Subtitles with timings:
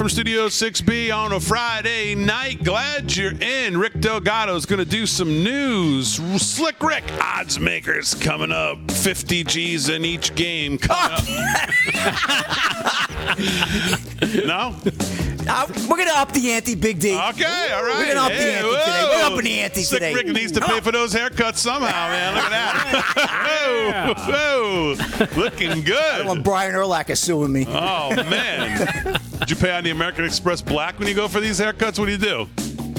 [0.00, 2.64] from Studio 6B on a Friday night.
[2.64, 3.76] Glad you're in.
[3.76, 6.14] Rick Delgado is going to do some news.
[6.40, 8.78] Slick Rick, odds makers coming up.
[8.90, 12.18] 50 G's in each game coming up.
[14.46, 14.74] no?
[15.48, 17.10] Uh, we're gonna up the ante, Big D.
[17.10, 17.96] Okay, all right.
[17.98, 18.78] We're gonna up the ante whoa.
[18.78, 19.08] today.
[19.10, 20.14] We're upping the ante Slick today.
[20.14, 22.34] Rick needs to pay for those haircuts somehow, man.
[22.34, 24.14] Look at that.
[24.26, 24.96] whoa,
[25.34, 25.40] whoa.
[25.40, 26.26] Looking good.
[26.26, 27.66] When Brian Urlacher suing me.
[27.68, 29.20] Oh man!
[29.40, 31.98] Did you pay on the American Express Black when you go for these haircuts?
[31.98, 32.48] What do you do?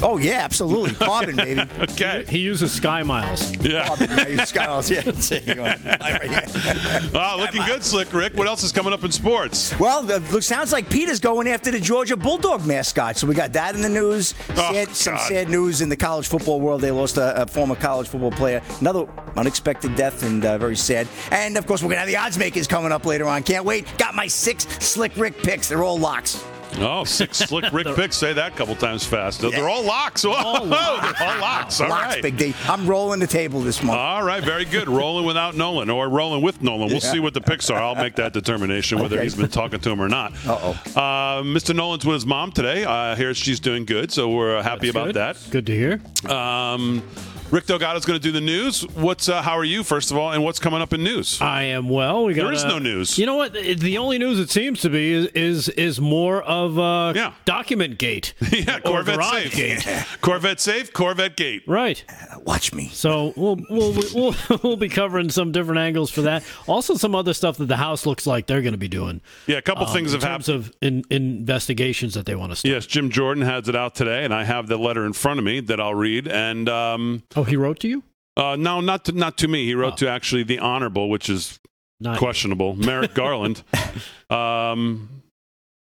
[0.03, 0.95] Oh yeah, absolutely.
[0.95, 1.61] Carbon, baby.
[1.91, 2.25] Okay.
[2.27, 3.55] He uses Sky Miles.
[3.57, 3.87] Yeah.
[3.87, 4.45] Carbon, baby.
[4.45, 5.01] Skiles, yeah.
[5.01, 5.63] There you go.
[6.01, 7.09] Right here.
[7.13, 8.35] Wow, looking good, Slick Rick.
[8.35, 9.77] What else is coming up in sports?
[9.79, 13.17] Well, the, look, sounds like PETA's going after the Georgia Bulldog mascot.
[13.17, 14.33] So we got that in the news.
[14.51, 16.81] Oh, Sad, some sad news in the college football world.
[16.81, 18.61] They lost a, a former college football player.
[18.79, 19.05] Another
[19.35, 21.07] unexpected death and uh, very sad.
[21.31, 23.43] And of course, we're gonna have the odds makers coming up later on.
[23.43, 23.85] Can't wait.
[23.97, 25.69] Got my six slick Rick picks.
[25.69, 26.43] They're all locks.
[26.79, 28.17] Oh, six Slick Rick picks.
[28.17, 29.41] Say that a couple times fast.
[29.41, 30.23] They're all locks.
[30.23, 31.21] Whoa, All locks.
[31.21, 31.81] all locks.
[31.81, 32.21] All locks, right.
[32.23, 32.53] Big D.
[32.67, 33.97] I'm rolling the table this month.
[33.99, 34.87] All right, very good.
[34.87, 36.89] Rolling without Nolan or rolling with Nolan.
[36.89, 37.77] We'll see what the picks are.
[37.81, 39.23] I'll make that determination whether Okay.
[39.23, 40.33] he's been talking to him or not.
[40.47, 40.71] Uh-oh.
[40.95, 41.75] Uh, Mr.
[41.75, 42.85] Nolan's with his mom today.
[42.85, 45.15] I hear she's doing good, so we're uh, happy about Good.
[45.15, 45.37] that.
[45.49, 46.01] Good to hear.
[46.33, 47.03] Um,
[47.51, 48.87] Rick Delgado's going to do the news.
[48.95, 51.41] What's uh, how are you first of all, and what's coming up in news?
[51.41, 52.23] I am well.
[52.23, 53.19] We got There is no news.
[53.19, 53.51] You know what?
[53.53, 57.33] The only news it seems to be is is, is more of uh, Yeah.
[57.43, 58.33] document gate.
[58.51, 59.53] yeah, or Corvette safe.
[59.55, 60.05] gate.
[60.21, 60.93] Corvette safe.
[60.93, 61.63] Corvette gate.
[61.67, 62.03] Right.
[62.45, 62.87] Watch me.
[62.93, 66.43] So we'll, we'll we'll we'll be covering some different angles for that.
[66.67, 69.19] Also, some other stuff that the House looks like they're going to be doing.
[69.47, 70.49] Yeah, a couple um, things in have happened.
[70.49, 72.71] of in, investigations that they want to start.
[72.71, 75.43] Yes, Jim Jordan has it out today, and I have the letter in front of
[75.45, 76.27] me that I'll read.
[76.29, 78.03] And um, Oh, he wrote to you?
[78.37, 79.65] uh, no, not to, not to me.
[79.65, 79.97] He wrote Oh.
[79.97, 81.59] to actually the honorable, which is
[81.99, 83.63] Not questionable, Merrick Garland.
[84.29, 85.23] Um,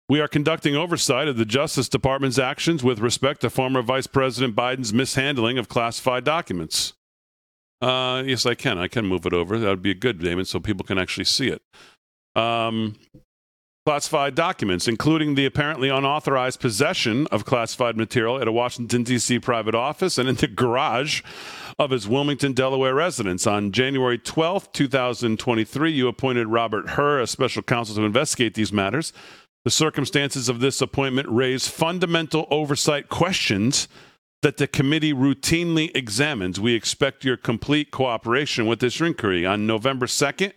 [0.09, 4.53] we are conducting oversight of the Justice Department's actions with respect to former Vice President
[4.55, 6.93] Biden's mishandling of classified documents.
[7.81, 8.77] Uh, yes, I can.
[8.77, 9.57] I can move it over.
[9.59, 11.61] That would be a good, Damon, so people can actually see it.
[12.35, 12.95] Um,
[13.85, 19.39] classified documents, including the apparently unauthorized possession of classified material at a Washington, D.C.
[19.39, 21.21] private office and in the garage
[21.77, 23.45] of his Wilmington, Delaware residence.
[23.45, 29.11] On January 12, 2023, you appointed Robert Hur as special counsel to investigate these matters.
[29.65, 33.87] The circumstances of this appointment raise fundamental oversight questions
[34.43, 36.59] that the committee routinely examines.
[36.59, 39.45] We expect your complete cooperation with this inquiry.
[39.45, 40.53] On November 2nd,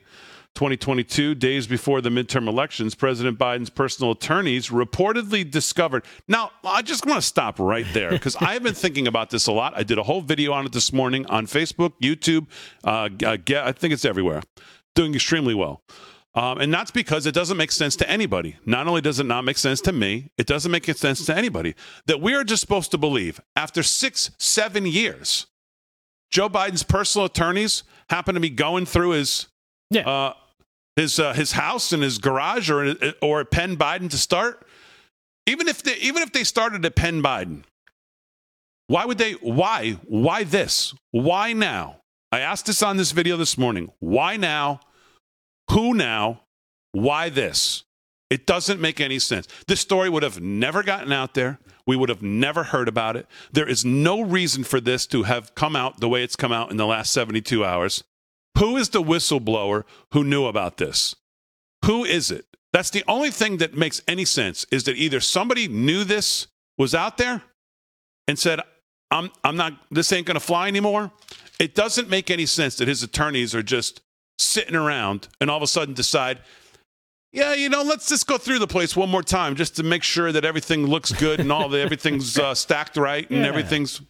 [0.56, 6.04] 2022, days before the midterm elections, President Biden's personal attorneys reportedly discovered.
[6.26, 9.46] Now, I just want to stop right there because I have been thinking about this
[9.46, 9.74] a lot.
[9.76, 12.46] I did a whole video on it this morning on Facebook, YouTube.
[12.82, 14.42] Uh, uh, I think it's everywhere.
[14.96, 15.82] Doing extremely well.
[16.34, 18.56] Um, and that's because it doesn't make sense to anybody.
[18.66, 21.74] Not only does it not make sense to me, it doesn't make sense to anybody
[22.06, 25.46] that we are just supposed to believe after six, seven years,
[26.30, 29.46] Joe Biden's personal attorneys happen to be going through his
[29.90, 30.06] Yeah.
[30.08, 30.34] uh,
[30.96, 34.66] his uh, his house and his garage or or Penn Biden to start.
[35.46, 37.62] Even if they even if they started at Penn Biden,
[38.88, 39.32] why would they?
[39.34, 40.94] Why why this?
[41.10, 42.00] Why now?
[42.32, 43.92] I asked this on this video this morning.
[44.00, 44.80] Why now?
[45.70, 46.42] Who now?
[46.92, 47.84] Why this?
[48.30, 49.46] It doesn't make any sense.
[49.68, 51.60] This story would have never gotten out there.
[51.86, 53.26] We would have never heard about it.
[53.52, 56.72] There is no reason for this to have come out the way it's come out
[56.72, 58.02] in the last 72 hours.
[58.58, 61.14] Who is the whistleblower who knew about this?
[61.84, 62.46] Who is it?
[62.72, 66.46] That's the only thing that makes any sense is that either somebody knew this
[66.78, 67.42] was out there
[68.28, 68.60] and said,
[69.10, 71.12] I'm, I'm not, this ain't going to fly anymore.
[71.58, 74.02] It doesn't make any sense that his attorneys are just
[74.38, 76.40] sitting around and all of a sudden decide,
[77.32, 80.02] yeah, you know, let's just go through the place one more time just to make
[80.02, 83.46] sure that everything looks good and all the everything's uh, stacked right and Yeah.
[83.46, 84.00] everything's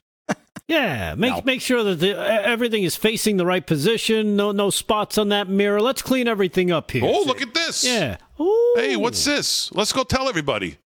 [0.69, 1.43] Yeah, make No.
[1.45, 4.35] make sure that the, everything is facing the right position.
[4.35, 5.81] No no spots on that mirror.
[5.81, 7.05] Let's clean everything up here.
[7.05, 7.85] Oh, look at this.
[7.85, 8.17] Yeah.
[8.41, 8.75] Ooh.
[8.77, 9.71] Hey, what's this?
[9.73, 10.79] Let's go tell everybody.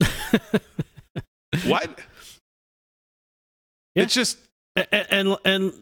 [1.66, 1.98] what?
[3.94, 4.02] Yeah.
[4.04, 4.38] It's just
[4.76, 5.72] A- a- and and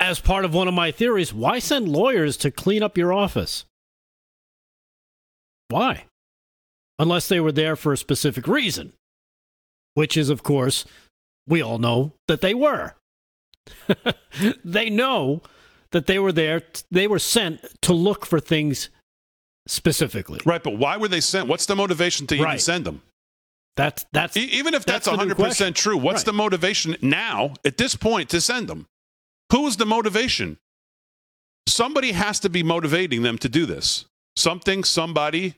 [0.00, 3.64] as part of one of my theories, why send lawyers to clean up your office?
[5.68, 6.04] Why?
[6.98, 8.92] Unless they were there for a specific reason,
[9.94, 10.84] which is, of course,
[11.46, 12.94] we all know that they were.
[14.64, 15.42] they know
[15.92, 16.62] that they were there.
[16.90, 18.90] They were sent to look for things
[19.66, 20.40] specifically.
[20.44, 21.48] right, but why were they sent?
[21.48, 23.02] What's the motivation to even send them?
[23.76, 26.26] That's that's E- even if that's, That's 100% true, what's Right.
[26.26, 28.86] the motivation now at this point to send them?
[29.52, 30.58] Who is the motivation?
[31.68, 34.04] Somebody has to be motivating them to do this.
[34.36, 35.54] Something, somebody,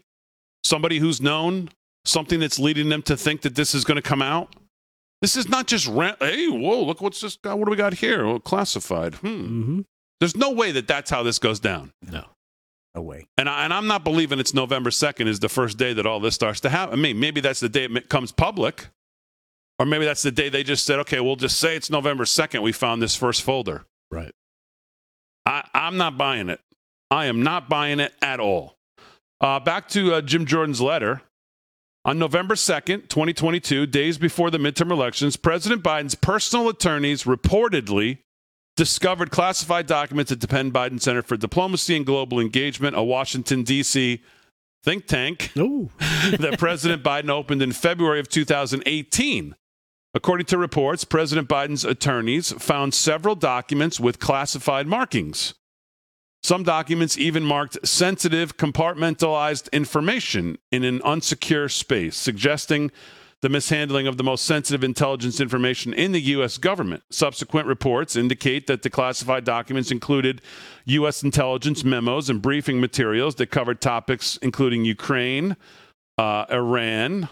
[0.64, 1.68] somebody who's known,
[2.04, 4.54] something that's leading them to think that this is going to come out.
[5.20, 6.16] This is not just rent.
[6.20, 7.54] Hey, whoa, look what's this guy.
[7.54, 8.24] What do we got here?
[8.24, 9.16] Oh, classified.
[9.16, 9.26] Hmm.
[9.78, 9.84] Mhm.
[10.20, 11.92] There's no way that that's how this goes down.
[12.02, 12.24] no.
[12.94, 13.26] No way.
[13.36, 16.18] And, I, and I'm not believing it's November 2nd is the first day that all
[16.20, 16.98] this starts to happen.
[16.98, 18.88] I mean, maybe that's the day it comes public.
[19.78, 22.62] Or maybe that's the day they just said, okay, we'll just say it's November 2nd.
[22.62, 23.84] We found this first folder.
[24.10, 24.32] Right.
[25.46, 26.60] I, I'm not buying it.
[27.10, 28.76] I am not buying it at all.
[29.40, 31.22] Uh, back to uh, Jim Jordan's letter.
[32.08, 38.20] On November 2nd, 2022, days before the midterm elections, President Biden's personal attorneys reportedly
[38.78, 43.62] discovered classified documents at the Penn Biden Center for Diplomacy and Global Engagement, a Washington,
[43.62, 44.22] D.C.
[44.82, 49.54] think tank that President Biden opened in February of 2018.
[50.14, 55.52] According to reports, President Biden's attorneys found several documents with classified markings.
[56.42, 62.90] Some documents even marked sensitive, compartmentalized information in an unsecure space, suggesting
[63.40, 66.58] the mishandling of the most sensitive intelligence information in the U.S.
[66.58, 67.04] government.
[67.10, 70.42] Subsequent reports indicate that the classified documents included
[70.86, 71.22] U.S.
[71.22, 75.56] intelligence memos and briefing materials that covered topics including Ukraine,
[76.18, 77.28] uh, Iran,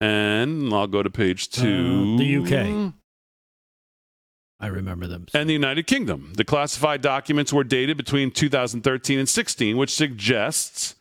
[0.00, 2.14] and I'll go to page two.
[2.14, 2.92] Uh, the UK.
[4.60, 5.26] I remember them.
[5.32, 6.34] And the United Kingdom.
[6.36, 10.96] The classified documents were dated between 2013 and 16, which suggests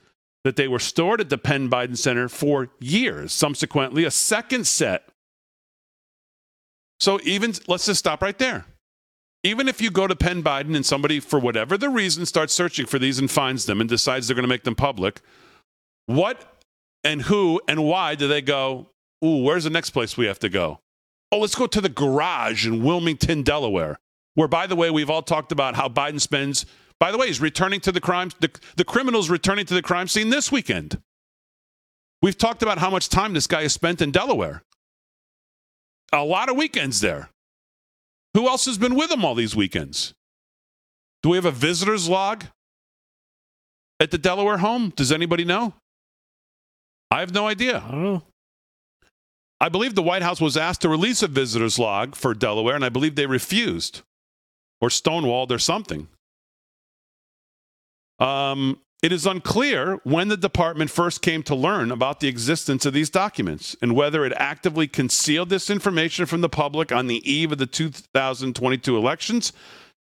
[0.46, 3.34] that they were stored at the Penn Biden Center for years.
[3.34, 5.10] Subsequently, a second set.
[7.02, 8.66] So, even let's just stop right there.
[9.44, 12.86] Even if you go to Penn Biden and somebody, for whatever the reason, starts searching
[12.86, 15.22] for these and finds them and decides they're going to make them public,
[16.08, 16.58] what
[17.04, 18.90] and who and why do they go,
[19.24, 20.80] ooh, where's the next place we have to go?
[21.32, 24.00] Oh, let's go to the garage in Wilmington, Delaware,
[24.34, 26.66] where, by the way, we've all talked about how Biden spends.
[27.00, 30.08] By the way, he's returning to the crime, the, the criminals returning to the crime
[30.08, 31.02] scene this weekend.
[32.22, 34.64] We've talked about how much time this guy has spent in Delaware.
[36.12, 37.30] A lot of weekends there.
[38.34, 40.14] Who else has been with him all these weekends?
[41.22, 42.46] Do we have a visitor's log
[44.00, 44.92] at the Delaware home?
[44.96, 45.74] Does anybody know?
[47.12, 47.84] I have no idea.
[47.86, 48.24] I don't know.
[49.62, 52.86] I believe the White House was asked to release a visitor's log for Delaware, and
[52.86, 54.02] I believe they refused
[54.80, 56.08] or stonewalled or something.
[58.20, 62.94] Um, it is unclear when the department first came to learn about the existence of
[62.94, 67.54] these documents and whether it actively concealed this information from the public on the eve
[67.54, 69.54] of the 2022 elections.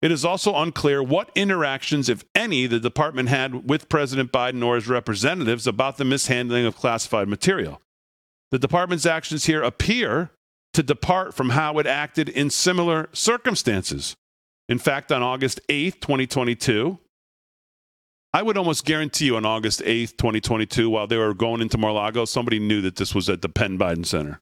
[0.02, 4.76] It is also unclear what interactions, if any, the department had with President Biden or
[4.76, 7.80] his representatives about the mishandling of classified material.
[8.50, 10.30] The department's actions here appear
[10.72, 14.14] to depart from how it acted in similar circumstances.
[14.68, 16.98] In fact, on August 8th, 2022,
[18.32, 22.24] I would almost guarantee you on August 8th, 2022, while they were going into Mar-Lago,
[22.26, 24.40] somebody knew that this was at the Penn Biden Center.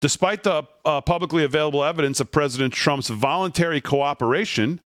[0.00, 4.80] Despite the uh, publicly available evidence of President Trump's voluntary cooperation,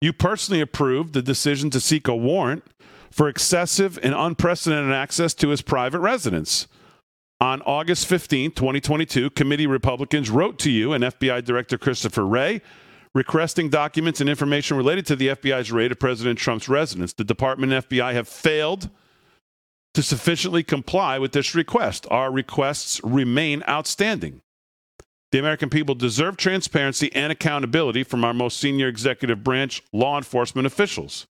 [0.00, 2.64] you personally approved the decision to seek a warrant
[3.10, 6.66] for excessive and unprecedented access to his private residence.
[7.40, 12.60] On August 15, 2022, committee Republicans wrote to you and FBI Director Christopher Wray
[13.14, 17.12] requesting documents and information related to the FBI's raid of President Trump's residence.
[17.12, 18.90] The department and FBI have failed
[19.94, 22.06] to sufficiently comply with this request.
[22.10, 24.40] Our requests remain outstanding.
[25.32, 30.66] The American people deserve transparency and accountability from our most senior executive branch law enforcement
[30.66, 31.26] officials.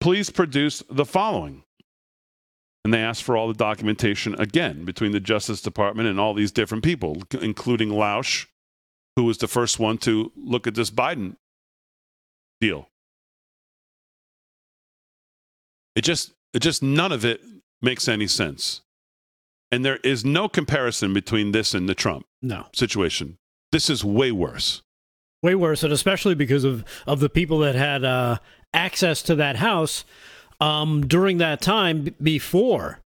[0.00, 1.64] Please produce the following.
[2.84, 6.52] And they asked for all the documentation again between the Justice Department and all these
[6.52, 8.46] different people, including Lausch,
[9.16, 11.36] who was the first one to look at this Biden
[12.60, 12.88] deal.
[15.96, 17.40] It just, it just none of it
[17.82, 18.82] makes any sense.
[19.70, 22.66] And there is no comparison between this and the Trump No.
[22.72, 23.38] situation.
[23.72, 24.82] This is way worse.
[25.42, 28.38] Way worse, and especially because of, of the people that had uh,
[28.74, 30.04] access to that house
[30.60, 33.00] um, during that time b- before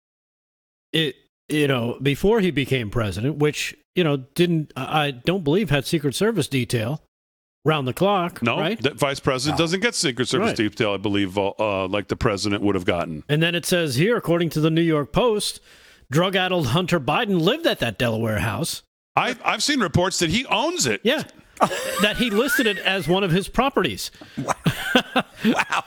[0.92, 1.16] it,
[1.48, 5.84] you know, before he became president, which you know didn't, I I don't believe had
[5.86, 7.02] Secret Service detail
[7.64, 8.42] round the clock.
[8.42, 8.80] No, right?
[8.82, 10.56] the vice president doesn't get Secret Service Right.
[10.56, 13.22] detail, I believe, uh, uh, like the president would have gotten.
[13.28, 15.60] And then it says here, according to the New York Post,
[16.10, 18.82] drug-addled Hunter Biden lived at that Delaware house.
[19.14, 21.02] I've, I've seen reports that he owns it.
[21.04, 21.22] Yeah.
[22.02, 24.10] That he listed it as one of his properties.
[24.36, 24.54] Wow.
[25.44, 25.84] wow.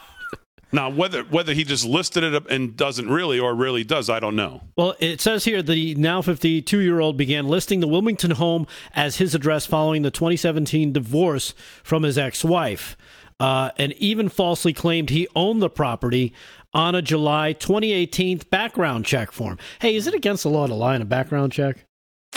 [0.76, 4.20] Now, whether whether he just listed it up and doesn't really, or really does, I
[4.20, 4.62] don't know.
[4.76, 9.16] Well, it says here the now 52 year old began listing the Wilmington home as
[9.16, 12.98] his address following the 2017 divorce from his ex wife,
[13.40, 16.34] uh, and even falsely claimed he owned the property
[16.74, 19.58] on a July 2018 background check form.
[19.80, 21.86] Hey, is it against the law to lie in a background check?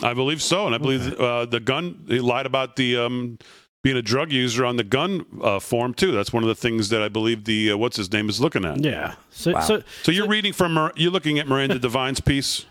[0.03, 2.05] I believe so, and I believe uh, the gun.
[2.09, 3.39] He lied about the um,
[3.83, 6.13] being a drug user on the gun uh, form too.
[6.13, 8.65] That's one of the things that I believe the uh, what's his name is looking
[8.65, 8.85] at.
[8.85, 9.15] Yeah.
[9.31, 9.61] So, Wow.
[9.61, 12.65] so So you're reading from Mir- you're looking at Miranda Devine's piece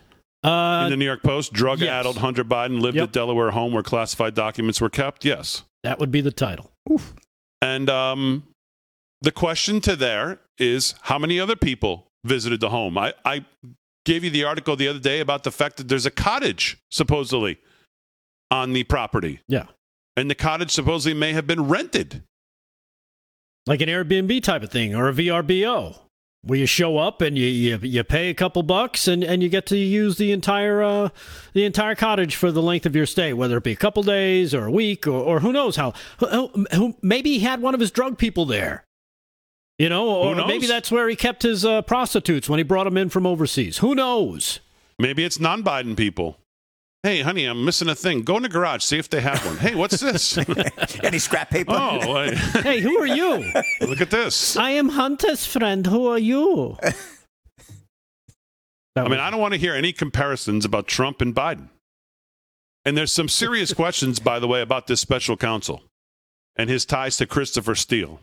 [0.44, 1.52] uh, in the New York Post.
[1.54, 2.22] Drug-addled yes.
[2.24, 3.04] Hunter Biden lived Yep.
[3.10, 5.26] at Delaware home where classified documents were kept.
[5.26, 5.64] Yes.
[5.84, 6.72] that would be the title.
[7.62, 8.44] And um,
[9.22, 12.98] the question to there is how many other people visited the home?
[12.98, 13.46] I, I
[14.08, 17.60] gave you the article the other day about the fact that there's a cottage supposedly
[18.50, 19.42] on the property.
[19.50, 19.66] Yeah.
[20.16, 22.24] And the cottage supposedly may have been rented.
[23.68, 26.00] like an Airbnb type of thing or a VRBO,
[26.42, 29.50] where you show up and you you, you pay a couple bucks and, and you
[29.50, 31.10] get to use the entire uh,
[31.52, 34.56] the entire cottage for the length of your stay, whether it be a couple days
[34.56, 35.94] or a week or, or who knows how.
[36.20, 38.86] Who, who, maybe he had one of his drug people there.
[39.80, 42.98] You know, or maybe that's where he kept his uh, prostitutes when he brought them
[42.98, 43.78] in from overseas.
[43.78, 44.60] Who knows?
[44.98, 46.40] Maybe it's non Biden people.
[47.04, 48.24] Hey, honey, I'm missing a thing.
[48.24, 49.58] Go in the garage, see if they have one.
[49.58, 50.38] Hey, what's this?
[51.04, 51.74] Any scrap paper?
[51.74, 52.34] oh, wait.
[52.64, 53.52] Hey, who are you?
[53.82, 54.58] look at this.
[54.58, 55.86] I am Hunter's friend.
[55.86, 56.76] Who are you?
[58.96, 61.70] I mean, I don't want to hear any comparisons about Trump and Biden.
[62.84, 65.84] And there's some serious questions, by the way, about this special counsel
[66.56, 68.20] and his ties to Christopher Steele.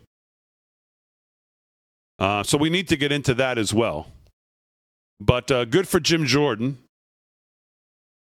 [2.17, 4.07] Uh, so we need to get into that as well.
[5.19, 6.77] But uh, good for Jim Jordan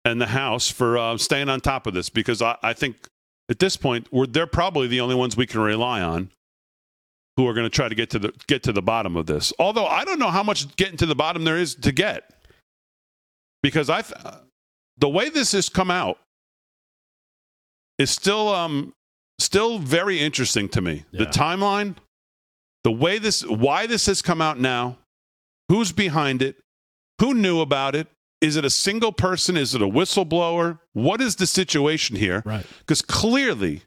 [0.05, 3.07] and the House for uh, staying on top of this because I, I think
[3.49, 6.29] at this point we're, they're probably the only ones we can rely on
[7.35, 9.53] who are going to try to get to the get to the bottom of this.
[9.59, 12.29] Although I don't know how much getting to the bottom there is to get
[13.63, 14.03] because I
[14.97, 16.19] the way this has come out
[17.97, 18.93] is still um
[19.39, 21.05] still very interesting to me.
[21.11, 21.95] The timeline,
[22.83, 24.97] the way this why this has come out now,
[25.67, 26.57] who's behind it,
[27.19, 28.07] who knew about it,
[28.41, 30.79] is it a single person, is it a whistleblower?
[30.93, 32.41] What is the situation here?
[32.45, 32.65] Right.
[32.79, 33.83] Because clearly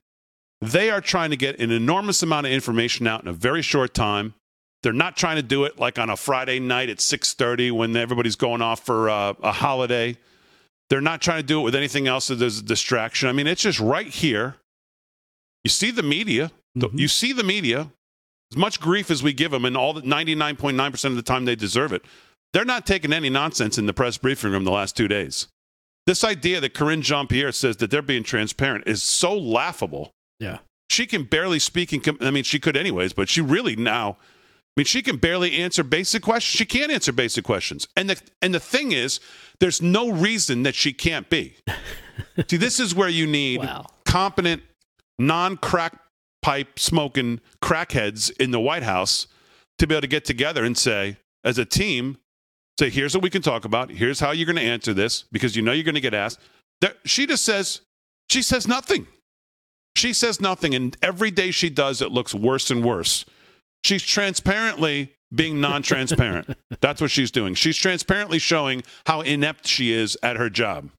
[0.60, 3.94] they are trying to get an enormous amount of information out in a very short
[3.94, 4.34] time.
[4.82, 8.36] They're not trying to do it like on a Friday night at 6:30 when everybody's
[8.36, 10.16] going off for uh, a holiday.
[10.90, 13.28] They're not trying to do it with anything else that there's a distraction.
[13.28, 14.56] I mean, it's just right here.
[15.64, 16.50] You see the media.
[16.76, 16.98] Mhm.
[16.98, 17.90] You see the media.
[18.52, 21.56] As much grief as we give them, and all the 99.9% of the time they
[21.56, 22.02] deserve it,
[22.52, 25.46] they're not taking any nonsense in the press briefing room the last two days.
[26.06, 30.58] This idea that Karine Jean Pierre says that they're being transparent is so laughable Yeah.
[30.90, 34.18] she can barely speak and com- i mean she could anyways but she really now
[34.20, 38.20] i mean she can barely answer basic questions she can't answer basic questions and the
[38.42, 39.18] and the thing is
[39.60, 41.54] there's no reason that she can't be
[42.48, 43.86] see this is where you need Wow.
[44.04, 44.60] competent
[45.18, 45.98] non-crack
[46.42, 49.26] pipe smoking crackheads in the white house
[49.78, 52.18] to be able to get together and say as a team
[52.78, 55.56] say here's what we can talk about here's how you're going to answer this because
[55.56, 56.38] you know you're going to get asked
[57.04, 57.80] she just says
[58.28, 59.06] she says nothing
[59.94, 63.24] she says nothing, and every day she does, it looks worse and worse.
[63.84, 66.56] She's transparently being non transparent.
[66.80, 67.54] That's what she's doing.
[67.54, 70.90] She's transparently showing how inept she is at her job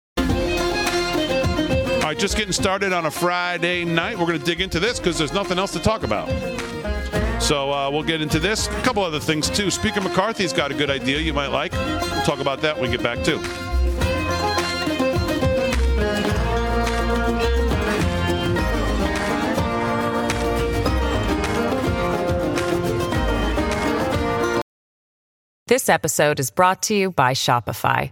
[2.13, 4.17] right, just getting started on a Friday night.
[4.17, 6.29] We're going to dig into this because there's nothing else to talk about.
[7.41, 8.67] So uh, we'll get into this.
[8.67, 9.71] A couple other things, too.
[9.71, 11.71] Speaker McCarthy's got a good idea you might like.
[11.71, 13.41] We'll talk about that when we get back, too.
[25.65, 28.11] This episode is brought to you by Shopify.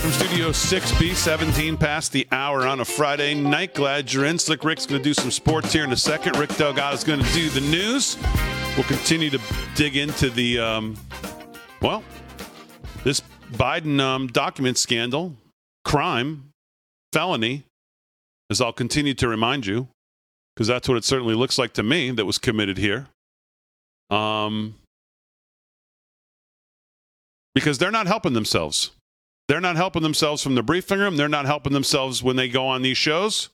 [0.00, 3.74] Live from Studio 6B, 17 past the hour on a Friday night.
[3.74, 4.38] Glad you're in.
[4.38, 6.38] Slick Rick's going to do some sports here in a second.
[6.38, 8.16] Rick Delgado is going to do the news.
[8.76, 9.38] We'll continue to
[9.74, 10.96] dig into the, um,
[11.82, 12.02] well,
[13.04, 13.20] this
[13.52, 15.34] Biden um, document scandal,
[15.84, 16.50] crime,
[17.12, 17.64] felony,
[18.48, 19.88] as I'll continue to remind you,
[20.54, 23.08] because that's what it certainly looks like to me that was committed here.
[24.08, 24.76] Um,
[27.54, 28.92] because they're not helping themselves.
[29.50, 31.16] They're not helping themselves from the briefing room.
[31.16, 33.48] They're not helping themselves when they go on these shows.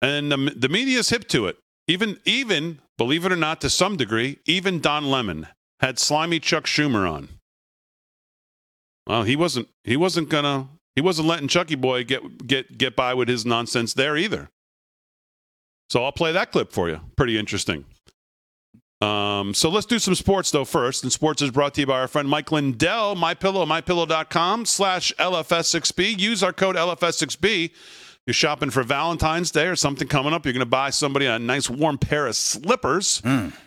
[0.00, 1.58] And the, the media is hip to it.
[1.86, 5.48] Even, even, believe it or not, to some degree, even Don Lemon
[5.80, 7.28] had slimy Chuck Schumer on.
[9.06, 9.68] Well, he wasn't.
[9.84, 10.68] He wasn't gonna.
[10.94, 14.48] He wasn't letting Chucky Boy get get get by with his nonsense there either.
[15.90, 17.02] So I'll play that clip for you.
[17.16, 17.84] Pretty interesting.
[19.00, 21.02] Um, so let's do some sports though first.
[21.02, 26.18] And sports is brought to you by our friend Mike Lindell, mypillow, mypillow.com slash LFS6B.
[26.18, 27.70] Use our code LFS6B.
[28.26, 30.44] You're shopping for Valentine's Day or something coming up.
[30.44, 33.22] You're going to buy somebody a nice warm pair of slippers.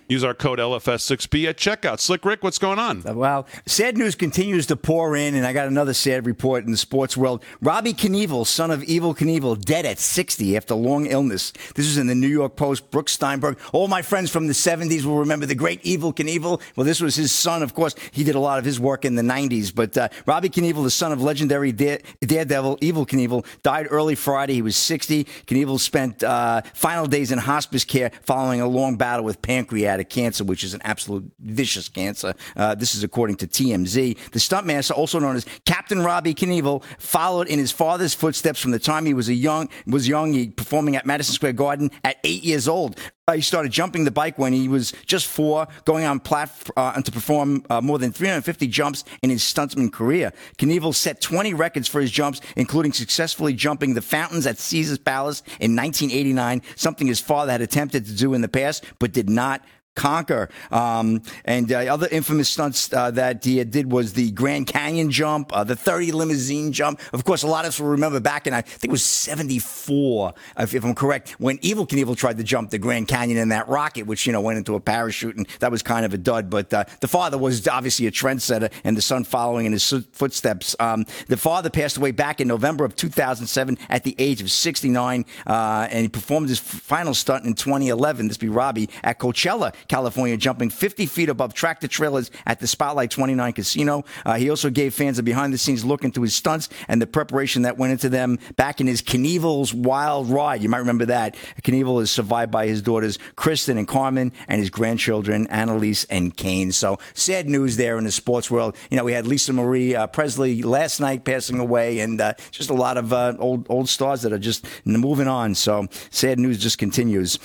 [0.07, 1.99] Use our code LFS6B at checkout.
[1.99, 3.01] Slick Rick, what's going on?
[3.01, 6.77] Well, sad news continues to pour in, and I got another sad report in the
[6.77, 7.43] sports world.
[7.61, 11.51] Robbie Knievel, son of Evel Knievel, dead at 60 after long illness.
[11.73, 12.91] This is in the New York Post.
[12.91, 13.57] Brooke Steinberg.
[13.71, 16.61] All my friends from the 70s will remember the great Evel Knievel.
[16.75, 17.95] Well, this was his son, of course.
[18.11, 19.73] He did a lot of his work in the 90s.
[19.73, 24.42] But uh, Robbie Knievel, the son of legendary dare- daredevil Evel Knievel, died early Friday.
[24.49, 25.23] He was 60.
[25.23, 30.43] Knievel spent uh, final days in hospice care following a long battle with pancreatic cancer,
[30.43, 32.33] which is an absolute vicious cancer.
[32.55, 34.17] Uh, this is according to TMZ.
[34.31, 38.79] The stuntmaster, also known as Captain Robbie Knievel, followed in his father's footsteps from the
[38.79, 40.33] time he was a young was young.
[40.33, 42.99] He performing at Madison Square Garden at eight years old.
[43.25, 47.01] Uh, he started jumping the bike when he was just four, going on plat- uh,
[47.01, 50.33] to perform uh, more than 350 jumps in his stuntman career.
[50.57, 55.41] Knievel set 20 records for his jumps, including successfully jumping the fountains at Caesar's Palace
[55.61, 59.63] in 1989, something his father had attempted to do in the past but did not
[59.95, 60.49] conquer.
[60.71, 65.53] Um, and uh, other infamous stunts uh, that he did was the Grand Canyon jump,
[65.53, 66.99] uh, the 30 limousine jump.
[67.13, 70.33] Of course, a lot of us will remember back in, I think it was 74,
[70.59, 73.67] if, if I'm correct, when Evel Knievel tried to jump the Grand Canyon in that
[73.67, 76.49] rocket, which, you know, went into a parachute, and that was kind of a dud.
[76.49, 80.75] But uh, the father was obviously a trendsetter, and the son following in his footsteps.
[80.79, 85.25] Um, the father passed away back in November of 2007 at the age of 69,
[85.45, 88.27] uh, and he performed his final stunt in 2011.
[88.27, 93.11] This be Robbie at Coachella California, jumping 50 feet above tractor trailers at the Spotlight
[93.11, 94.03] 29 Casino.
[94.25, 97.07] Uh, he also gave fans a behind the scenes look into his stunts and the
[97.07, 100.61] preparation that went into them back in his Knievel's Wild Ride.
[100.61, 101.35] You might remember that.
[101.63, 106.71] Knievel is survived by his daughters, Kristen and Carmen, and his grandchildren, Annalise and Kane.
[106.71, 108.75] So sad news there in the sports world.
[108.89, 112.69] You know, we had Lisa Marie uh, Presley last night passing away, and uh, just
[112.69, 115.55] a lot of uh, old old stars that are just moving on.
[115.55, 117.39] So sad news just continues.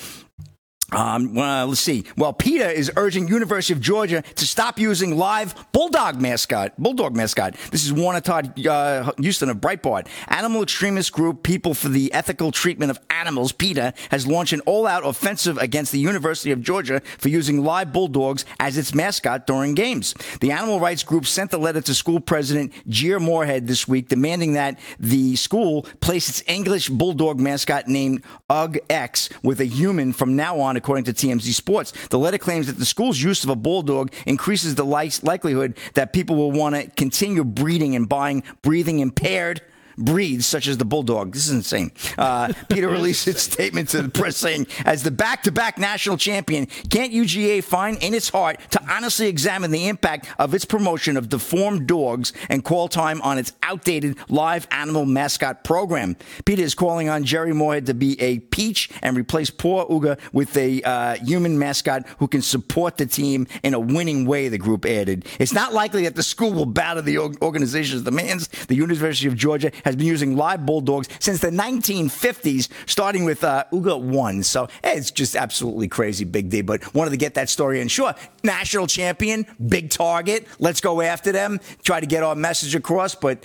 [0.90, 2.04] Um, well, let's see.
[2.16, 7.56] Well, PETA is urging University of Georgia to stop using live bulldog mascot, bulldog mascot.
[7.70, 10.06] This is Warner Todd uh, Huston of Breitbart.
[10.28, 15.04] Animal extremist group People for the Ethical Treatment of Animals, PETA, has launched an all-out
[15.04, 20.14] offensive against the University of Georgia for using live bulldogs as its mascot during games.
[20.40, 24.54] The animal rights group sent a letter to school president Jere Morehead this week demanding
[24.54, 30.34] that the school place its English bulldog mascot named Uga X with a human from
[30.34, 31.92] now on according to TMZ Sports.
[32.08, 36.36] The letter claims that the school's use of a bulldog increases the likelihood that people
[36.36, 39.60] will want to continue breeding and buying breathing impaired
[39.98, 41.32] breeds such as the bulldog.
[41.32, 41.92] This is insane.
[42.16, 47.12] Uh, PETA released its statement to the press saying, as the back-to-back national champion, can't
[47.12, 51.86] UGA find in its heart to honestly examine the impact of its promotion of deformed
[51.86, 56.16] dogs and call time on its outdated live animal mascot program?
[56.44, 60.56] PETA is calling on Jere Morehead to be a peach and replace poor Uga with
[60.56, 64.86] a uh, human mascot who can support the team in a winning way, the group
[64.86, 65.26] added.
[65.38, 68.48] It's not likely that the school will to the organization's demands.
[68.68, 73.64] The University of Georgia has been using live bulldogs since the 1950s, starting with uh,
[73.72, 74.42] Uga 1.
[74.42, 76.60] So hey, it's just absolutely crazy, Big D.
[76.60, 77.88] But wanted to get that story in.
[77.88, 80.46] Sure, national champion, big target.
[80.58, 83.14] Let's go after them, try to get our message across.
[83.14, 83.44] But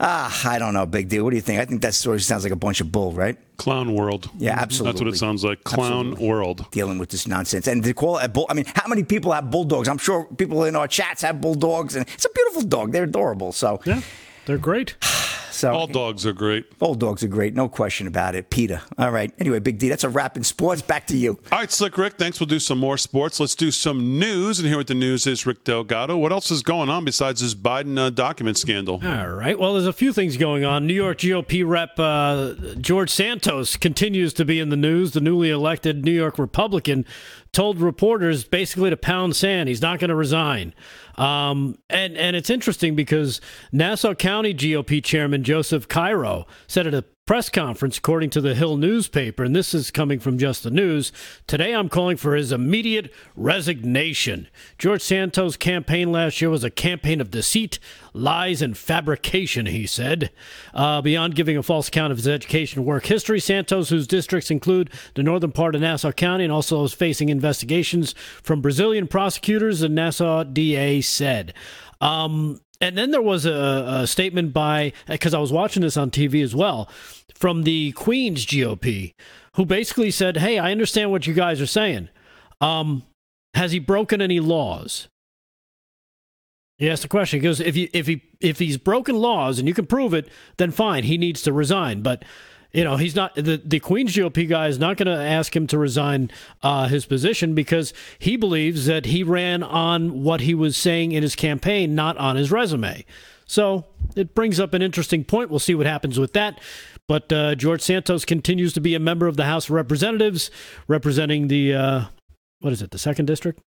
[0.00, 1.22] Ah, I don't know, big deal.
[1.22, 1.60] What do you think?
[1.60, 3.38] I think that story sounds like a bunch of bull, right?
[3.58, 4.28] Clown world.
[4.38, 4.92] Yeah, absolutely.
[4.92, 5.62] That's what it sounds like.
[5.62, 6.28] Clown Absolutely.
[6.28, 6.66] world.
[6.72, 7.68] Dealing with this nonsense.
[7.68, 9.86] And to call it bull, I mean, how many people have bulldogs?
[9.86, 12.90] I'm sure people in our chats have bulldogs, and it's a beautiful dog.
[12.90, 13.52] They're adorable.
[13.52, 14.00] So, Yeah,
[14.46, 14.96] they're great.
[15.54, 16.66] so All dogs are great.
[16.80, 17.54] All dogs are great.
[17.54, 18.50] No question about it.
[18.50, 18.82] PETA.
[18.98, 19.32] All right.
[19.38, 20.82] Anyway, Big D, that's a wrap in sports.
[20.82, 21.38] Back to you.
[21.52, 22.40] All right, Slick Rick, thanks.
[22.40, 23.38] We'll do some more sports.
[23.40, 24.58] Let's do some news.
[24.58, 26.16] And here with the news is Rick Delgado.
[26.16, 29.00] What else is going on besides this Biden uh, document scandal?
[29.04, 29.58] All right.
[29.58, 30.86] Well, there's a few things going on.
[30.86, 35.12] New York GOP rep uh, George Santos continues to be in the news.
[35.12, 37.04] The newly elected New York Republican
[37.52, 39.68] told reporters basically to pound sand.
[39.68, 40.74] He's not going to resign.
[41.16, 43.40] Um, and and it's interesting because
[43.72, 48.76] Nassau County GOP Chairman Joseph Cairo said at a press conference, according to the Hill
[48.76, 51.10] newspaper, and this is coming from Just the News.
[51.46, 54.48] Today, I'm calling for his immediate resignation.
[54.76, 57.78] George Santos' campaign last year was a campaign of deceit,
[58.12, 59.64] lies, and fabrication.
[59.64, 60.32] He said,
[60.74, 64.50] uh, beyond giving a false account of his education and work history, Santos, whose districts
[64.50, 69.80] include the northern part of Nassau County, and also is facing investigations from Brazilian prosecutors,
[69.80, 71.54] the Nassau DA said.
[72.02, 76.10] Um, and then there was a, a statement by, because I was watching this on
[76.10, 76.88] TV as well,
[77.34, 79.12] from the Queens GOP,
[79.56, 82.08] who basically said, Hey, I understand what you guys are saying.
[82.60, 83.04] Um,
[83.54, 85.08] has he broken any laws?
[86.78, 87.40] He asked the question.
[87.40, 90.28] He goes, if, you, if, he, if he's broken laws and you can prove it,
[90.56, 92.02] then fine, he needs to resign.
[92.02, 92.24] But
[92.74, 95.66] you know he's not the, the queens gop guy is not going to ask him
[95.68, 96.30] to resign
[96.62, 101.22] uh, his position because he believes that he ran on what he was saying in
[101.22, 103.04] his campaign not on his resume
[103.46, 103.84] so
[104.16, 106.60] it brings up an interesting point we'll see what happens with that
[107.06, 110.50] but uh, george santos continues to be a member of the house of representatives
[110.88, 112.04] representing the uh,
[112.60, 113.60] what is it the second district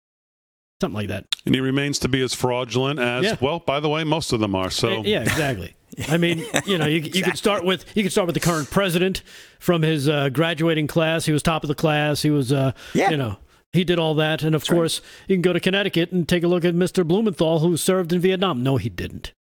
[0.81, 3.37] something like that And he remains to be as fraudulent as, Yeah.
[3.41, 4.69] well, by the way, most of them are.
[4.69, 5.75] So, yeah, exactly.
[6.09, 8.71] I mean, you know, you, you could start with you could start with the current
[8.71, 9.23] president
[9.59, 11.25] from his uh, graduating class.
[11.27, 12.23] He was top of the class.
[12.23, 13.11] He was, uh, Yeah.
[13.11, 13.37] you know,
[13.73, 14.43] he did all that.
[14.43, 17.07] And of course, you can go to Connecticut and take a look at Mr.
[17.07, 18.63] Blumenthal, who served in Vietnam.
[18.63, 19.33] No, he didn't.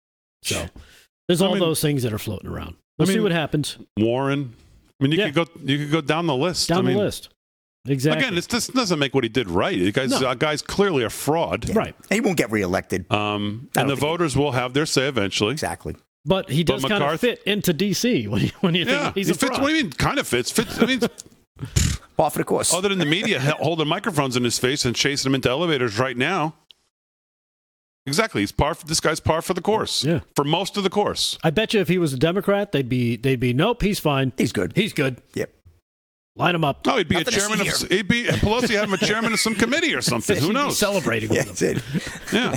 [0.42, 0.66] So
[1.28, 2.76] there's all mean- those things that are floating around.
[2.98, 4.54] We'll see mean, what happens Warren.
[5.00, 5.30] I mean, you Yeah.
[5.30, 6.68] could go you could go down the list.
[6.68, 7.28] down I mean, the list.
[7.86, 8.24] Exactly.
[8.24, 9.76] Again, it's, this doesn't make what he did right.
[9.78, 10.28] The guy's, No.
[10.28, 11.68] uh, guy's clearly a fraud.
[11.76, 11.94] right.
[12.08, 13.10] And he won't get reelected.
[13.12, 15.50] Um, and the think- voters will have their say eventually.
[15.52, 15.94] exactly.
[16.26, 18.28] But he does But kind of fit into D.C.
[18.28, 19.46] when you, when you Yeah, think he's he a fits.
[19.56, 19.62] fraud.
[19.62, 19.92] What do you mean?
[19.92, 20.50] Kind of fits.
[20.50, 20.80] Fits.
[20.80, 21.00] I mean,
[22.16, 22.72] Par for the course.
[22.72, 26.16] other than the media holding microphones in his face and chasing him into elevators right
[26.16, 26.54] now.
[28.06, 28.42] Exactly.
[28.42, 28.76] He's par.
[28.86, 30.04] This guy's par for the course.
[30.04, 30.20] Yeah.
[30.36, 31.38] For most of the course.
[31.42, 34.32] I bet you if he was a Democrat, they'd be they'd be nope, he's fine.
[34.36, 34.72] He's good.
[34.76, 35.22] He's good.
[35.34, 35.50] Yep.
[36.36, 36.84] Line him up.
[36.84, 37.66] No, he'd be Nothing a chairman of.
[37.88, 40.36] He'd be Pelosi had him a chairman of some committee or something.
[40.36, 40.76] Who He'd be knows?
[40.78, 41.76] Celebrating Yeah, with him.
[41.76, 41.82] it.
[42.32, 42.50] Yeah.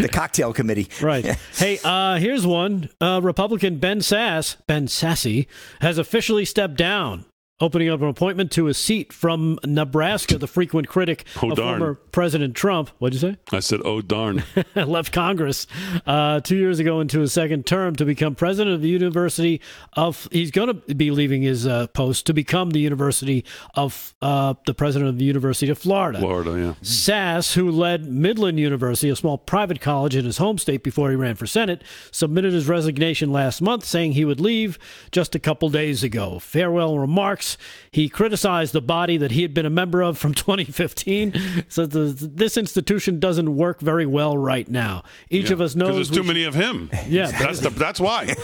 [0.00, 0.88] the cocktail committee.
[1.00, 1.24] Right.
[1.54, 2.88] Hey, uh, here's one.
[3.00, 5.46] Uh, Republican Ben Sasse, Ben Sassy,
[5.80, 7.24] has officially stepped down,
[7.62, 11.78] opening up an appointment to a seat from Nebraska, the frequent critic Oh, of darn.
[11.78, 12.90] former President Trump.
[12.98, 13.36] What'd you say?
[13.52, 14.42] I said, "Oh darn."
[14.74, 15.66] left Congress
[16.06, 19.60] uh, two years ago into his second term to become president of the University
[19.94, 20.28] of.
[20.32, 23.44] He's going to be leaving his uh, post to become the University
[23.74, 26.18] of uh, the president of the University of Florida.
[26.18, 26.50] Florida.
[26.58, 26.74] Yeah.
[26.82, 31.16] Sasse, who led Midland University, a small private college in his home state before he
[31.16, 34.78] ran for Senate, submitted his resignation last month, saying he would leave
[35.12, 36.38] just a couple days ago.
[36.40, 37.51] Farewell remarks.
[37.90, 41.64] He criticized the body that he had been a member of from 2015.
[41.68, 45.02] So the, this institution doesn't work very well right now.
[45.30, 46.90] Each of us knows there's too many of him.
[47.12, 47.30] Yeah.
[47.32, 48.34] That's the, that's why.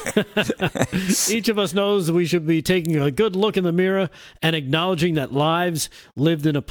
[1.35, 4.11] each of us knows we should be taking a good look in the mirror
[4.43, 6.63] and acknowledging that lives lived in a, a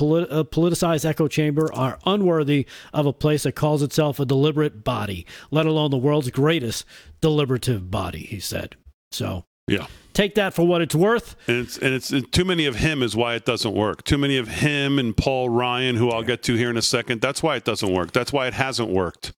[0.46, 5.66] politicized echo chamber are unworthy of a place that calls itself a deliberate body, let
[5.66, 6.86] alone the world's greatest
[7.22, 8.20] deliberative body.
[8.20, 8.76] He said.
[9.12, 9.88] So Yeah.
[10.14, 11.36] take that for what it's worth.
[11.48, 14.04] And it's and it's and too many of him is why it doesn't work.
[14.04, 17.22] Too many of him and Paul Ryan, who I'll get to here in a second.
[17.22, 18.12] That's why it doesn't work.
[18.14, 19.34] That's why it hasn't worked.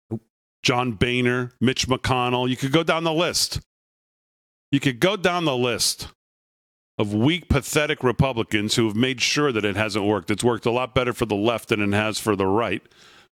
[0.63, 2.49] John Boehner, Mitch McConnell.
[2.49, 3.59] You could go down the list.
[4.71, 6.09] You could go down the list
[6.99, 10.29] of weak, pathetic Republicans who have made sure that it hasn't worked.
[10.29, 12.83] It's worked a lot better for the left than it has for the right,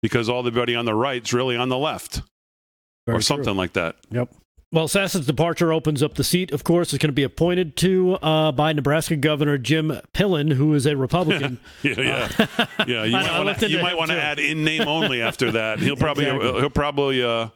[0.03, 2.21] because all the everybody on the right's really on the left,
[3.07, 3.53] Very or something true.
[3.55, 3.97] like that.
[4.11, 4.33] Yep.
[4.75, 6.51] Well, Sasse's departure opens up the seat.
[6.51, 10.75] Of course, is going to be appointed to uh, by Nebraska Governor Jim Pillen, who
[10.75, 11.61] is a Republican.
[11.85, 13.05] Yeah, yeah, yeah.
[13.05, 15.79] You I- I might want to might want to add in name only after that.
[15.79, 16.61] He'll probably Exactly.
[16.61, 17.49] he'll probably uh,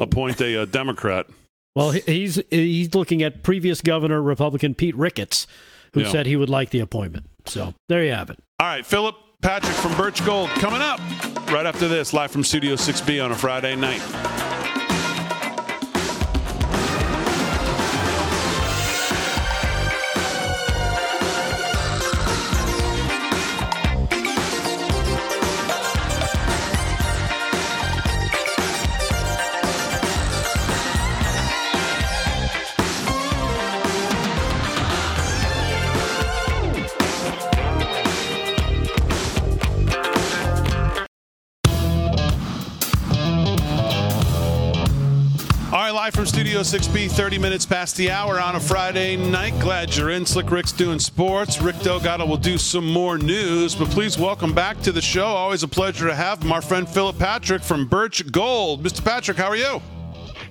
[0.00, 1.26] appoint a, uh Democrat.
[1.74, 5.46] Well, he's he's looking at previous governor Republican Pete Ricketts,
[5.92, 6.10] who yeah.
[6.10, 7.26] said he would like the appointment.
[7.44, 8.38] So there you have it.
[8.60, 11.00] All right, Philip Patrick from Birch Gold coming up
[11.50, 14.55] right after this, live from Studio 6B on a Friday night.
[46.06, 49.58] Live from Studio 6B, 30 minutes past the hour on a Friday night.
[49.58, 50.24] Glad you're in.
[50.24, 51.60] Slick Rick's doing sports.
[51.60, 55.26] Rick Delgado will do some more news, but please welcome back to the show.
[55.26, 58.84] Always a pleasure to have him, our friend Philip Patrick from Birch Gold.
[58.84, 59.04] Mr.
[59.04, 59.82] Patrick, how are you?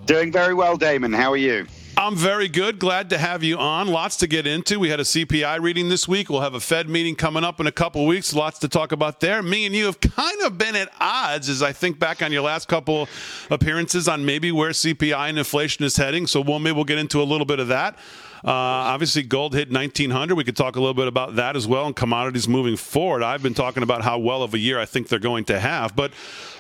[0.06, 1.14] Doing very well, Damon.
[1.14, 1.66] How are you?
[1.98, 2.78] I'm very good.
[2.78, 3.88] Glad to have you on.
[3.88, 4.80] Lots to get into.
[4.80, 6.30] We had a CPI reading this week.
[6.30, 8.34] We'll have a Fed meeting coming up in a couple weeks.
[8.34, 9.42] Lots to talk about there.
[9.42, 12.42] Me and you have kind of been at odds as I think back on your
[12.42, 13.08] last couple
[13.50, 16.28] appearances on maybe where CPI and inflation is heading.
[16.28, 17.98] So we'll, maybe we'll get into a little bit of that.
[18.46, 20.36] Uh, obviously, gold hit 1900.
[20.36, 23.24] We could talk a little bit about that as well and commodities moving forward.
[23.24, 25.96] I've been talking about how well of a year I think they're going to have.
[25.96, 26.14] But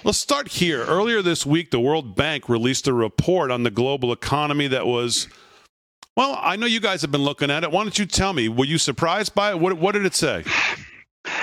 [0.03, 0.83] let's start here.
[0.83, 5.27] Earlier this week, the World Bank released a report on the global economy that was.
[6.17, 7.71] Well, I know you guys have been looking at it.
[7.71, 8.49] Why don't you tell me?
[8.49, 9.59] Were you surprised by it?
[9.59, 10.43] What, what did it say?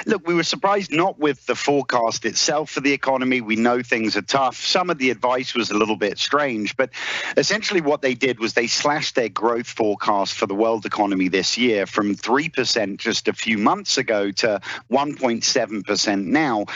[0.07, 3.40] Look, we were surprised not with the forecast itself for the economy.
[3.40, 4.57] We know things are tough.
[4.57, 6.90] Some of the advice was a little bit strange, but
[7.37, 11.57] essentially what they did was they slashed their growth forecast for the world economy this
[11.57, 16.66] year from 3% just a few months ago to 1.7% now.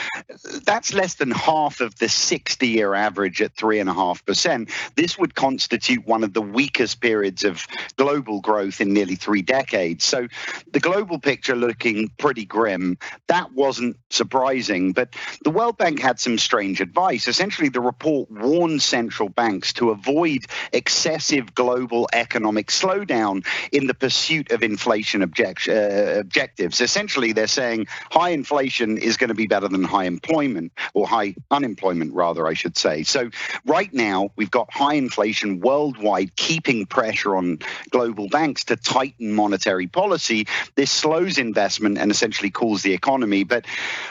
[0.65, 4.69] That's less than half of the 60 year average at 3.5%.
[4.95, 7.65] This would constitute one of the weakest periods of
[7.95, 10.05] global growth in nearly three decades.
[10.05, 10.27] So
[10.71, 12.96] the global picture looking pretty grim.
[13.27, 15.09] That wasn't surprising, but
[15.43, 17.27] the World Bank had some strange advice.
[17.27, 24.51] Essentially, the report warned central banks to avoid excessive global economic slowdown in the pursuit
[24.51, 26.81] of inflation object- uh, objectives.
[26.81, 31.35] Essentially, they're saying high inflation is going to be better than high employment, or high
[31.51, 33.03] unemployment, rather, I should say.
[33.03, 33.29] So,
[33.65, 39.87] right now, we've got high inflation worldwide, keeping pressure on global banks to tighten monetary
[39.87, 40.47] policy.
[40.75, 43.43] This slows investment and essentially causes the economy.
[43.43, 43.65] But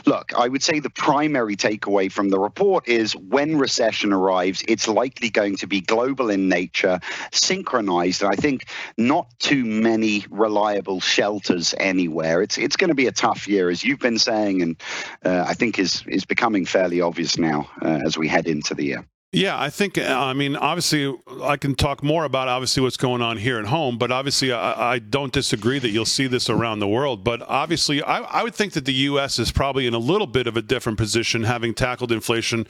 [0.04, 4.86] look, I would say the primary takeaway from the report is when recession arrives, it's
[4.86, 7.00] likely going to be global in nature,
[7.32, 8.66] synchronized, and I think
[8.98, 12.42] not too many reliable shelters anywhere.
[12.42, 14.82] It's it's going to be a tough year, as you've been saying, and
[15.24, 18.84] uh, I think is is becoming fairly obvious now uh, as we head into the
[18.84, 19.06] year.
[19.32, 23.36] Yeah, I think, I mean, obviously, I can talk more about obviously what's going on
[23.36, 26.88] here at home, but obviously, I, I don't disagree that you'll see this around the
[26.88, 27.22] world.
[27.22, 29.38] But obviously, I, I, would think that the U.S.
[29.38, 32.66] is probably in a little bit of a different position, having tackled inflation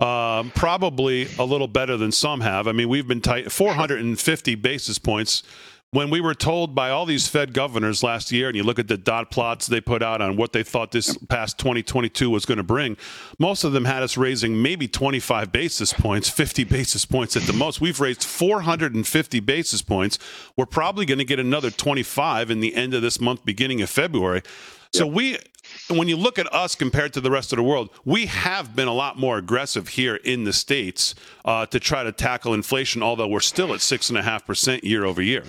[0.00, 2.68] uh, probably a little better than some have.
[2.68, 5.42] I mean, we've been tight 450 basis points
[5.90, 8.88] when we were told by all these Fed governors last year, and you look at
[8.88, 12.58] the dot plots they put out on what they thought this past 2022 was going
[12.58, 12.96] to bring,
[13.38, 17.54] most of them had us raising maybe 25 basis points, 50 basis points at the
[17.54, 17.80] most.
[17.80, 20.18] We've raised 450 basis points.
[20.56, 23.88] We're probably going to get another 25 in the end of this month, beginning of
[23.88, 24.42] February.
[24.92, 25.14] So yep.
[25.14, 25.38] we
[25.90, 28.88] when you look at us compared to the rest of the world, we have been
[28.88, 33.02] a lot more aggressive here in the states uh, to try to tackle inflation.
[33.02, 35.44] Although we're still at six and a half percent year over year.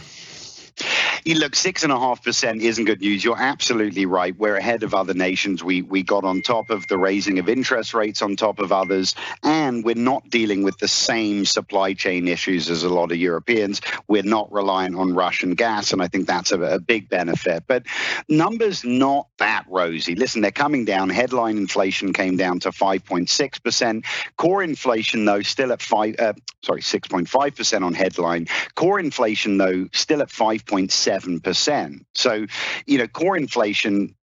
[1.26, 3.24] Look, six and a half percent isn't good news.
[3.24, 4.38] You're absolutely right.
[4.38, 5.63] We're ahead of other nations.
[5.63, 9.15] We we got on top of the raising of interest rates on top of others,
[9.44, 13.82] and we're not dealing with the same supply chain issues as a lot of Europeans.
[14.08, 17.63] We're not reliant on Russian gas, and I think that's a, a big benefit.
[17.68, 17.84] But
[18.28, 20.15] numbers not that rosy.
[20.15, 21.10] Listen, they're coming down.
[21.10, 24.06] Headline inflation came down to 5.6 percent.
[24.38, 26.15] Core inflation, though, still at five.
[26.20, 28.48] Uh, sorry, 6.5 percent on headline.
[28.76, 30.30] Core inflation, though, still at
[30.69, 32.05] 5.7 7%.
[32.13, 32.45] So,
[32.86, 34.15] you know, core inflation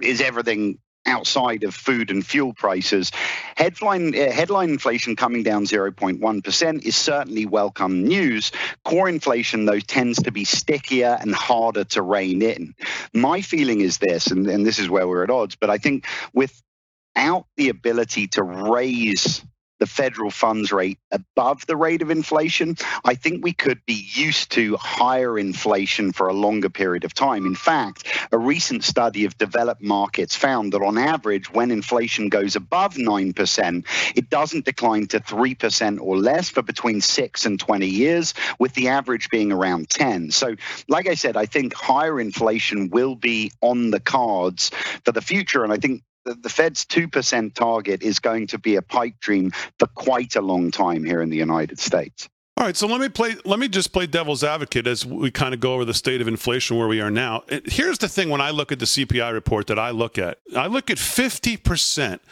[0.00, 3.10] is everything outside of food and fuel prices.
[3.56, 8.52] Headline uh, headline inflation coming down 0.1% is certainly welcome news.
[8.84, 12.74] Core inflation though tends to be stickier and harder to rein in.
[13.12, 16.06] My feeling is this and, and this is where we're at odds, but I think
[16.32, 19.44] without the ability to raise
[19.80, 24.52] the federal funds rate above the rate of inflation, I think we could be used
[24.52, 27.46] to higher inflation for a longer period of time.
[27.46, 32.56] In fact, a recent study of developed markets found that on average, when inflation goes
[32.56, 33.84] above 9%,
[34.14, 38.88] it doesn't decline to 3% or less for between 6 and 20 years, with the
[38.88, 40.30] average being around 10.
[40.30, 40.56] So,
[40.88, 44.70] like I said, I think higher inflation will be on the cards
[45.04, 45.64] for the future.
[45.64, 49.86] And I think the, Fed's 2% target is going to be a pipe dream for
[49.88, 52.28] quite a long time here in the United States.
[52.56, 53.34] All right, so let me play.
[53.44, 56.28] Let me just play devil's advocate as we kind of go over the state of
[56.28, 57.42] inflation where we are now.
[57.64, 60.68] Here's the thing: when I look at the CPI report that I look at, I
[60.68, 62.22] look at 50 percent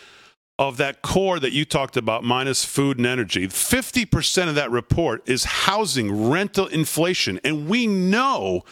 [0.60, 3.48] of that core that you talked about, minus food and energy.
[3.48, 8.62] 50 percent of that report is housing rental inflation, and we know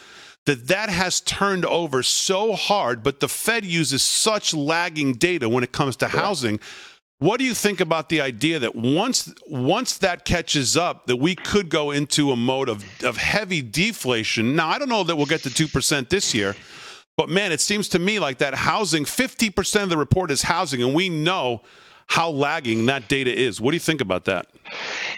[0.45, 5.63] that that has turned over so hard, but the Fed uses such lagging data when
[5.63, 6.59] it comes to housing.
[7.19, 11.35] What do you think about the idea that once once that catches up, that we
[11.35, 14.55] could go into a mode of, of heavy deflation?
[14.55, 16.55] Now, I don't know that we'll get to two percent this year,
[17.17, 20.81] but man, it seems to me like that housing, 50% of the report is housing,
[20.81, 21.61] and we know
[22.07, 23.61] how lagging that data is.
[23.61, 24.47] What do you think about that?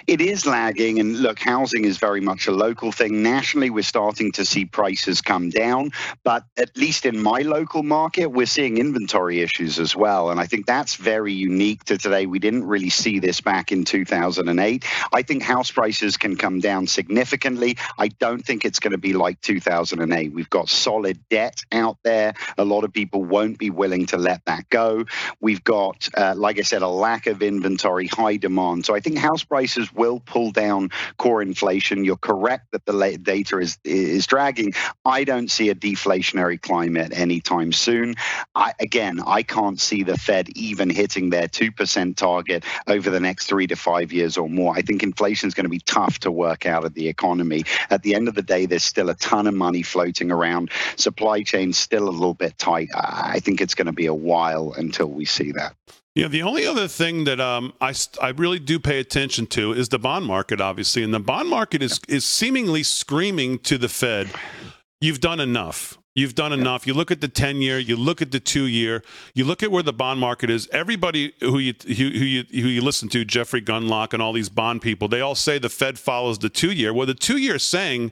[0.07, 3.23] It is lagging, and look, housing is very much a local thing.
[3.23, 5.91] Nationally, we're starting to see prices come down,
[6.23, 10.29] but at least in my local market, we're seeing inventory issues as well.
[10.29, 12.25] And I think that's very unique to today.
[12.25, 14.85] We didn't really see this back in 2008.
[15.13, 17.77] I think house prices can come down significantly.
[17.97, 20.33] I don't think it's going to be like 2008.
[20.33, 22.33] We've got solid debt out there.
[22.57, 25.05] A lot of people won't be willing to let that go.
[25.39, 28.85] We've got, uh, like I said, a lack of inventory, high demand.
[28.85, 32.05] So I think house prices will pull down core inflation.
[32.05, 34.73] You're correct that the data is is dragging.
[35.05, 38.15] I don't see a deflationary climate anytime soon.
[38.55, 43.19] I, again, I can't see the Fed even hitting their two percent target over the
[43.19, 44.75] next three to five years or more.
[44.75, 47.63] I think inflation is going to be tough to work out of the economy.
[47.89, 50.71] At the end of the day, there's still a ton of money floating around.
[50.95, 52.89] Supply chain's still a little bit tight.
[52.93, 55.75] I think it's going to be a while until we see that.
[56.15, 59.89] Yeah, the only other thing that um, I, I really do pay attention to is
[59.89, 61.01] the bond market, obviously.
[61.01, 64.29] And the bond market is, is seemingly screaming to the Fed,
[65.01, 65.97] you've done enough.
[66.15, 66.85] You've done enough.
[66.85, 69.01] You look at the 10 year, you look at the two year,
[69.33, 70.69] you look at where the bond market is.
[70.71, 74.49] Everybody who you, who, who, you, who you listen to, Jeffrey Gundlach and all these
[74.49, 76.93] bond people, they all say the Fed follows the two year.
[76.93, 78.11] Well, the two year is saying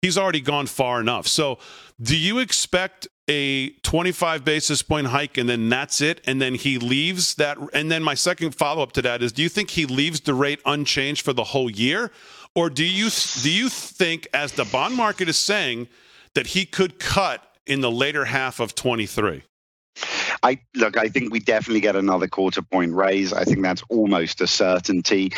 [0.00, 1.26] he's already gone far enough.
[1.26, 1.58] So,
[2.00, 6.78] do you expect a 25 basis point hike and then that's it and then he
[6.78, 9.84] leaves that and then my second follow up to that is do you think he
[9.84, 12.12] leaves the rate unchanged for the whole year?
[12.54, 13.10] Or do you
[13.42, 15.88] do you think as the bond market is saying
[16.34, 19.42] that he could cut in the later half of 23
[20.42, 23.32] I look, I think we definitely get another quarter point raise.
[23.32, 25.32] I think that's almost a certainty.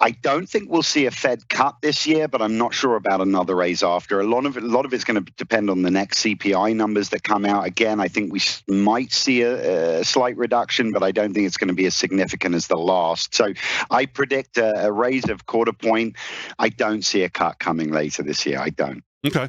[0.00, 3.20] I don't think we'll see a Fed cut this year, but I'm not sure about
[3.20, 4.20] another raise after.
[4.20, 7.10] A lot of a lot of it's going to depend on the next CPI numbers
[7.10, 7.66] that come out.
[7.66, 11.56] Again, I think we might see a, a slight reduction, but I don't think it's
[11.56, 13.34] going to be as significant as the last.
[13.34, 13.52] So
[13.90, 16.16] I predict a, a raise of quarter point.
[16.58, 18.58] I don't see a cut coming later this year.
[18.58, 19.04] I don't.
[19.26, 19.40] Okay.
[19.40, 19.48] All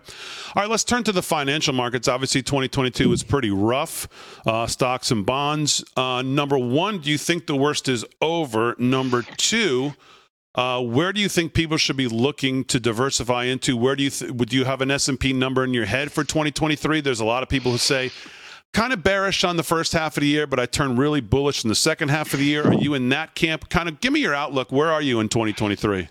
[0.56, 2.10] right, let's turn to the financial markets.
[2.10, 4.08] Obviously, 2022 was pretty rough,
[4.46, 5.84] uh, stocks and bonds.
[5.96, 8.76] Uh, number one, do you think the worst is over?
[8.78, 9.94] Number two,
[10.56, 13.78] uh, where do you think people should be looking to diversify into?
[13.78, 16.12] Where do you th- would you have an S and P number in your head
[16.12, 17.00] for 2023?
[17.00, 18.12] There's a lot of people who say
[18.74, 21.64] kind of bearish on the first half of the year, but I turn really bullish
[21.64, 22.68] in the second half of the year.
[22.68, 23.70] Are you in that camp?
[23.70, 24.70] Kind of give me your outlook.
[24.70, 26.10] Where are you in 2023?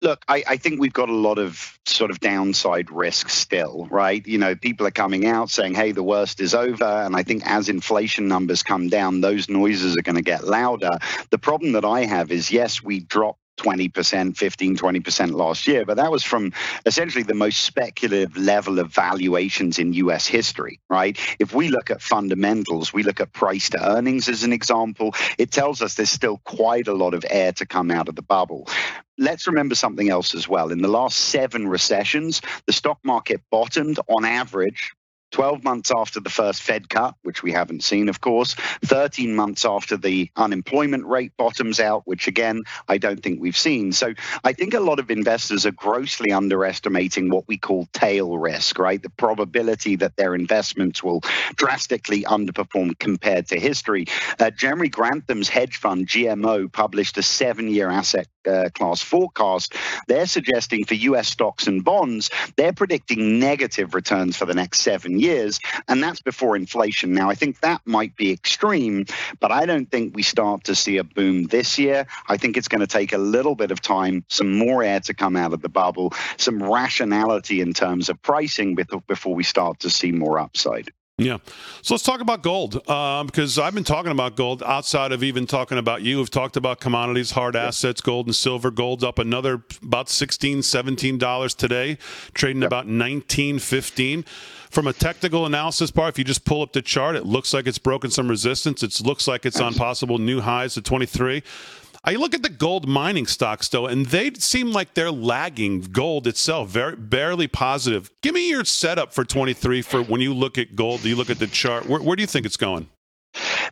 [0.00, 4.24] Look, I, I, think we've got a lot of sort of downside risk still, right?
[4.24, 6.84] You know, people are coming out saying, hey, the worst is over.
[6.84, 10.98] And I think as inflation numbers come down, those noises are going to get louder.
[11.30, 15.96] The problem that I have is, yes, we dropped 20%, 15, 20% last year, but
[15.96, 16.52] that was from
[16.86, 21.18] essentially the most speculative level of valuations in US history, right?
[21.38, 25.50] If we look at fundamentals, we look at price to earnings as an example, it
[25.50, 28.68] tells us there's still quite a lot of air to come out of the bubble.
[29.18, 30.70] Let's remember something else as well.
[30.70, 34.92] In the last seven recessions, the stock market bottomed on average
[35.30, 39.64] 12 months after the first Fed cut, which we haven't seen, of course, 13 months
[39.64, 43.92] after the unemployment rate bottoms out, which again, I don't think we've seen.
[43.92, 44.14] So
[44.44, 49.02] I think a lot of investors are grossly underestimating what we call tail risk, right?
[49.02, 51.20] The probability that their investments will
[51.56, 54.06] drastically underperform compared to history.
[54.38, 59.74] Uh, Jeremy Grantham's hedge fund, GMO, published a seven year asset uh, class forecast,
[60.06, 65.20] they're suggesting for US stocks and bonds, they're predicting negative returns for the next seven
[65.20, 65.60] years.
[65.86, 67.12] And that's before inflation.
[67.12, 69.06] Now, I think that might be extreme,
[69.40, 72.06] but I don't think we start to see a boom this year.
[72.28, 75.14] I think it's going to take a little bit of time, some more air to
[75.14, 79.90] come out of the bubble, some rationality in terms of pricing before we start to
[79.90, 80.90] see more upside.
[81.20, 81.38] Yeah.
[81.82, 85.48] So let's talk about gold um, because I've been talking about gold outside of even
[85.48, 86.18] talking about you.
[86.18, 88.70] We've talked about commodities, hard assets, gold and silver.
[88.70, 91.98] Gold's up another about $16, $17 today,
[92.34, 92.68] trading yep.
[92.68, 94.24] about 19 15
[94.70, 97.66] From a technical analysis part, if you just pull up the chart, it looks like
[97.66, 98.84] it's broken some resistance.
[98.84, 101.42] It looks like it's on possible new highs to 23.
[102.04, 106.26] I look at the gold mining stocks though, and they seem like they're lagging gold
[106.26, 108.10] itself, very barely positive.
[108.22, 111.02] Give me your setup for 23 for when you look at gold.
[111.02, 111.86] Do you look at the chart.
[111.86, 112.88] Where, where do you think it's going?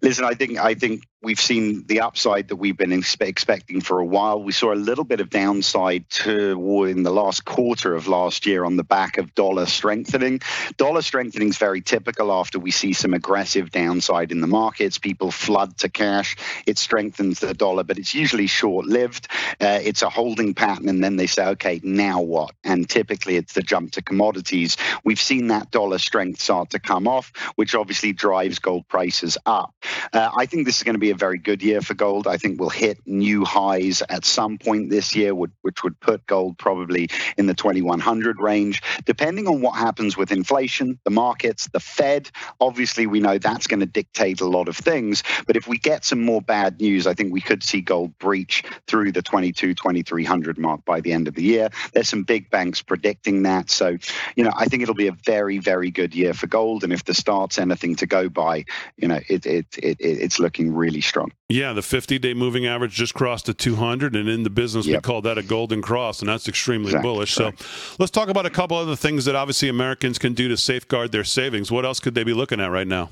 [0.03, 4.05] Listen, I think I think we've seen the upside that we've been expecting for a
[4.05, 4.43] while.
[4.43, 8.64] We saw a little bit of downside to in the last quarter of last year
[8.64, 10.41] on the back of dollar strengthening.
[10.77, 14.99] Dollar strengthening is very typical after we see some aggressive downside in the markets.
[14.99, 16.37] People flood to cash.
[16.67, 19.29] It strengthens the dollar, but it's usually short-lived.
[19.61, 23.55] Uh, it's a holding pattern, and then they say, "Okay, now what?" And typically, it's
[23.55, 24.77] the jump to commodities.
[25.05, 29.75] We've seen that dollar strength start to come off, which obviously drives gold prices up.
[30.12, 32.27] Uh, I think this is going to be a very good year for gold.
[32.27, 36.59] I think we'll hit new highs at some point this year, which would put gold
[36.59, 38.83] probably in the 2100 range.
[39.05, 42.31] Depending on what happens with inflation, the markets, the Fed,
[42.61, 45.23] obviously we know that's going to dictate a lot of things.
[45.47, 48.65] But if we get some more bad news, I think we could see gold breach
[48.87, 51.71] through the 22, 2300 mark by the end of the year.
[51.93, 53.71] There's some big banks predicting that.
[53.71, 53.97] So,
[54.35, 56.85] you know, I think it'll be a very, very good year for gold.
[56.85, 58.65] And if the start's anything to go by,
[58.97, 61.32] you know, it, it, it, it's looking really strong.
[61.49, 64.16] Yeah, the 50 day moving average just crossed the 200.
[64.16, 64.99] And in the business, yep.
[64.99, 67.09] we call that a golden cross, and that's extremely exactly.
[67.09, 67.32] bullish.
[67.32, 67.53] So
[67.99, 71.24] let's talk about a couple other things that obviously Americans can do to safeguard their
[71.24, 71.70] savings.
[71.70, 73.11] What else could they be looking at right now?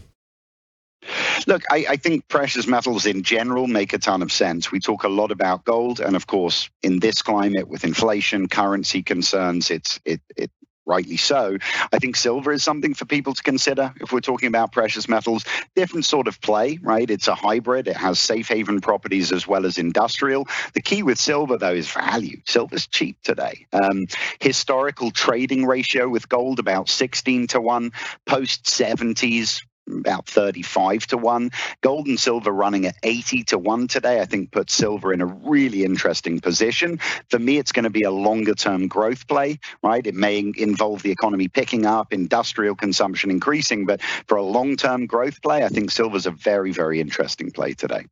[1.46, 4.72] Look, I, I, think precious metals in general make a ton of sense.
[4.72, 9.02] We talk a lot about gold, and of course, in this climate with inflation, currency
[9.02, 10.50] concerns, it's it, it
[10.86, 11.56] rightly so.
[11.92, 15.44] I think silver is something for people to consider if we're talking about precious metals.
[15.74, 17.08] Different sort of play, right?
[17.08, 17.88] It's a hybrid.
[17.88, 20.46] It has safe haven properties as well as industrial.
[20.74, 22.40] The key with silver, though, is value.
[22.44, 23.66] Silver's cheap today.
[23.72, 24.06] Um,
[24.40, 27.92] historical trading ratio with gold about 16 to 1,
[28.26, 31.50] post 70s, about 35 to 1.
[31.80, 35.26] Gold and silver running at 80 to 1 today, I think puts silver in a
[35.26, 36.98] really interesting position.
[37.28, 40.06] For me, it's going to be a longer term growth play, right?
[40.06, 45.06] It may involve the economy picking up, industrial consumption increasing, but for a long term
[45.06, 48.06] growth play, I think silver's a very, very interesting play today.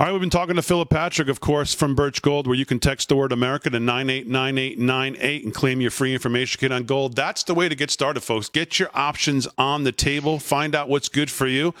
[0.00, 2.64] All right, we've been talking to Philip Patrick, of course, from Birch Gold, where you
[2.64, 7.14] can text the word America to 989898 and claim your free information kit on gold.
[7.14, 8.48] That's the way to get started, folks.
[8.48, 11.74] Get your options on the table, find out what's good for you.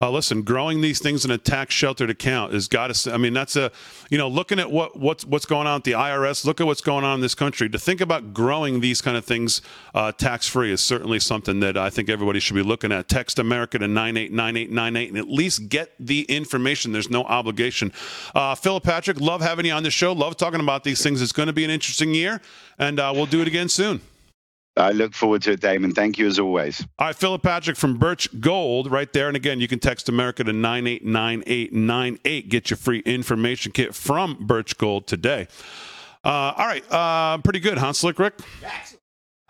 [0.00, 3.12] Uh, listen, growing these things in a tax sheltered account has got to.
[3.12, 3.72] I mean, that's a
[4.10, 6.44] you know looking at what what's what's going on at the IRS.
[6.44, 7.68] Look at what's going on in this country.
[7.68, 9.60] To think about growing these kind of things
[9.94, 13.08] uh, tax free is certainly something that I think everybody should be looking at.
[13.08, 16.92] Text America to nine eight nine eight nine eight and at least get the information.
[16.92, 17.92] There's no obligation.
[18.36, 20.12] Uh, Philip Patrick, love having you on the show.
[20.12, 21.20] Love talking about these things.
[21.20, 22.40] It's going to be an interesting year,
[22.78, 24.00] and uh, we'll do it again soon.
[24.78, 25.92] I look forward to it, Damon.
[25.92, 26.86] Thank you as always.
[26.98, 29.28] All right, Philip Patrick from Birch Gold right there.
[29.28, 32.48] And again, you can text America to 989898.
[32.48, 35.48] Get your free information kit from Birch Gold today.
[36.24, 38.34] Uh, all right, uh, pretty good, huh, Slick Rick?
[38.60, 38.96] Yes.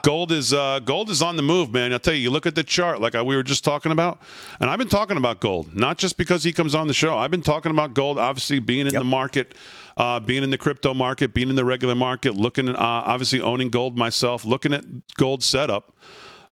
[0.02, 1.92] Gold is uh, gold is on the move, man.
[1.92, 2.20] I'll tell you.
[2.20, 4.20] You look at the chart, like we were just talking about,
[4.60, 7.18] and I've been talking about gold, not just because he comes on the show.
[7.18, 9.00] I've been talking about gold, obviously being in yep.
[9.00, 9.56] the market
[9.98, 13.40] uh, being in the crypto market, being in the regular market, looking at uh, obviously
[13.40, 14.84] owning gold myself, looking at
[15.14, 15.92] gold setup.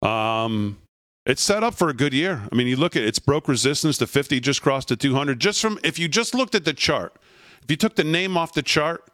[0.01, 0.79] Um,
[1.27, 2.47] it's set up for a good year.
[2.51, 3.97] I mean, you look at it's broke resistance.
[3.99, 5.39] to 50 just crossed to 200.
[5.39, 7.17] Just from if you just looked at the chart,
[7.63, 9.09] if you took the name off the chart,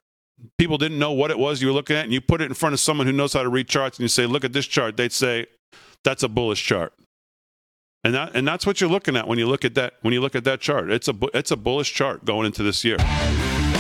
[0.58, 2.54] people didn't know what it was you were looking at, and you put it in
[2.54, 4.66] front of someone who knows how to read charts, and you say, "Look at this
[4.66, 5.46] chart," they'd say,
[6.04, 6.94] "That's a bullish chart."
[8.04, 10.22] And that and that's what you're looking at when you look at that when you
[10.22, 10.90] look at that chart.
[10.90, 12.98] It's a it's a bullish chart going into this year.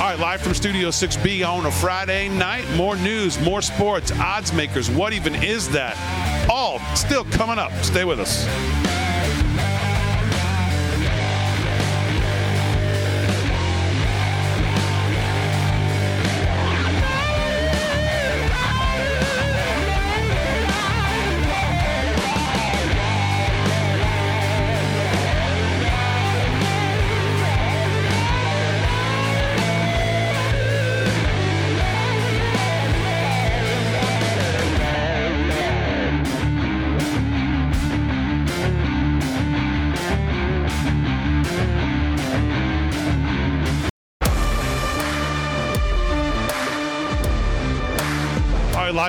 [0.01, 2.67] All right, live from Studio 6B on a Friday night.
[2.75, 4.89] More news, more sports, odds makers.
[4.89, 5.95] What even is that?
[6.49, 7.71] All still coming up.
[7.83, 8.47] Stay with us.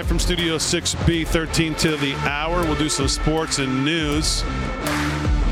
[0.02, 2.60] Live from Studio 6B, 13 to the hour.
[2.64, 4.42] We'll do some sports and news.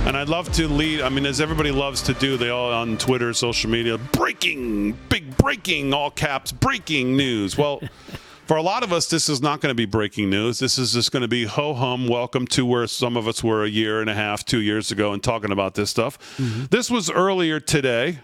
[0.06, 2.98] And I'd love to lead, I mean, as everybody loves to do, they all on
[2.98, 7.56] Twitter, social media, breaking, big breaking, all caps, breaking news.
[7.56, 7.80] Well,
[8.46, 10.58] for a lot of us, this is not going to be breaking news.
[10.58, 13.62] This is just going to be ho hum, welcome to where some of us were
[13.62, 16.18] a year and a half, two years ago, and talking about this stuff.
[16.38, 16.64] Mm-hmm.
[16.70, 18.18] This was earlier today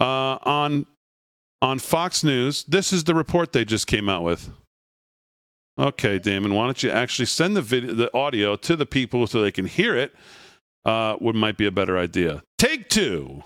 [0.00, 0.86] uh, on
[1.60, 2.64] on Fox News.
[2.64, 4.50] This is the report they just came out with.
[5.78, 9.40] Okay, Damon, why don't you actually send the video, the audio to the people so
[9.40, 10.14] they can hear it?
[10.84, 12.42] uh, might be a better idea.
[12.58, 13.42] Take two.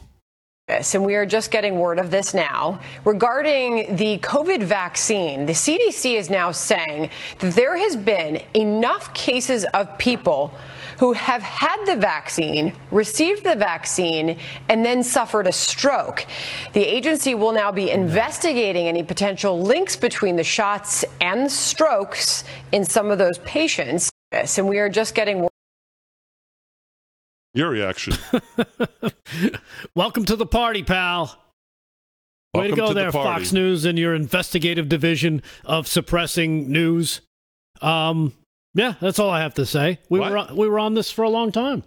[0.68, 2.80] And we are just getting word of this now.
[3.04, 9.64] Regarding the COVID vaccine, the CDC is now saying that there has been enough cases
[9.74, 10.52] of people
[10.98, 14.38] who have had the vaccine, received the vaccine,
[14.68, 16.26] and then suffered a stroke.
[16.72, 22.84] The agency will now be investigating any potential links between the shots and strokes in
[22.84, 24.10] some of those patients.
[24.32, 25.50] And we are just getting word.
[27.54, 28.14] Your reaction.
[29.94, 31.38] Welcome to the party, pal.
[32.54, 37.20] Way to go to there, the Fox News and your investigative division of suppressing news.
[37.80, 38.32] Um,
[38.76, 39.98] yeah, that's all I have to say.
[40.10, 40.30] We what?
[40.30, 41.82] were on, we were on this for a long time.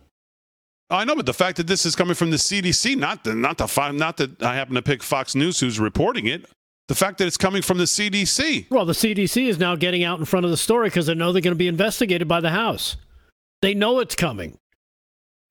[0.89, 3.59] I know, but the fact that this is coming from the CDC, not the not
[3.59, 6.45] the not that I happen to pick Fox News who's reporting it.
[6.87, 8.71] The fact that it's coming from the CDC.
[8.71, 11.31] Well, the CDC is now getting out in front of the story because they know
[11.31, 12.97] they're going to be investigated by the House.
[13.61, 14.57] They know it's coming.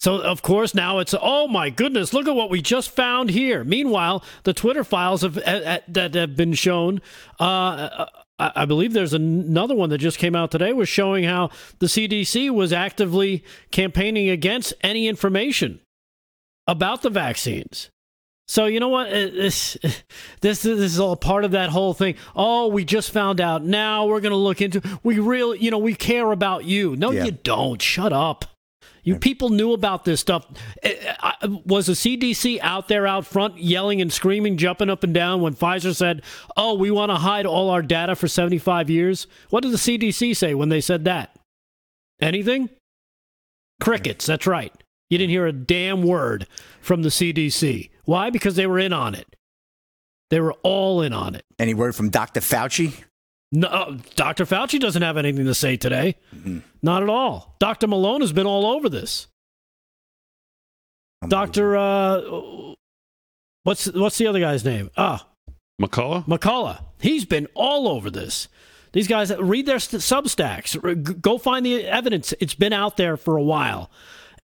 [0.00, 3.64] So, of course, now it's, oh my goodness, look at what we just found here.
[3.64, 7.00] Meanwhile, the Twitter files have, uh, that have been shown,
[7.40, 8.06] uh, uh
[8.38, 12.50] I believe there's another one that just came out today, was showing how the CDC
[12.50, 15.80] was actively campaigning against any information
[16.66, 17.90] about the vaccines.
[18.46, 19.08] So you know what?
[19.08, 19.76] Uh, this
[20.40, 22.14] this this is all part of that whole thing.
[22.34, 23.64] Oh, we just found out.
[23.64, 24.82] Now we're going to look into.
[25.02, 26.96] We really, you know, we care about you.
[26.96, 27.24] No, yeah.
[27.24, 27.82] you don't.
[27.82, 28.46] Shut up.
[29.02, 30.46] You people knew about this stuff.
[30.82, 35.14] Eh, eh, was the CDC out there out front yelling and screaming, jumping up and
[35.14, 36.22] down when Pfizer said,
[36.56, 39.26] "Oh, we want to hide all our data for 75 years"?
[39.50, 41.36] What did the CDC say when they said that?
[42.20, 42.70] Anything?
[43.80, 44.26] Crickets.
[44.26, 44.72] That's right.
[45.08, 46.46] You didn't hear a damn word
[46.80, 47.90] from the CDC.
[48.04, 48.30] Why?
[48.30, 49.36] Because they were in on it.
[50.30, 51.44] They were all in on it.
[51.58, 52.40] Any word from Dr.
[52.40, 53.04] Fauci?
[53.50, 54.44] No, uh, Dr.
[54.44, 56.16] Fauci doesn't have anything to say today.
[56.34, 56.58] Mm-hmm.
[56.82, 57.56] Not at all.
[57.58, 57.86] Dr.
[57.86, 59.26] Malone has been all over this.
[61.26, 61.76] Dr.
[61.76, 62.74] Uh,
[63.64, 64.90] what's what's the other guy's name?
[64.96, 65.26] Ah,
[65.80, 66.26] McCullough.
[66.26, 66.84] McCullough.
[67.00, 68.48] He's been all over this.
[68.92, 71.20] These guys read their substacks.
[71.20, 72.32] Go find the evidence.
[72.40, 73.90] It's been out there for a while.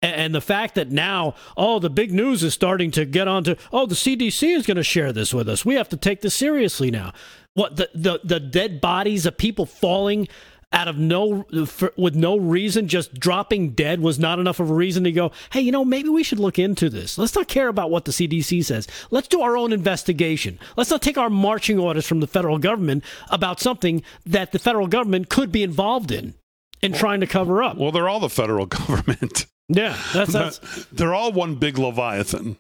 [0.03, 3.87] And the fact that now, oh, the big news is starting to get onto, oh,
[3.87, 5.65] the CDC is going to share this with us.
[5.65, 7.15] We have to take this seriously now.
[7.55, 10.29] What the the, the dead bodies of people falling
[10.75, 14.75] out of no for, with no reason just dropping dead was not enough of a
[14.75, 17.17] reason to go hey you know maybe we should look into this.
[17.17, 18.89] Let's not care about what the cdc says.
[19.11, 20.59] Let's do our own investigation.
[20.77, 24.89] Let's not take our marching orders from the federal government about something that the federal
[24.89, 26.35] government could be involved in
[26.83, 27.77] in well, trying to cover up.
[27.77, 29.47] well they're all the federal government.
[29.69, 32.57] Yeah that's, that's they're all one big leviathan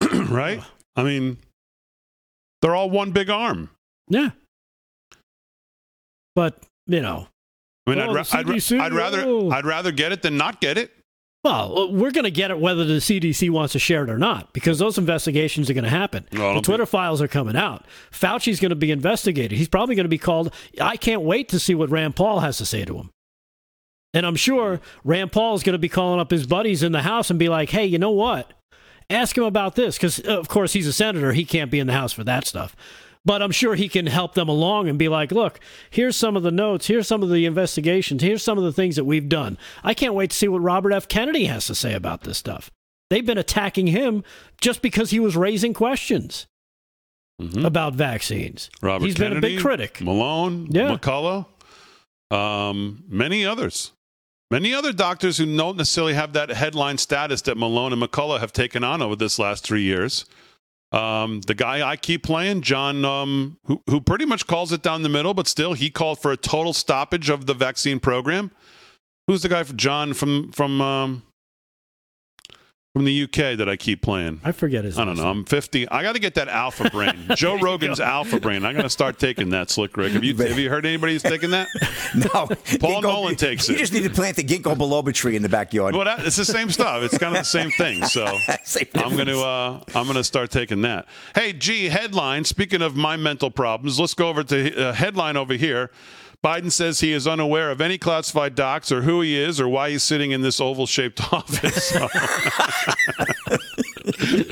[0.12, 0.62] right?
[0.94, 1.38] I mean
[2.60, 3.70] they're all one big arm
[4.10, 4.30] yeah.
[6.36, 7.28] But, you know.
[7.86, 9.50] I mean, I'd, oh, ra- I'd, ra- I'd, rather oh.
[9.50, 10.92] I'd rather get it than not get it.
[11.42, 14.18] Well, uh, we're going to get it whether the CDC wants to share it or
[14.18, 16.26] not, because those investigations are going to happen.
[16.32, 17.86] Well, the Twitter be- files are coming out.
[18.10, 19.56] Fauci's going to be investigated.
[19.56, 20.52] He's probably going to be called.
[20.80, 23.10] I can't wait to see what Rand Paul has to say to him.
[24.12, 27.02] And I'm sure Rand Paul is going to be calling up his buddies in the
[27.02, 28.52] House and be like, hey, you know what?
[29.08, 31.32] Ask him about this, because, uh, of course, he's a senator.
[31.32, 32.76] He can't be in the House for that stuff
[33.24, 35.60] but I'm sure he can help them along and be like, look,
[35.90, 38.96] here's some of the notes, here's some of the investigations, here's some of the things
[38.96, 39.58] that we've done.
[39.84, 41.08] I can't wait to see what Robert F.
[41.08, 42.70] Kennedy has to say about this stuff.
[43.10, 44.24] They've been attacking him
[44.60, 46.46] just because he was raising questions
[47.40, 47.64] mm-hmm.
[47.64, 48.70] about vaccines.
[48.80, 50.00] Robert He's Kennedy, been a big critic.
[50.00, 50.96] Malone, yeah.
[50.96, 51.46] McCullough,
[52.30, 53.92] um, many others.
[54.50, 58.52] Many other doctors who don't necessarily have that headline status that Malone and McCullough have
[58.52, 60.24] taken on over this last three years.
[60.92, 65.02] Um, the guy I keep playing, John, um, who, who pretty much calls it down
[65.02, 68.50] the middle, but still he called for a total stoppage of the vaccine program.
[69.28, 71.22] Who's the guy for John from from um,
[72.92, 74.40] from the UK that I keep playing.
[74.42, 74.98] I forget his.
[74.98, 75.28] I don't know.
[75.28, 75.88] I'm 50.
[75.88, 77.26] I got to get that alpha brain.
[77.36, 78.64] Joe Rogan's alpha brain.
[78.64, 79.70] I'm going to start taking that.
[79.70, 80.12] Slick Rick.
[80.12, 81.68] Have you have you heard anybody who's taking that?
[82.16, 82.28] no.
[82.28, 83.78] Paul ginkgo, Nolan takes you it.
[83.78, 85.94] You just need to plant the ginkgo biloba tree in the backyard.
[85.94, 87.04] Well, that, it's the same stuff.
[87.04, 88.02] It's kind of the same thing.
[88.10, 91.06] So same I'm going to uh, I'm going to start taking that.
[91.34, 92.44] Hey, G headline.
[92.44, 95.90] Speaking of my mental problems, let's go over to uh, headline over here.
[96.44, 99.90] Biden says he is unaware of any classified docs or who he is or why
[99.90, 101.94] he's sitting in this oval shaped office.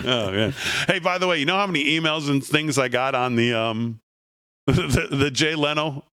[0.05, 0.55] oh, man.
[0.87, 3.55] Hey, by the way, you know how many emails and things I got on the
[3.55, 4.01] um
[4.67, 6.05] the, the Jay Leno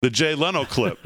[0.00, 0.98] the Jay Leno clip.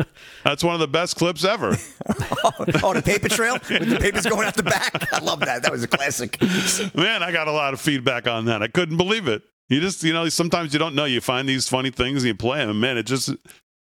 [0.43, 1.77] That's one of the best clips ever.
[2.09, 2.51] oh,
[2.83, 5.12] oh, the paper trail with the papers going out the back.
[5.12, 5.62] I love that.
[5.62, 6.41] That was a classic.
[6.95, 8.62] Man, I got a lot of feedback on that.
[8.62, 9.43] I couldn't believe it.
[9.69, 11.05] You just, you know, sometimes you don't know.
[11.05, 12.81] You find these funny things and you play them.
[12.81, 13.29] Man, it just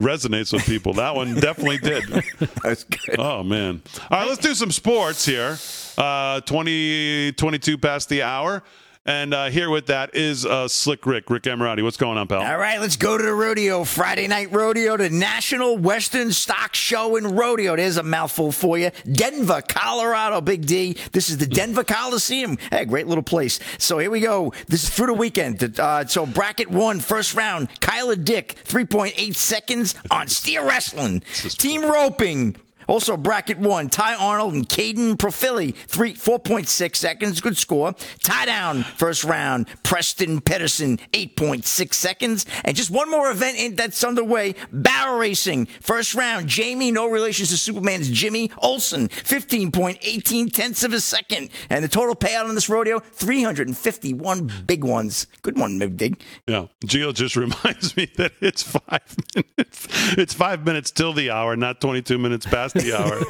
[0.02, 0.94] resonates with people.
[0.94, 2.04] That one definitely did.
[2.62, 3.18] That's good.
[3.18, 3.82] Oh man!
[4.10, 5.56] All right, let's do some sports here.
[5.96, 8.62] Uh, 20, 22 past the hour.
[9.04, 11.82] And uh, here with that is uh, Slick Rick, Rick Emirati.
[11.82, 12.40] What's going on, pal?
[12.40, 13.82] All right, let's go to the rodeo.
[13.82, 17.74] Friday night rodeo, the National Western Stock Show and Rodeo.
[17.74, 18.92] There's a mouthful for you.
[19.10, 20.96] Denver, Colorado, Big D.
[21.10, 22.58] This is the Denver Coliseum.
[22.70, 23.58] Hey, great little place.
[23.78, 24.52] So here we go.
[24.68, 25.80] This is through the weekend.
[25.80, 31.20] Uh, so bracket one, first round, Kyla Dick, 3.8 seconds on steer wrestling.
[31.20, 32.54] Team roping,
[32.88, 37.40] also, bracket one, Ty Arnold and Caden Profili, three, 4.6 seconds.
[37.40, 37.94] Good score.
[38.22, 42.46] Tie down, first round, Preston Pedersen, 8.6 seconds.
[42.64, 45.66] And just one more event that's underway, barrel racing.
[45.80, 51.50] First round, Jamie, no relations to Superman's Jimmy Olsen, 15.18 tenths of a second.
[51.70, 55.26] And the total payout on this rodeo, 351 big ones.
[55.42, 56.20] Good one, Dig.
[56.46, 56.66] Yeah.
[56.84, 59.88] Gio just reminds me that it's five minutes.
[60.18, 63.20] It's five minutes till the hour, not 22 minutes past the hour.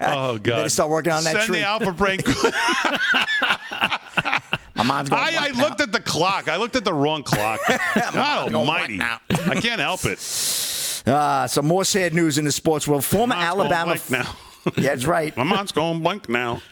[0.00, 0.44] Oh God!
[0.44, 1.58] Better start working on that Send tree.
[1.60, 2.20] the alpha brain.
[4.74, 5.22] My mom's going.
[5.22, 6.48] I, I now?" looked at the clock.
[6.48, 7.60] I looked at the wrong clock.
[8.12, 9.00] God Almighty!
[9.00, 10.18] I can't help it.
[11.06, 13.04] Ah, some more sad news in the sports world.
[13.04, 14.00] Former My mind's going Alabama.
[14.06, 14.36] blank now.
[14.76, 15.36] yeah, that's right.
[15.36, 16.62] My mind's going blank now.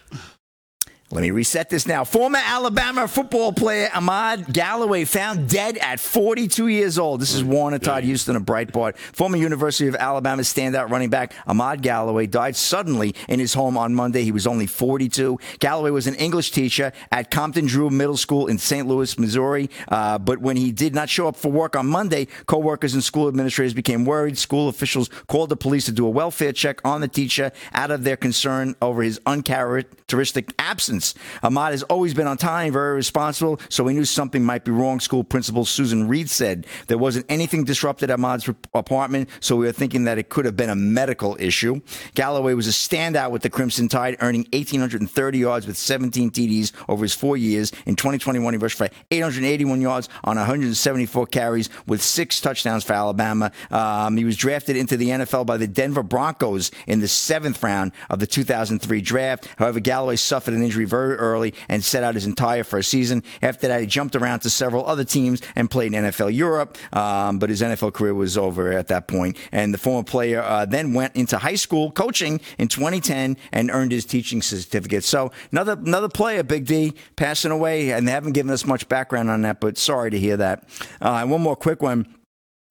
[1.13, 2.05] Let me reset this now.
[2.05, 7.21] Former Alabama football player Ahmaad Galloway found dead at 42 years old.
[7.21, 8.97] This is Warner Todd Huston of Breitbart.
[8.97, 13.93] Former University of Alabama standout running back Ahmaad Galloway died suddenly in his home on
[13.93, 14.23] Monday.
[14.23, 15.37] He was only 42.
[15.59, 18.87] Galloway was an English teacher at Compton Drew Middle School in St.
[18.87, 19.69] Louis, Missouri.
[19.89, 23.27] Uh, but when he did not show up for work on Monday, coworkers and school
[23.27, 24.39] administrators became worried.
[24.39, 28.05] School officials called the police to do a welfare check on the teacher out of
[28.05, 30.99] their concern over his uncharacteristic absence.
[31.42, 35.01] Ahmaad has always been on time, very responsible, so we knew something might be wrong.
[35.01, 39.72] School principal Susan Reed said there wasn't anything disrupted at Ahmaad's apartment, so we were
[39.72, 41.80] thinking that it could have been a medical issue.
[42.14, 47.05] Galloway was a standout with the Crimson Tide, earning 1,830 yards with 17 TDs over
[47.05, 47.72] his four years.
[47.86, 53.53] In 2021, he rushed for 881 yards on 174 carries with six touchdowns for Alabama.
[53.70, 57.92] Um, he was drafted into the NFL by the Denver Broncos in the seventh round
[58.09, 59.48] of the 2003 draft.
[59.59, 63.22] However, Galloway suffered an injury very early and set out his entire first season.
[63.41, 67.38] After that, he jumped around to several other teams and played in NFL Europe, um,
[67.38, 69.38] but his NFL career was over at that point.
[69.53, 73.93] And the former player uh, then went into high school coaching in 2010 and earned
[73.93, 75.05] his teaching certificate.
[75.05, 79.30] So another another player, Big D, passing away, and they haven't given us much background
[79.30, 80.68] on that, but sorry to hear that.
[81.01, 82.07] Uh, and one more quick one.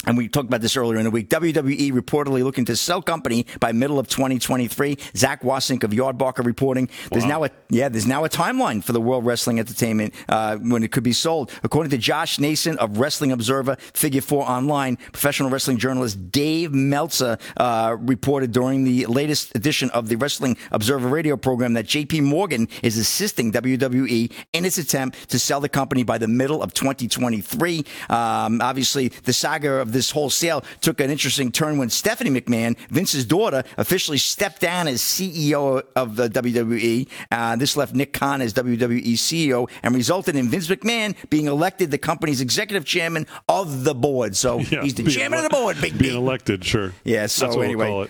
[0.06, 1.30] And we talked about this earlier in the week.
[1.30, 4.98] WWE reportedly looking to sell company by middle of 2023.
[5.16, 6.88] Zach Wasink of Yardbarker reporting.
[7.12, 10.84] There's now a yeah, there's now a timeline for the World Wrestling Entertainment uh, when
[10.84, 11.52] it could be sold.
[11.64, 17.38] According to Josh Nason of Wrestling Observer, Figure Four Online, professional wrestling journalist Dave Meltzer
[17.58, 22.22] uh, reported during the latest edition of the Wrestling Observer radio program that J.P.
[22.22, 26.74] Morgan is assisting WWE in its attempt to sell the company by the middle of
[26.74, 27.80] 2023.
[28.10, 32.78] Um, obviously, the saga of this whole sale took an interesting turn when Stephanie McMahon,
[32.90, 37.08] Vince's daughter, officially stepped down as CEO of the WWE.
[37.32, 41.92] Uh, this left Nick Khan as WWE CEO and resulted in Vince McMahon being elected
[41.92, 44.36] the company's executive chairman of the board.
[44.36, 46.18] So Yeah, he's the chairman ele- of the board, Big Being B.
[46.18, 46.94] elected, sure.
[47.04, 48.08] Yeah, so That's what anyway.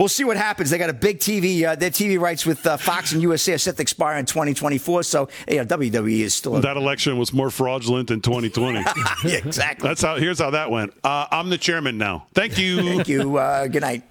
[0.00, 0.08] We'll call it.
[0.08, 0.70] We'll see what happens.
[0.70, 1.64] They got a big TV.
[1.64, 5.02] Uh, their TV rights with uh, Fox and USA are set to expire in 2024.
[5.04, 6.56] So, you know, WWE is still.
[6.56, 8.78] A, That election was more fraudulent than 2020.
[9.24, 9.88] yeah, exactly.
[9.88, 10.16] That's how.
[10.16, 10.92] Here's how that went.
[11.04, 12.26] Uh, I'm the chairman now.
[12.34, 12.82] Thank you.
[12.82, 13.36] Thank you.
[13.36, 14.02] Uh, good night.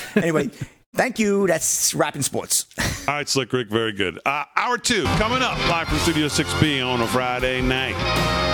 [0.16, 0.50] anyway,
[0.94, 1.46] thank you.
[1.46, 2.66] That's Wrapping Sports.
[3.08, 4.18] All right, Slick Rick, very good.
[4.26, 8.45] Uh, hour two coming up live from Studio 6B on a Friday night.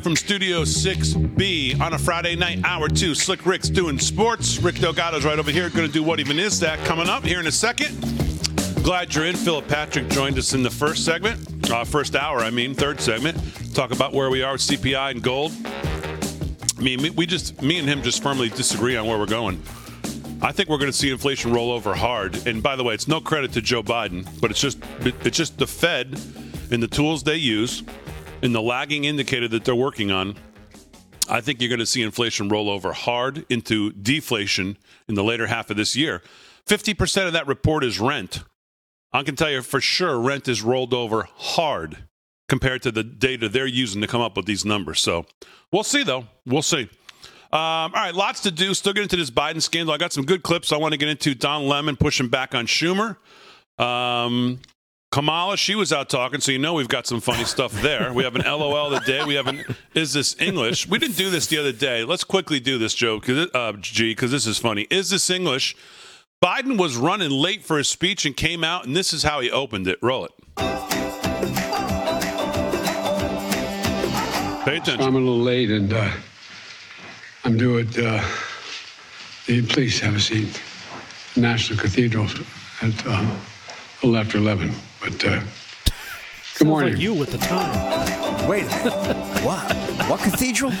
[0.00, 3.14] Live from Studio 6B on a Friday night, hour two.
[3.14, 4.58] Slick Rick's doing sports.
[4.58, 5.68] Rick Delgado's right over here.
[5.68, 8.00] Going to do what even is that coming up here in a second.
[8.82, 9.36] Glad you're in.
[9.36, 13.36] Philip Patrick joined us in the first segment, uh, first hour, I mean, third segment.
[13.74, 15.52] Talk about where we are with CPI and gold.
[15.66, 19.62] I mean, we just, me and him just firmly disagree on where we're going.
[20.40, 22.46] I think we're going to see inflation roll over hard.
[22.46, 25.58] And by the way, it's no credit to Joe Biden, but it's just it's just
[25.58, 26.18] the Fed
[26.70, 27.82] and the tools they use
[28.42, 30.36] and the lagging indicator that they're working on.
[31.28, 34.76] I think you're going to see inflation roll over hard into deflation
[35.08, 36.22] in the later half of this year.
[36.66, 38.42] 50% of that report is rent.
[39.12, 42.04] I can tell you for sure rent is rolled over hard
[42.48, 45.00] compared to the data they're using to come up with these numbers.
[45.00, 45.24] So
[45.72, 46.26] we'll see, though.
[46.46, 46.88] We'll see.
[47.52, 48.74] Um, all right, lots to do.
[48.74, 49.92] Still get into this Biden scandal.
[49.92, 51.34] I got some good clips I want to get into.
[51.34, 53.16] Don Lemon pushing back on Schumer.
[53.78, 54.60] Um,
[55.12, 58.12] Kamala, she was out talking, so you know we've got some funny stuff there.
[58.12, 59.24] We have an LOL of the day.
[59.24, 60.86] We have an Is This English?
[60.86, 62.04] We didn't do this the other day.
[62.04, 63.20] Let's quickly do this, Joe,
[63.52, 64.82] uh, G, because this is funny.
[64.82, 65.74] Is This English?
[66.40, 69.50] Biden was running late for his speech and came out, and this is how he
[69.50, 69.98] opened it.
[70.00, 70.32] Roll it.
[74.64, 75.00] Pay attention.
[75.00, 76.08] I'm a little late, and uh,
[77.42, 78.24] I'm due at uh,
[79.46, 79.66] the.
[79.66, 80.62] Please have a seat.
[81.34, 82.28] National Cathedral
[82.80, 84.72] at uh, after 11.
[85.00, 85.42] But uh, good
[86.42, 86.92] Sounds morning.
[86.94, 88.48] like you with the time.
[88.48, 89.44] Wait a minute.
[89.44, 89.72] what?
[90.08, 90.72] What cathedral?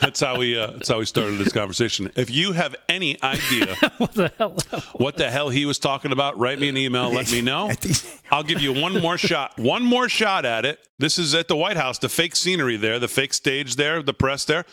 [0.00, 0.58] That's how we.
[0.58, 2.10] Uh, that's how we started this conversation.
[2.16, 4.56] If you have any idea what the hell?
[4.94, 7.10] what the hell he was talking about, write me an email.
[7.10, 7.70] Let me know.
[8.30, 9.58] I'll give you one more shot.
[9.58, 10.80] One more shot at it.
[10.98, 11.98] This is at the White House.
[11.98, 14.64] The fake scenery there, the fake stage there, the press there.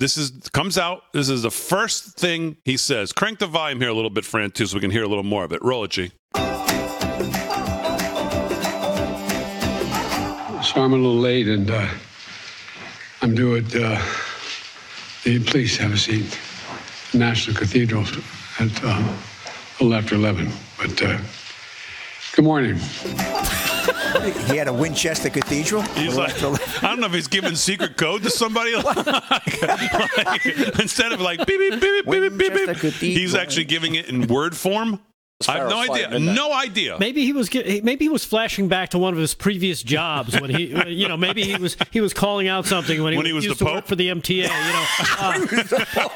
[0.00, 1.02] This is comes out.
[1.12, 3.12] This is the first thing he says.
[3.12, 5.22] Crank the volume here a little bit, Fran, too, so we can hear a little
[5.22, 5.62] more of it.
[5.62, 6.10] Roll it, G.
[10.62, 11.86] So I'm a little late, and uh,
[13.20, 14.02] I'm due at uh,
[15.24, 15.38] the.
[15.44, 16.38] Please have a seat.
[17.12, 18.06] National Cathedral
[18.58, 19.16] at uh,
[19.80, 20.50] a little after 11.
[20.78, 21.18] But uh,
[22.34, 22.80] good morning.
[24.46, 25.82] He had a Winchester Cathedral.
[25.82, 28.74] He's like, I don't know if he's giving secret code to somebody.
[30.20, 30.46] Like,
[30.78, 34.26] instead of like beep beep beep beep beep beep, beep, he's actually giving it in
[34.26, 35.00] word form.
[35.48, 36.18] I have no idea.
[36.18, 36.96] No idea.
[36.98, 40.50] Maybe he was maybe he was flashing back to one of his previous jobs when
[40.50, 43.32] he you know maybe he was he was calling out something when he, When he
[43.32, 43.88] was used the to work Pope?
[43.88, 44.42] for the MTA.
[44.42, 44.86] You know,
[45.18, 46.08] uh,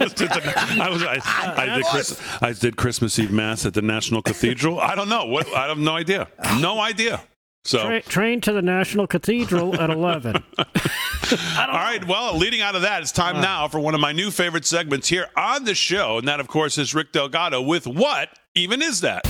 [0.82, 1.18] I was I,
[1.56, 4.78] I did Chris, I did Christmas Eve mass at the National Cathedral.
[4.78, 6.28] I don't know what I have no idea.
[6.60, 7.22] No idea.
[7.64, 10.36] So tra- train to the National Cathedral at eleven.
[10.58, 12.06] All right.
[12.06, 15.08] Well, leading out of that, it's time now for one of my new favorite segments
[15.08, 19.00] here on the show, and that, of course, is Rick Delgado with what even is
[19.00, 19.26] that?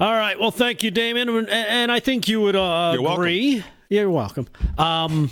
[0.00, 0.40] All right.
[0.40, 3.22] Well, thank you, Damon, and, and I think you would uh, You're welcome.
[3.22, 3.62] agree.
[3.90, 4.48] You're welcome.
[4.78, 5.30] Um,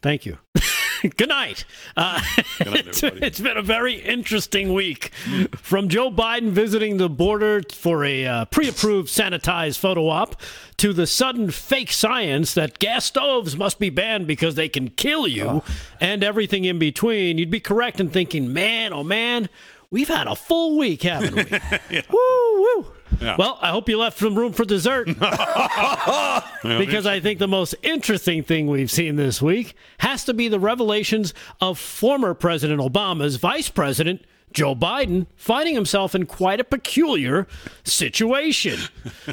[0.00, 0.38] thank you.
[1.16, 1.64] Good night.
[1.96, 2.46] Uh, night,
[2.86, 5.12] it's, it's been a very interesting week.
[5.56, 10.40] From Joe Biden visiting the border for a uh, pre approved sanitized photo op
[10.78, 15.26] to the sudden fake science that gas stoves must be banned because they can kill
[15.26, 15.62] you
[16.00, 19.48] and everything in between, you'd be correct in thinking, man, oh man,
[19.90, 22.02] we've had a full week, haven't we?
[22.10, 22.92] Woo, woo.
[23.20, 23.36] Yeah.
[23.38, 25.06] Well, I hope you left some room for dessert
[26.62, 30.60] because I think the most interesting thing we've seen this week has to be the
[30.60, 37.46] revelations of former President Obama's vice president, Joe Biden, finding himself in quite a peculiar
[37.84, 38.78] situation.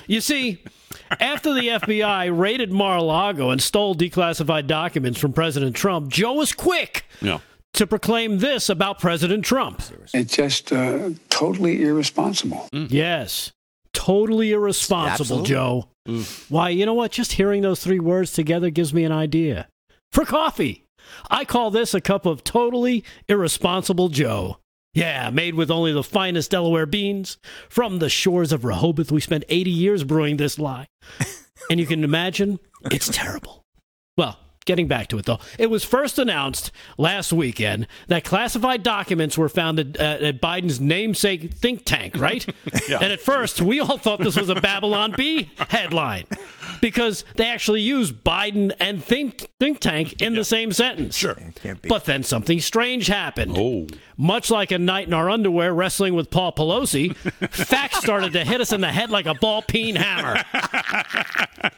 [0.06, 0.64] You see,
[1.20, 6.34] after the FBI raided Mar a Lago and stole declassified documents from President Trump, Joe
[6.34, 7.40] was quick Yeah.
[7.74, 9.82] to proclaim this about President Trump.
[10.14, 12.70] It's just uh, totally irresponsible.
[12.72, 13.52] Yes.
[13.98, 15.50] Totally irresponsible, Absolutely.
[15.50, 15.90] Joe.
[16.08, 16.50] Mm.
[16.52, 17.12] Why, you know what?
[17.12, 19.68] Just hearing those three words together gives me an idea.
[20.12, 20.86] For coffee.
[21.32, 24.60] I call this a cup of totally irresponsible Joe.
[24.94, 27.40] Yeah, made with only the finest Delaware beans.
[27.70, 30.86] From the shores of Rehoboth, we spent 80 years brewing this lie.
[31.72, 32.60] And you can imagine,
[32.92, 33.64] it's terrible.
[34.16, 34.38] Well,
[34.68, 39.50] getting back to it though, it was first announced last weekend that classified documents were
[39.50, 42.46] found at, uh, at Biden's namesake think tank, right?
[42.88, 43.00] yeah.
[43.02, 46.26] And at first, we all thought this was a Babylon Bee headline
[46.82, 51.16] because they actually use Biden and think think tank in the same sentence.
[51.18, 51.36] Sure.
[51.56, 51.90] Can't be.
[51.90, 53.56] But then something strange happened.
[53.58, 53.88] Oh.
[54.18, 57.16] Much like a night in our underwear wrestling with Paul Pelosi,
[57.52, 60.44] facts started to hit us in the head like a ball peen hammer.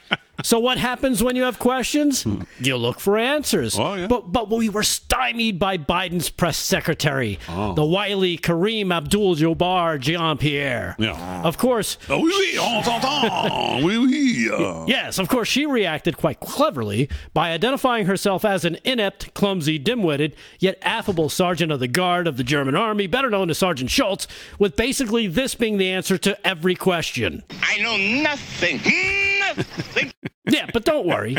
[0.43, 2.25] So what happens when you have questions?
[2.59, 3.77] You look for answers.
[3.77, 4.07] Oh, yeah.
[4.07, 10.95] But but we were stymied by Biden's press secretary, the wily Kareem Abdul-Jabbar Jean-Pierre.
[10.97, 11.41] Yeah.
[11.43, 13.83] Of course, Oh, oui, oui, on s'entend.
[13.83, 14.49] Oui, oui.
[14.51, 14.85] uh.
[14.87, 20.35] Yes, of course, she reacted quite cleverly by identifying herself as an inept, clumsy, dim-witted,
[20.59, 24.27] yet affable sergeant of the guard of the German army, better known as Sergeant Schultz,
[24.57, 27.43] with basically this being the answer to every question.
[27.61, 28.79] I know nothing.
[29.59, 30.13] Nothing.
[30.49, 31.37] Yeah, but don't worry,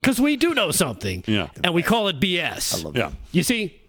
[0.00, 1.24] because we do know something.
[1.26, 1.48] Yeah.
[1.64, 2.94] And we call it BS.
[2.94, 3.12] Yeah.
[3.32, 3.80] You see,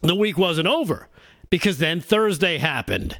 [0.00, 1.08] the week wasn't over
[1.50, 3.18] because then Thursday happened.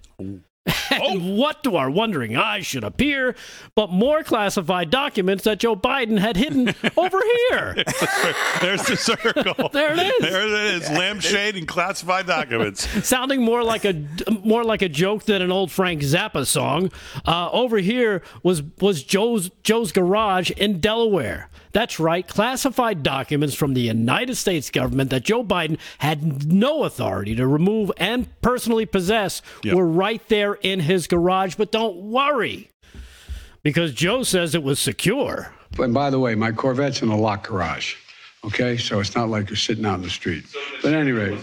[0.91, 3.35] And what to our wondering eyes should appear
[3.75, 7.75] but more classified documents that Joe Biden had hidden over here.
[8.61, 9.69] There's the circle.
[9.71, 10.31] There it is.
[10.31, 10.91] There it is.
[10.91, 12.89] Lampshade and classified documents.
[13.07, 14.05] Sounding more like a
[14.45, 16.91] more like a joke than an old Frank Zappa song.
[17.27, 21.49] Uh, over here was was Joe's Joe's garage in Delaware.
[21.73, 27.35] That's right, classified documents from the United States government that Joe Biden had no authority
[27.37, 29.75] to remove and personally possess Yep.
[29.77, 31.55] were right there in his garage.
[31.55, 32.71] But don't worry,
[33.63, 35.53] because Joe says it was secure.
[35.79, 37.95] And by the way, my Corvette's in a locked garage.
[38.45, 40.45] Okay, so it's not like you're sitting out in the street.
[40.83, 41.39] But anyway,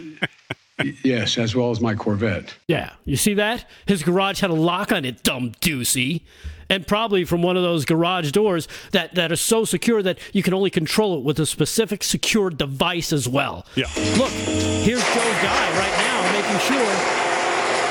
[1.04, 2.54] yes, as well as my Corvette.
[2.68, 3.68] Yeah, you see that?
[3.86, 6.22] His garage had a lock on it, dumb doozy.
[6.68, 10.42] And probably from one of those garage doors that, that are so secure that you
[10.42, 13.64] can only control it with a specific secure device as well.
[13.76, 13.86] Yeah.
[14.16, 16.90] Look, here's Joe's guy right now making sure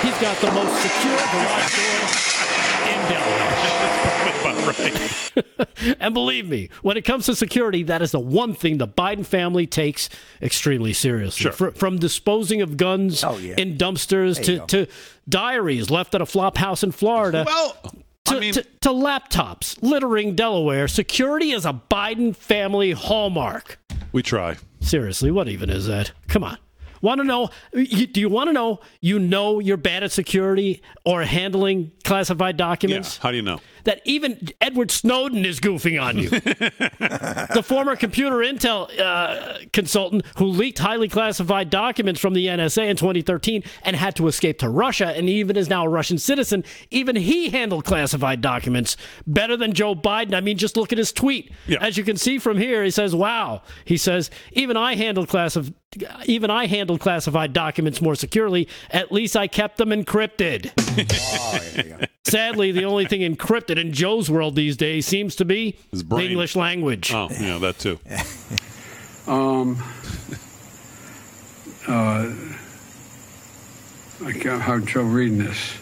[0.04, 2.00] he's got the most secure garage door
[2.92, 4.66] in Delaware.
[4.78, 5.32] right.
[6.00, 9.26] And believe me, when it comes to security, that is the one thing the Biden
[9.26, 10.10] family takes
[10.42, 11.44] extremely seriously.
[11.44, 11.52] Sure.
[11.52, 13.56] Fr- from disposing of guns Oh, yeah.
[13.58, 14.88] in dumpsters to, to
[15.30, 17.44] diaries left at a flop house in Florida.
[17.46, 17.76] Well,
[18.26, 23.80] to, I mean, to, to laptops littering Delaware, security is a Biden family hallmark.
[24.12, 24.58] we try.
[24.82, 26.12] Seriously, what even is that?
[26.28, 26.58] Come on.
[27.02, 27.50] Want to know?
[27.74, 28.80] You, do you want to know?
[29.00, 33.18] You know you're bad at security or handling classified documents.
[33.18, 33.18] Yeah.
[33.18, 33.18] documents?
[33.18, 33.60] How do you know?
[33.86, 36.30] That even Edward Snowden is goofing on you.
[36.30, 42.98] the former computer intel uh, consultant who leaked highly classified documents from the NSA in
[42.98, 47.16] 2013 and had to escape to Russia and even is now a Russian citizen, even
[47.16, 50.34] he handled classified documents better than Joe Biden.
[50.34, 51.52] I mean, just look at his tweet.
[51.68, 51.78] Yeah.
[51.82, 55.74] As you can see from here, he says, "Wow." He says, "Even I handled classified
[56.26, 58.68] even I handled classified documents more securely.
[58.92, 60.72] At least I kept them encrypted."
[62.26, 66.30] Sadly, the only thing encrypted in Joe's world these days seems to be His the.
[66.30, 67.12] English language.
[67.14, 68.00] Oh, yeah, that too.
[69.28, 69.82] Um,
[71.88, 72.32] uh,
[74.24, 75.78] I can't have trouble reading this.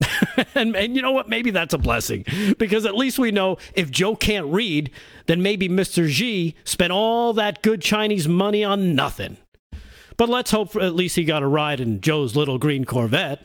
[0.54, 1.28] And, and you know what?
[1.28, 2.24] Maybe that's a blessing
[2.58, 4.90] because at least we know if Joe can't read,
[5.26, 6.08] then maybe Mr.
[6.08, 9.36] Xi spent all that good Chinese money on nothing.
[10.16, 13.42] But let's hope for, at least he got a ride in Joe's little green Corvette.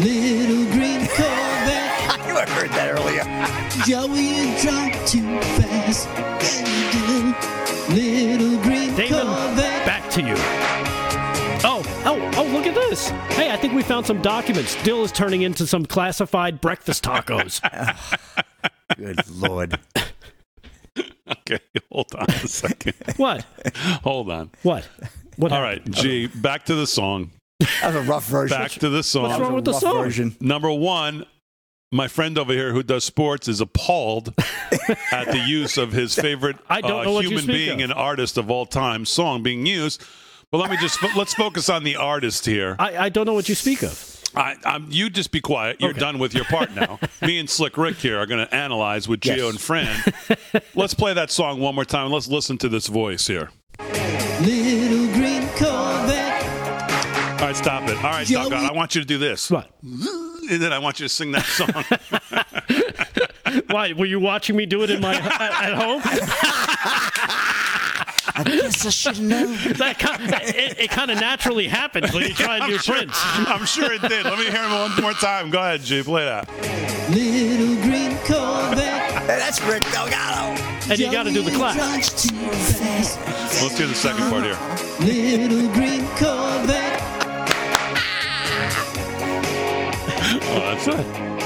[0.00, 0.63] Little
[3.86, 6.08] Joey, you drive too fast.
[6.08, 7.84] Yeah.
[7.90, 9.84] Little green Damon, Corvette.
[9.86, 10.34] back to you.
[11.66, 13.10] Oh, oh, oh, look at this.
[13.36, 14.82] Hey, I think we found some documents.
[14.84, 17.60] Dill is turning into some classified breakfast tacos.
[18.96, 19.78] Good lord.
[21.26, 21.58] Okay,
[21.90, 22.94] hold on a second.
[23.16, 23.46] what?
[24.02, 24.50] Hold on.
[24.62, 24.86] What?
[25.36, 25.94] What All happened?
[25.96, 27.30] right, G, back to the song.
[27.60, 28.58] That was a rough version.
[28.58, 29.22] Back to the song.
[29.22, 29.42] What's song.
[29.42, 30.02] wrong with the rough song?
[30.04, 30.36] version.
[30.40, 31.24] Number one,
[31.94, 34.34] my friend over here who does sports is appalled
[35.12, 37.90] at the use of his favorite I don't uh, know what human being of.
[37.90, 40.02] and artist of all time song being used.
[40.50, 42.76] But let me just fo- let's focus on the artist here.
[42.78, 44.10] I, I don't know what you speak of.
[44.36, 45.80] I, I'm, you just be quiet.
[45.80, 46.00] You're Okay.
[46.00, 46.98] done with your part now.
[47.22, 49.50] Me and Slick Rick here are going to analyze with Geo Yes.
[49.50, 50.62] and Fran.
[50.74, 52.10] let's play that song one more time.
[52.10, 53.50] Let's listen to this voice here.
[53.80, 56.42] Little green Corvette.
[57.40, 57.96] All right, stop it.
[57.96, 59.50] All right, Joey- Doggone, I want you to do this.
[59.50, 59.70] What?
[60.50, 61.84] And then I want you to sing that song.
[63.68, 63.92] Why?
[63.92, 66.02] Were you watching me do it in my at, at home?
[68.36, 69.46] I guess I should know.
[69.74, 72.96] That kind, it, it kind of naturally happens when you try and do I'm sure,
[72.96, 73.16] Prince.
[73.22, 74.24] I'm sure it did.
[74.24, 75.50] Let me hear him one more time.
[75.50, 76.02] Go ahead, G.
[76.02, 76.48] Play that.
[77.10, 79.26] Little green Corvette.
[79.26, 80.60] That's Rick Delgado.
[80.90, 81.76] And you got to do the clap.
[81.76, 83.18] drives too fast.
[83.62, 84.58] Let's do the second part here.
[85.00, 87.13] Little green Corvette.
[90.40, 91.44] That's it.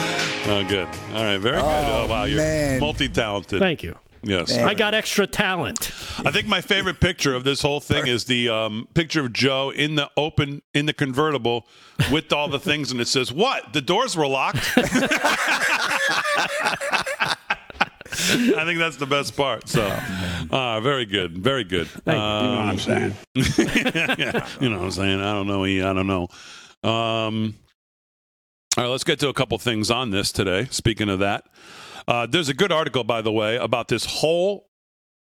[0.48, 0.88] Oh, good.
[1.14, 1.64] All right, very good.
[1.64, 2.80] Oh, wow, you're man.
[2.80, 3.58] multi-talented.
[3.58, 3.96] Thank you.
[4.22, 4.56] Yes.
[4.56, 5.92] I got extra talent.
[6.24, 9.70] I think my favorite picture of this whole thing is the um, picture of Joe
[9.70, 11.66] in the open in the convertible
[12.10, 13.72] with all the things, and it says, "What?
[13.72, 14.72] The doors were locked."
[18.20, 19.68] I think that's the best part.
[19.68, 19.84] So,
[20.50, 21.88] uh, very good, very good.
[22.06, 23.14] you know what I'm saying.
[23.34, 25.20] yeah, you know what I'm saying.
[25.20, 25.64] I don't know.
[25.64, 26.28] I don't know.
[26.88, 27.54] Um,
[28.78, 30.68] all right, let's get to a couple things on this today.
[30.70, 31.46] Speaking of that,
[32.06, 34.68] uh, there's a good article, by the way, about this whole.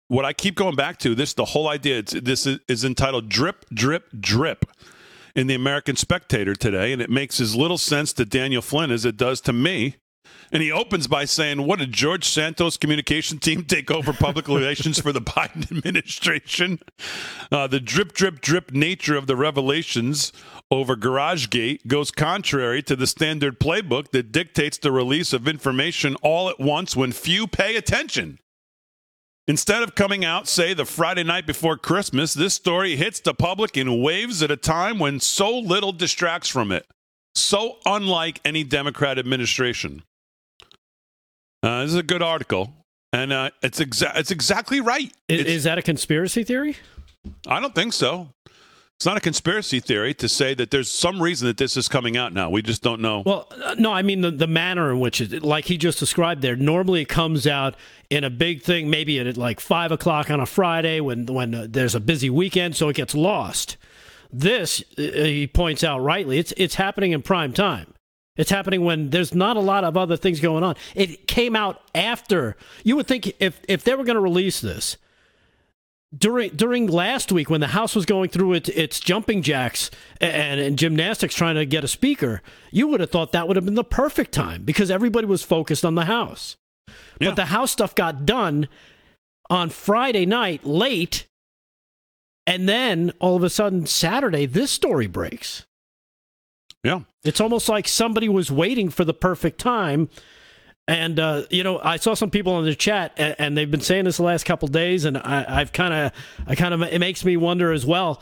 [0.08, 2.00] What I keep going back to this, the whole idea.
[2.00, 4.66] It's, this is, is entitled "Drip, Drip, Drip"
[5.34, 9.06] in the American Spectator today, and it makes as little sense to Daniel Flynn as
[9.06, 9.96] it does to me.
[10.52, 15.00] And he opens by saying, What did George Santos' communication team take over public relations
[15.00, 16.80] for the Biden administration?
[17.52, 20.32] Uh, the drip, drip, drip nature of the revelations
[20.70, 26.48] over GarageGate goes contrary to the standard playbook that dictates the release of information all
[26.48, 28.38] at once when few pay attention.
[29.46, 33.76] Instead of coming out, say, the Friday night before Christmas, this story hits the public
[33.76, 36.86] in waves at a time when so little distracts from it.
[37.34, 40.02] So unlike any Democrat administration.
[41.62, 42.72] Uh, this is a good article,
[43.12, 45.12] and uh, it's exa- it's exactly right.
[45.28, 46.76] Is, It's- is that a conspiracy theory?
[47.46, 48.28] I don't think so.
[48.96, 52.18] It's not a conspiracy theory to say that there's some reason that this is coming
[52.18, 52.50] out now.
[52.50, 53.22] We just don't know.
[53.24, 56.42] Well, uh, no, I mean the, the manner in which it, like he just described
[56.42, 56.54] there.
[56.54, 57.76] Normally, it comes out
[58.10, 61.66] in a big thing, maybe at like five o'clock on a Friday when when uh,
[61.68, 63.76] there's a busy weekend, so it gets lost.
[64.32, 67.92] This, uh, he points out rightly, it's it's happening in prime time.
[68.40, 70.74] It's happening when there's not a lot of other things going on.
[70.94, 72.56] It came out after.
[72.84, 74.96] You would think if if they were going to release this
[76.16, 79.90] during during last week when the House was going through its its jumping jacks
[80.22, 83.66] and, and gymnastics trying to get a speaker, you would have thought that would have
[83.66, 86.56] been the perfect time because everybody was focused on the House.
[87.20, 87.28] Yeah.
[87.28, 88.68] But the House stuff got done
[89.50, 91.26] on Friday night late,
[92.46, 95.66] and then all of a sudden Saturday this story breaks.
[96.82, 97.00] yeah.
[97.24, 100.08] It's almost like somebody was waiting for the perfect time.
[100.88, 103.80] And uh, you know, I saw some people in the chat, and, and they've been
[103.80, 106.12] saying this the last couple days, and I, I've kind of,
[106.46, 108.20] I kind of, it makes me wonder as well.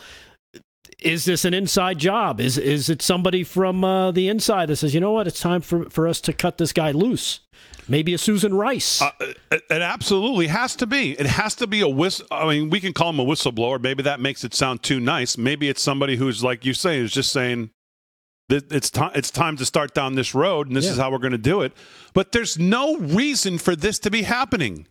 [1.01, 2.41] Is this an inside job?
[2.41, 5.61] Is is it somebody from uh, the inside that says, you know what, it's time
[5.61, 7.41] for, for us to cut this guy loose?
[7.89, 9.01] Maybe a Susan Rice.
[9.01, 11.13] Uh, it, it absolutely has to be.
[11.13, 12.27] It has to be a whistle.
[12.31, 13.81] I mean, we can call him a whistleblower.
[13.81, 15.39] Maybe that makes it sound too nice.
[15.39, 17.71] Maybe it's somebody who's like you say is just saying
[18.49, 19.13] it's time.
[19.15, 20.93] It's time to start down this road, and this Yeah.
[20.93, 21.73] is how we're going to do it.
[22.15, 24.87] But there's no reason for this to be happening.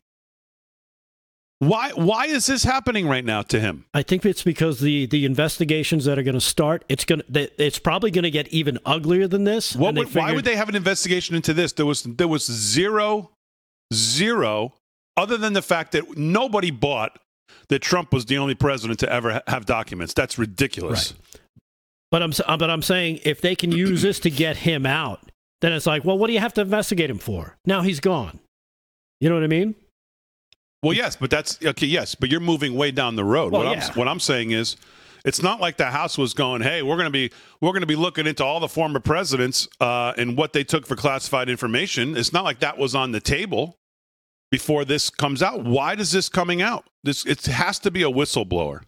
[1.60, 1.90] Why?
[1.96, 3.86] Why is this happening right now to him?
[3.94, 7.64] I think it's because the the investigations that are going to start, it's going to,
[7.64, 9.76] it's probably going to get even uglier than this.
[9.76, 11.74] What would, why would they have an investigation into this?
[11.74, 13.32] There was there was zero,
[13.92, 14.76] zero,
[15.16, 17.18] other than the fact that nobody bought
[17.70, 20.14] that Trump was the only president to ever ha- have documents.
[20.14, 21.16] That's ridiculous.
[22.12, 25.32] But I'm uh, but I'm saying if they can use this to get him out,
[25.62, 27.58] then it's like, well, what do you have to investigate him for?
[27.66, 28.40] Now he's gone.
[29.20, 29.76] You know what I mean?
[30.84, 31.88] Well, yes, but that's okay.
[31.88, 33.52] Yes, but you're moving way down the road.
[33.52, 33.88] Well, what yeah.
[33.88, 34.78] I'm what I'm saying is,
[35.26, 37.32] it's not like the House was going, "Hey, we're going to be
[37.62, 40.86] we're going to be looking into all the former presidents uh, and what they took
[40.86, 43.76] for classified information." It's not like that was on the table
[44.52, 45.66] before this comes out.
[45.66, 46.86] Why does this coming out?
[47.04, 48.84] This it has to be a whistleblower,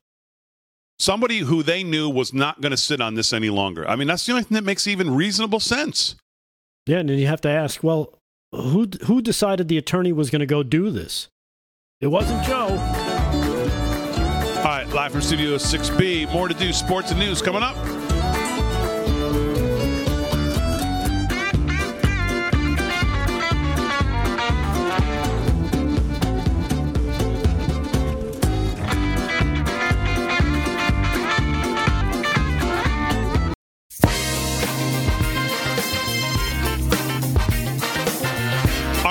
[1.00, 3.88] somebody who they knew was not going to sit on this any longer.
[3.88, 6.16] I mean, that's the only thing that makes even reasonable sense.
[6.86, 8.14] Yeah, and then you have to ask, well,
[8.52, 11.30] who who decided the attorney was going to go do this?
[12.02, 12.68] It wasn't Joe.
[14.58, 16.32] All right, live from Studio 6B.
[16.32, 16.74] More to do.
[16.74, 17.76] Sports and news coming up.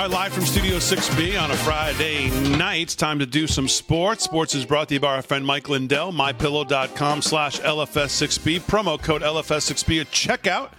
[0.08, 2.88] Live from Studio 6B on a Friday night.
[2.88, 4.24] Time to do some sports.
[4.24, 8.60] Sports is brought to you by our friend Mike Lindell, mypillow.com slash LFS6B.
[8.60, 10.72] Promo code LFS6B at checkout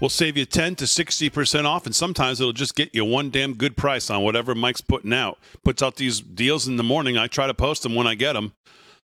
[0.00, 3.54] will save you 10 to 60% off, and sometimes it'll just get you one damn
[3.54, 5.38] good price on whatever Mike's putting out.
[5.64, 7.16] Puts out these deals in the morning.
[7.16, 8.52] I try to post them when I get them,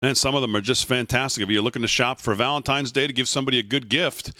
[0.00, 1.42] and some of them are just fantastic.
[1.42, 4.32] If you're looking to shop for Valentine's Day to give somebody a good gift,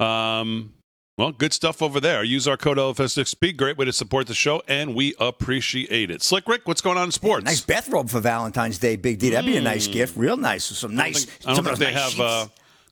[0.00, 0.72] um,
[1.16, 2.24] well, good stuff over there.
[2.24, 3.56] Use our code LFS6B.
[3.56, 6.22] Great way to support the show, and we appreciate it.
[6.22, 7.44] Slick Rick, what's going on in sports?
[7.44, 9.30] Nice bathrobe for Valentine's Day, Big D.
[9.30, 10.16] That'd be a nice gift.
[10.16, 10.64] Real nice.
[10.64, 11.24] Some nice.
[11.42, 11.50] Hmm.
[11.50, 12.46] I don't think they nice have uh,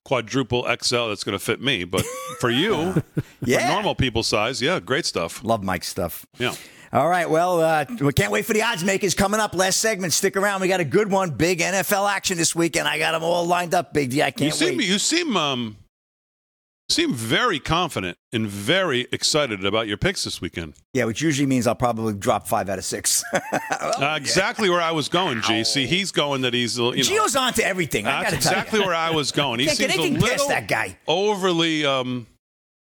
[0.04, 2.04] quadruple XL that's going to fit me, but
[2.40, 3.02] for you,
[3.44, 3.66] Yeah.
[3.66, 5.42] for normal people size, yeah, great stuff.
[5.44, 6.24] Love Mike's stuff.
[6.38, 6.54] Yeah.
[6.92, 7.28] All right.
[7.28, 9.54] Well, uh, we can't wait for the odds makers coming up.
[9.54, 10.12] Last segment.
[10.12, 10.60] Stick around.
[10.60, 11.30] We got a good one.
[11.30, 12.86] Big NFL action this weekend.
[12.86, 14.22] I got them all lined up, Big D.
[14.22, 14.86] I can't you seem wait.
[14.86, 15.78] you seem um
[16.92, 20.74] seem very confident and very excited about your picks this weekend.
[20.92, 23.24] Yeah, which usually means I'll probably drop five out of six.
[23.82, 25.64] Uh, exactly where I was going, G.
[25.64, 28.06] See, he's going that he's, you know, Gio's on to everything.
[28.06, 29.60] I that's exactly where I was going.
[29.60, 30.98] He seems a little that guy.
[31.08, 32.26] overly, um,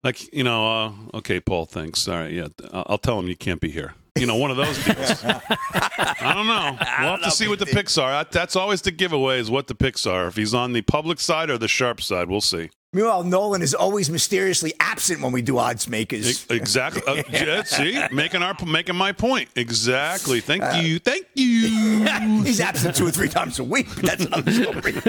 [0.04, 2.06] like you know, uh, okay, Paul, thanks.
[2.08, 3.94] All right, yeah, I'll I'll tell him you can't be here.
[4.18, 5.24] You know, one of those deals.
[5.24, 6.76] I don't know.
[7.00, 8.24] We'll have to see what the picks are.
[8.30, 10.26] That's always the giveaway is what the picks are.
[10.26, 12.70] If he's on the public side or the sharp side, we'll see.
[12.94, 16.44] Meanwhile, Nolan is always mysteriously absent when we do odds makers.
[16.50, 17.02] Exactly.
[17.06, 19.48] Uh, yeah, see, making our making my point.
[19.56, 20.40] Exactly.
[20.40, 20.98] Thank you.
[20.98, 22.04] Thank you.
[22.44, 24.94] He's absent two or three times a week, but that's another story.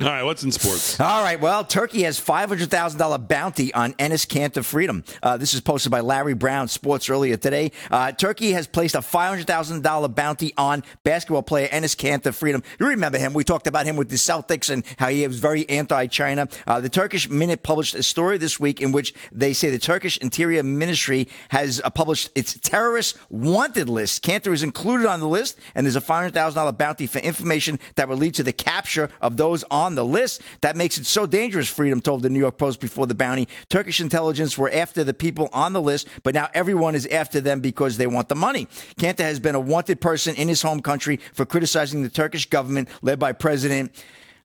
[0.00, 1.00] All right, what's in sports?
[1.00, 1.40] All right.
[1.40, 5.02] Well, Turkey has $500,000 bounty on Enes Kanter Freedom.
[5.20, 7.72] Uh, this is posted by Larry Brown Sports earlier today.
[7.90, 12.62] Uh, Turkey has placed a $500,000 bounty on basketball player Enes Kanter Freedom.
[12.78, 13.32] You remember him.
[13.32, 16.27] We talked about him with the Celtics and how he was very anti-China.
[16.36, 20.18] Uh, the Turkish Minute published a story this week in which they say the Turkish
[20.18, 24.22] Interior Ministry has uh, published its terrorist wanted list.
[24.22, 28.16] Kanter is included on the list, and there's a $500,000 bounty for information that will
[28.16, 30.42] lead to the capture of those on the list.
[30.60, 33.48] That makes it so dangerous, Freedom told the New York Post before the bounty.
[33.70, 37.60] Turkish intelligence were after the people on the list, but now everyone is after them
[37.60, 38.66] because they want the money.
[38.98, 42.88] Kanter has been a wanted person in his home country for criticizing the Turkish government
[43.02, 43.92] led by President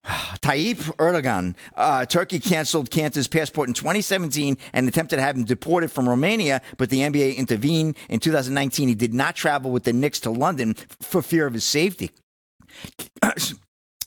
[0.41, 1.55] Tayyip Erdogan.
[1.75, 6.61] Uh, Turkey canceled Kanter's passport in 2017 and attempted to have him deported from Romania,
[6.77, 7.95] but the NBA intervened.
[8.09, 11.63] In 2019, he did not travel with the Knicks to London for fear of his
[11.63, 12.11] safety.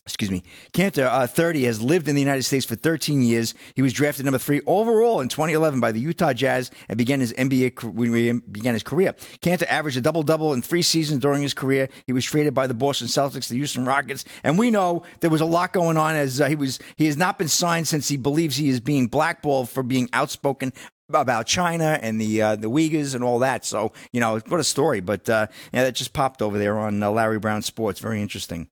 [0.06, 0.44] Excuse me.
[0.72, 3.54] Kanter, uh, 30, has lived in the United States for 13 years.
[3.74, 7.32] He was drafted number three overall in 2011 by the Utah Jazz and began his
[7.32, 9.14] NBA began his career.
[9.42, 11.88] Kanter averaged a double double in three seasons during his career.
[12.06, 15.40] He was traded by the Boston Celtics, the Houston Rockets, and we know there was
[15.40, 16.78] a lot going on as uh, he was.
[16.96, 20.72] He has not been signed since he believes he is being blackballed for being outspoken
[21.08, 23.64] about China and the uh, the Uyghurs and all that.
[23.64, 25.00] So you know what a story.
[25.00, 27.98] But uh, yeah, that just popped over there on uh, Larry Brown Sports.
[27.98, 28.68] Very interesting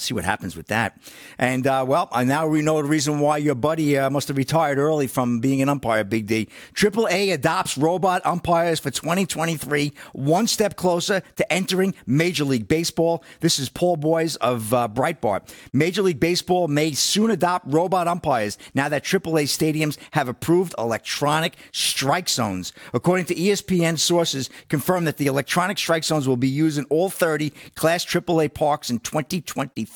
[0.00, 1.00] see what happens with that.
[1.38, 4.36] And uh, well, I now we know the reason why your buddy uh, must have
[4.36, 6.04] retired early from being an umpire.
[6.04, 6.48] Big D.
[6.74, 13.22] Triple A adopts robot umpires for 2023, one step closer to entering Major League Baseball.
[13.40, 15.52] This is Paul Bois of uh, Breitbart.
[15.72, 20.74] Major League Baseball may soon adopt robot umpires now that Triple A stadiums have approved
[20.78, 22.72] electronic strike zones.
[22.92, 27.10] According to ESPN sources, confirm that the electronic strike zones will be used in all
[27.10, 29.87] 30 Class AAA parks in 2023,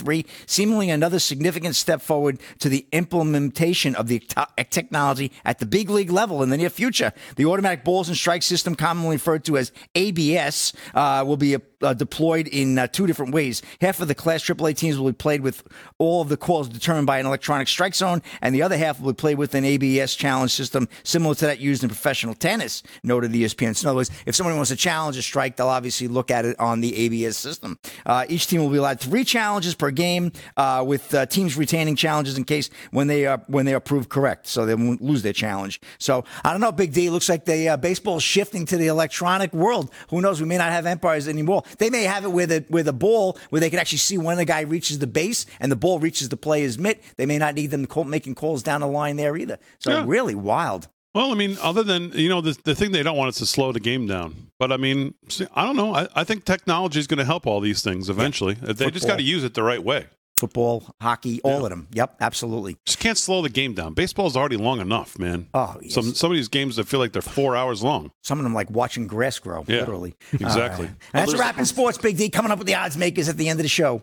[0.47, 5.91] seemingly another significant step forward to the implementation of the te- technology at the big
[5.91, 7.13] league level in the near future.
[7.37, 11.95] The automatic balls and strike system, commonly referred to as ABS, uh, will be uh,
[11.95, 13.63] deployed in uh, two different ways.
[13.81, 15.63] Half of the Class AAA teams will be played with
[15.99, 19.13] all of the calls determined by an electronic strike zone, and the other half will
[19.13, 23.33] be played with an ABS challenge system similar to that used in professional tennis, noted
[23.33, 23.77] the ESPN.
[23.77, 26.45] So in other words, if someone wants to challenge a strike, they'll obviously look at
[26.45, 27.79] it on the ABS system.
[28.07, 31.97] Uh, each team will be allowed three challenges per game, uh, with uh, teams retaining
[31.97, 35.23] challenges in case when they are when they are proved correct, so they won't lose
[35.23, 35.81] their challenge.
[35.99, 37.11] So I don't know, Big D.
[37.11, 39.91] Looks like the uh, baseball is shifting to the electronic world.
[40.11, 40.41] Who knows?
[40.41, 41.63] We may not have umpires anymore.
[41.79, 44.37] They may have it with a with a ball where they can actually see when
[44.37, 47.03] the guy reaches the base and the ball reaches the player's mitt.
[47.17, 49.59] They may not need them call, making calls down the line there either.
[49.79, 50.05] So Yeah.
[50.07, 50.89] really wild.
[51.15, 53.47] Well, I mean, other than you know, the the thing they don't want is to
[53.47, 54.49] slow the game down.
[54.59, 55.95] But I mean, see, I don't know.
[55.95, 58.55] I, I think technology is going to help all these things eventually.
[58.55, 60.07] They just got to use it the right way.
[60.43, 61.87] Football, hockey, all of them.
[61.93, 62.77] Yep, absolutely.
[62.85, 63.95] Just can't slow the game down.
[63.95, 65.47] Baseball's already long enough, man.
[65.55, 65.95] Oh, yes.
[65.95, 68.11] Some some of these games that feel like they're four hours long.
[68.23, 70.17] Some of them like watching grass grow, Yeah, literally.
[70.33, 70.87] exactly.
[70.87, 71.01] All right.
[71.15, 72.29] And that's a wrap in sports, Big D.
[72.29, 74.03] Coming up with the odds makers at the end of the show.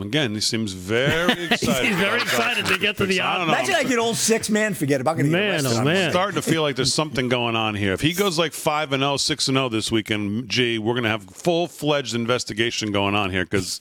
[0.00, 1.86] Again, he seems very excited.
[1.86, 3.52] He's very excited to get to the I don't know.
[3.52, 6.42] Imagine I get old six man, forget about going to Man, oh, I'm starting to
[6.42, 7.92] feel like there's something going on here.
[7.92, 11.04] If he goes like 5 and 0, 6 and 0 this weekend, gee, we're going
[11.04, 13.80] to have full-fledged investigation going on here cuz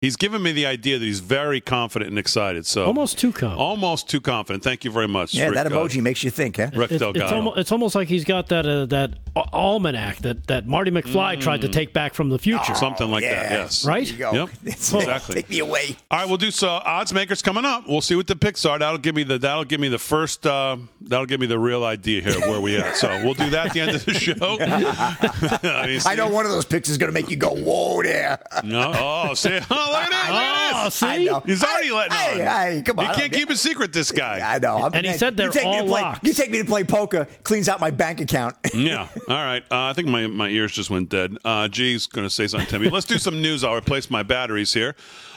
[0.00, 2.66] he's given me the idea that he's very confident and excited.
[2.66, 3.60] So Almost too confident.
[3.60, 4.64] almost too confident.
[4.64, 5.34] Thank you very much.
[5.34, 6.70] Yeah, Rick, that uh, emoji makes you think, huh?
[6.74, 7.36] Rick It's, it's, Delgado.
[7.36, 9.14] almost, it's almost like he's got that uh, that
[9.52, 12.74] almanac that, that Marty McFly tried to take back from the future.
[12.74, 13.84] Something like that, yes.
[13.84, 14.06] Right?
[14.06, 14.32] There you go.
[14.32, 15.34] Yep, exactly.
[15.36, 15.96] Take me away.
[16.10, 16.68] All right, we'll do so.
[16.68, 17.86] Odds makers coming up.
[17.88, 18.78] We'll see what the picks are.
[18.78, 20.46] That'll give me the that'll give me the first.
[20.46, 22.96] Uh, that'll give me the real idea here of where we at.
[22.96, 24.34] So we'll do that at the end of the show.
[24.40, 28.02] I, mean, I know one of those picks is going to make you go, whoa
[28.02, 28.38] there.
[28.64, 28.92] No.
[28.94, 29.58] Oh, see.
[29.70, 30.30] Oh, look at that.
[30.30, 31.02] Look at Oh, this.
[31.02, 31.24] I see?
[31.26, 31.40] know.
[31.40, 32.72] He's already letting hey, on.
[32.72, 33.06] Hey, come on.
[33.06, 33.92] He can't keep a secret.
[33.92, 34.40] This guy.
[34.54, 34.76] I know.
[34.78, 36.26] I'm- And he man, said they're you take me to all play, locked.
[36.26, 38.56] You take me to play poker, cleans out my bank account.
[38.74, 39.08] Yeah.
[39.28, 39.62] All right.
[39.70, 41.36] Uh, I think my, my ears just went dead.
[41.44, 42.88] Uh, G's going to say something to me.
[42.88, 43.62] Let's do some news.
[43.64, 44.94] I'll replace my batteries here.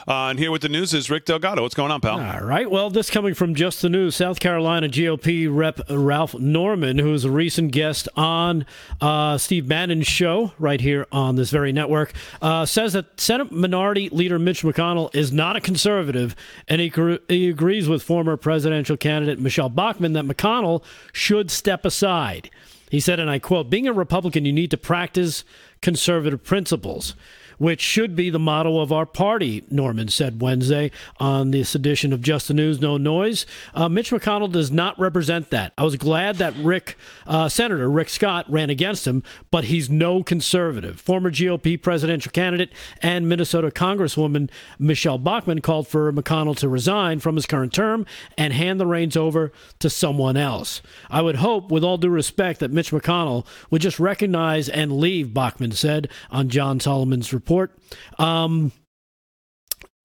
[0.07, 1.61] Uh, and here with the news is Rick Delgado.
[1.61, 2.19] What's going on, pal?
[2.19, 2.69] All right.
[2.69, 4.15] Well, this coming from just the news.
[4.15, 8.65] South Carolina GOP Rep Ralph Norman, who is a recent guest on
[8.99, 14.09] uh, Steve Bannon's show right here on this very network, uh, says that Senate Minority
[14.09, 16.35] Leader Mitch McConnell is not a conservative,
[16.67, 16.91] and he,
[17.29, 22.49] he agrees with former presidential candidate Michele Bachmann that McConnell should step aside.
[22.89, 25.43] He said, and I quote, being a Republican, you need to practice
[25.81, 27.15] conservative principles
[27.57, 32.21] which should be the motto of our party, Norman said Wednesday on this edition of
[32.21, 33.45] Just the News, No Noise.
[33.73, 35.73] Uh, Mitch McConnell does not represent that.
[35.77, 40.23] I was glad that Rick, uh, Senator Rick Scott, ran against him, but he's no
[40.23, 40.99] conservative.
[40.99, 42.71] Former GOP presidential candidate
[43.01, 44.49] and Minnesota Congresswoman
[44.79, 48.05] Michele Bachmann called for McConnell to resign from his current term
[48.37, 50.81] and hand the reins over to someone else.
[51.09, 55.33] I would hope, with all due respect, that Mitch McConnell would just recognize and leave,
[55.33, 57.77] Bachmann said on John Solomon's report report.
[58.17, 58.71] Um,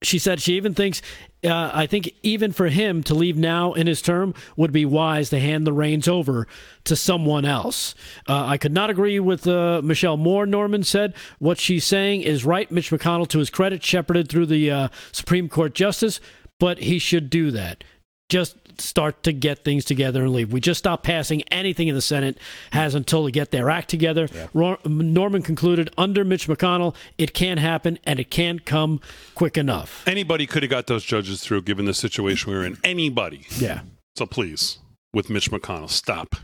[0.01, 1.03] she said she even thinks,
[1.45, 5.31] uh, I think even for him to leave now in his term would be wise
[5.31, 6.47] to hand the reins over
[6.85, 7.97] to someone else.
[8.29, 11.15] Uh, I could not agree with uh, Michele more, Norman said.
[11.41, 12.71] What she's saying is right.
[12.71, 16.21] Mitch McConnell, to his credit, shepherded through the uh, Supreme Court justice,
[16.61, 17.83] but he should do that.
[18.29, 20.53] Just start to get things together and leave.
[20.53, 22.39] We just stopped passing anything in the Senate
[22.73, 24.29] has until to get their act together.
[24.33, 24.77] Yeah.
[24.85, 29.01] Norman concluded under Mitch McConnell, it can't happen and it can't come
[29.35, 30.07] quick enough.
[30.07, 32.79] Anybody could have got those judges through given the situation we were in.
[32.85, 33.47] Anybody.
[33.59, 33.81] Yeah.
[34.17, 34.79] So please,
[35.13, 36.37] with Mitch McConnell, stop.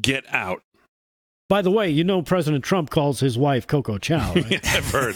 [0.00, 0.62] Get out.
[1.50, 4.32] By the way, you know President Trump calls his wife Coco Chow.
[4.32, 4.50] Right?
[4.50, 5.14] yeah, I've heard.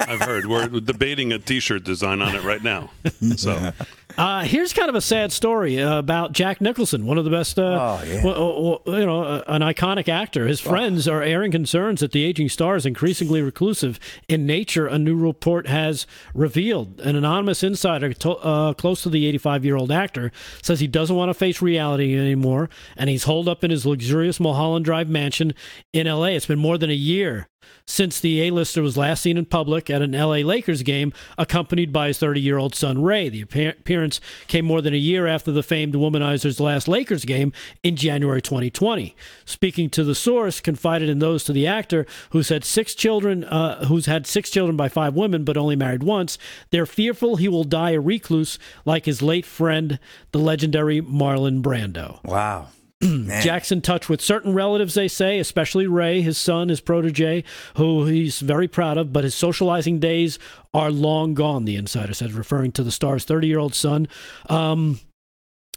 [0.00, 0.46] I've heard.
[0.46, 2.90] We're debating a T-shirt design on it right now.
[3.36, 3.72] So
[4.16, 7.58] uh, here's kind of a sad story uh, about Jack Nicholson, one of the best,
[7.58, 8.24] uh, oh, yeah.
[8.24, 10.46] well, you know, uh, an iconic actor.
[10.46, 13.98] His friends are airing concerns that the aging star is increasingly reclusive
[14.28, 14.86] in nature.
[14.86, 17.00] A new report has revealed.
[17.00, 20.32] An anonymous insider to, uh, close to the 85 year old actor
[20.62, 24.40] says he doesn't want to face reality anymore, and he's holed up in his luxurious
[24.40, 25.54] Mulholland Drive mansion
[25.92, 26.36] in L.A.
[26.36, 27.48] It's been more than a year
[27.86, 32.08] since the A-lister was last seen in public at an LA Lakers game, accompanied by
[32.08, 33.28] his 30-year-old son Ray.
[33.28, 37.52] The appearance came more than a year after the famed womanizer's last Lakers game
[37.82, 39.14] in January 2020.
[39.44, 43.84] Speaking to the source, confided in those to the actor, who's had six children, uh,
[43.86, 46.38] who's had six children by five women, but only married once.
[46.70, 49.98] They're fearful he will die a recluse like his late friend,
[50.32, 52.22] the legendary Marlon Brando.
[52.24, 52.68] Wow.
[53.02, 57.42] Jack's in touch with certain relatives, they say, especially Ray, his son, his protege,
[57.76, 60.38] who he's very proud of, but his socializing days
[60.72, 64.08] are long gone, the insider said, referring to the star's 30 year old son.
[64.48, 65.00] Um,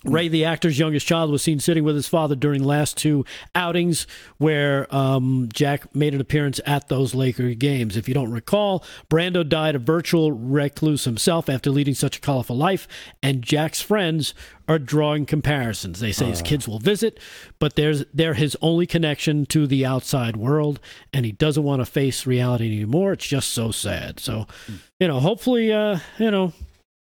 [0.06, 3.26] Ray, the actor's youngest child, was seen sitting with his father during the last two
[3.56, 4.06] outings
[4.38, 7.98] where um, Jack made an appearance at those Laker games.
[7.98, 12.56] If you don't recall, Brando died a virtual recluse himself after leading such a colorful
[12.56, 12.88] life,
[13.24, 14.36] and Jack's friends
[14.68, 16.00] are drawing comparisons.
[16.00, 16.30] They say uh.
[16.30, 17.20] his kids will visit,
[17.58, 20.80] but there's they're his only connection to the outside world,
[21.14, 23.14] and he doesn't want to face reality anymore.
[23.14, 24.20] It's just so sad.
[24.20, 24.46] So,
[25.00, 26.54] you know, hopefully, uh, you know,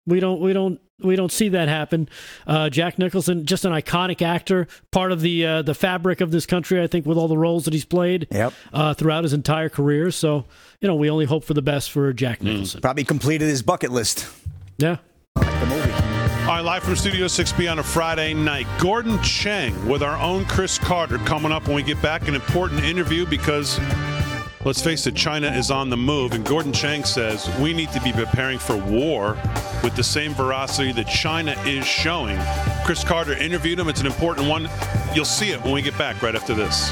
[0.06, 2.08] we don't we don't we don't see that happen.
[2.46, 6.46] Uh, Jack Nicholson, just an iconic actor, part of the uh, the fabric of this
[6.46, 6.82] country.
[6.82, 8.54] I think with all the roles that he's played yep.
[8.74, 10.12] uh, throughout his entire career.
[10.12, 10.46] So
[10.80, 12.44] you know, we only hope for the best for Jack mm.
[12.44, 12.80] Nicholson.
[12.80, 12.84] Mm.
[12.84, 14.28] Probably completed his bucket list.
[14.78, 14.98] Yeah.
[15.36, 15.92] The movie.
[16.44, 18.68] All right, live from Studio 6B on a Friday night.
[18.78, 22.28] Gordon Chang with our own Chris Carter coming up when we get back.
[22.28, 23.80] An important interview because
[24.66, 28.00] Let's face it, China is on the move, and Gordon Chang says we need to
[28.00, 29.38] be preparing for war
[29.84, 32.40] with the same veracity that China is showing.
[32.86, 33.90] Chris Carter interviewed him.
[33.90, 34.70] It's an important one.
[35.14, 36.92] You'll see it when we get back right after this.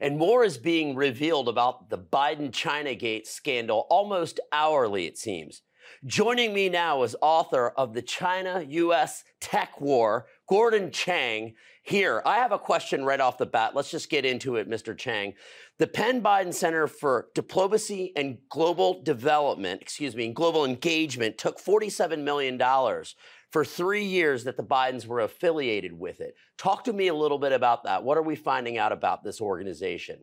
[0.00, 5.62] And more is being revealed about the Biden China Gate scandal almost hourly, it seems.
[6.06, 11.54] Joining me now is author of the China US Tech War, Gordon Chang.
[11.82, 13.74] Here, I have a question right off the bat.
[13.74, 14.96] Let's just get into it, Mr.
[14.96, 15.34] Chang.
[15.78, 21.58] The Penn Biden Center for Diplomacy and Global Development, excuse me, and global engagement took
[21.58, 22.56] $47 million
[23.50, 26.36] for three years that the Bidens were affiliated with it.
[26.56, 28.04] Talk to me a little bit about that.
[28.04, 30.20] What are we finding out about this organization?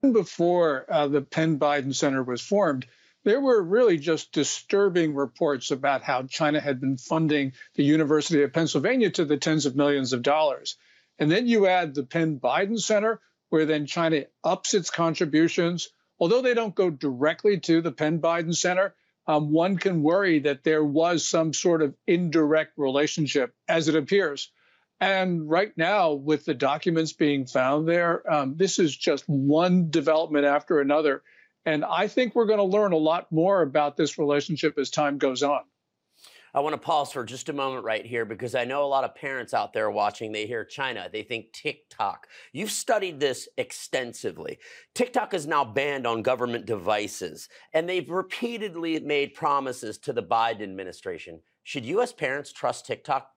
[0.00, 2.86] Before uh, the Penn Biden Center was formed,
[3.28, 8.54] there were really just disturbing reports about how China had been funding the University of
[8.54, 10.78] Pennsylvania to the tens of millions of dollars.
[11.18, 16.40] And then you add the Penn Biden Center, where then China ups its contributions, although
[16.40, 18.94] they don't go directly to the Penn Biden Center,
[19.26, 24.50] um, one can worry that there was some sort of indirect relationship as it appears.
[25.00, 30.46] And right now, with the documents being found there, um, this is just one development
[30.46, 31.22] after another.
[31.68, 35.18] And I think we're going to learn a lot more about this relationship as time
[35.18, 35.60] goes on.
[36.54, 39.04] I want to pause for just a moment right here because I know a lot
[39.04, 42.26] of parents out there watching, they hear China, they think TikTok.
[42.54, 44.60] You've studied this extensively.
[44.94, 50.62] TikTok is now banned on government devices, and they've repeatedly made promises to the Biden
[50.62, 51.42] administration.
[51.64, 52.14] Should U.S.
[52.14, 53.30] parents trust TikTok?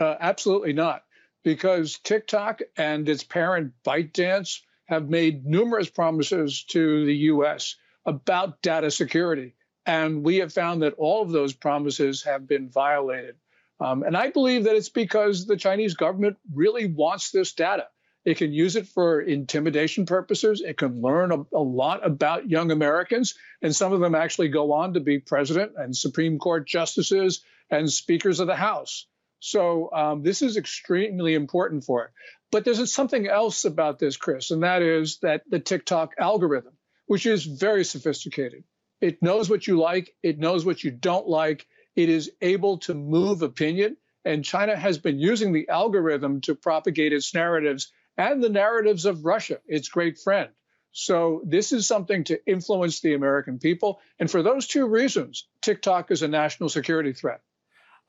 [0.00, 1.02] Uh, absolutely not,
[1.44, 7.76] because TikTok and its parent ByteDance have made numerous promises to the U.S.
[8.04, 9.54] about data security.
[9.86, 13.36] And we have found that all of those promises have been violated.
[13.80, 17.88] Um, and I believe that it's because the Chinese government really wants this data.
[18.24, 20.60] It can use it for intimidation purposes.
[20.60, 23.34] It can learn a, a, lot about young Americans.
[23.60, 27.90] And some of them actually go on to be president and Supreme Court justices and
[27.90, 29.06] speakers of the House.
[29.44, 32.10] So um, this is extremely important for it.
[32.52, 36.74] But there's something else about this, Chris, and that is that the TikTok algorithm,
[37.06, 38.62] which is very sophisticated.
[39.00, 41.66] It knows what you like, it knows what you don't like,
[41.96, 43.96] it is able to move opinion.
[44.24, 49.24] And China has been using the algorithm to propagate its narratives and the narratives of
[49.24, 50.50] Russia, its great friend.
[50.92, 54.00] So this is something to influence the American people.
[54.20, 57.40] And for those two reasons, TikTok is a national security threat.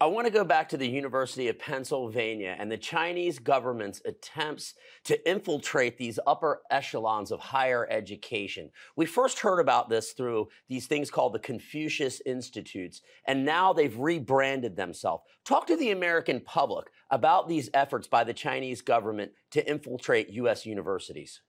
[0.04, 4.74] I want to go back to the University of Pennsylvania and the Chinese government's attempts
[5.06, 8.70] to infiltrate these upper echelons of higher education.
[8.98, 13.98] We first heard about this through these things called the Confucius Institutes, and now they've
[13.98, 15.24] rebranded themselves.
[15.46, 20.66] Talk to the American public about these efforts by the Chinese government to infiltrate U.S.
[20.66, 21.40] universities.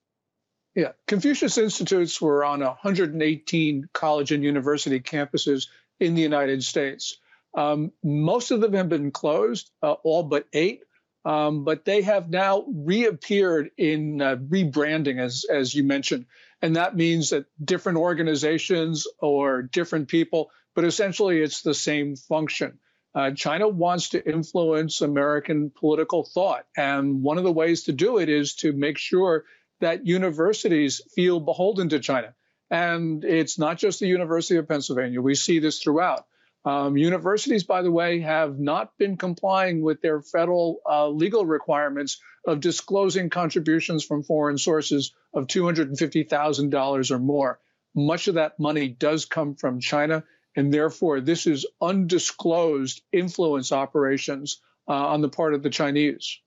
[0.77, 5.67] Yeah, Confucius Institutes were on 118 college and university campuses
[5.99, 7.19] in the United States.
[7.55, 10.83] Um, most of them have been closed, uh, all but eight.
[11.25, 16.27] Um, but they have now reappeared in uh, rebranding, as as you mentioned,
[16.61, 22.79] and that means that different organizations or different people, but essentially it's the same function.
[23.15, 28.19] Uh, China wants to influence American political thought, and one of the ways to do
[28.19, 29.45] it is to make sure
[29.81, 32.35] that universities feel beholden to China.
[32.71, 36.27] And it's not just the University of Pennsylvania; we see this throughout.
[36.67, 42.21] Um, universities, by the way, have not been complying with their federal uh, legal requirements
[42.47, 47.61] of disclosing contributions from foreign sources of $250,000 or more.
[47.95, 50.25] Much of that money does come from China,
[50.57, 56.41] and therefore, this is undisclosed influence operations uh, on the part of the Chinese.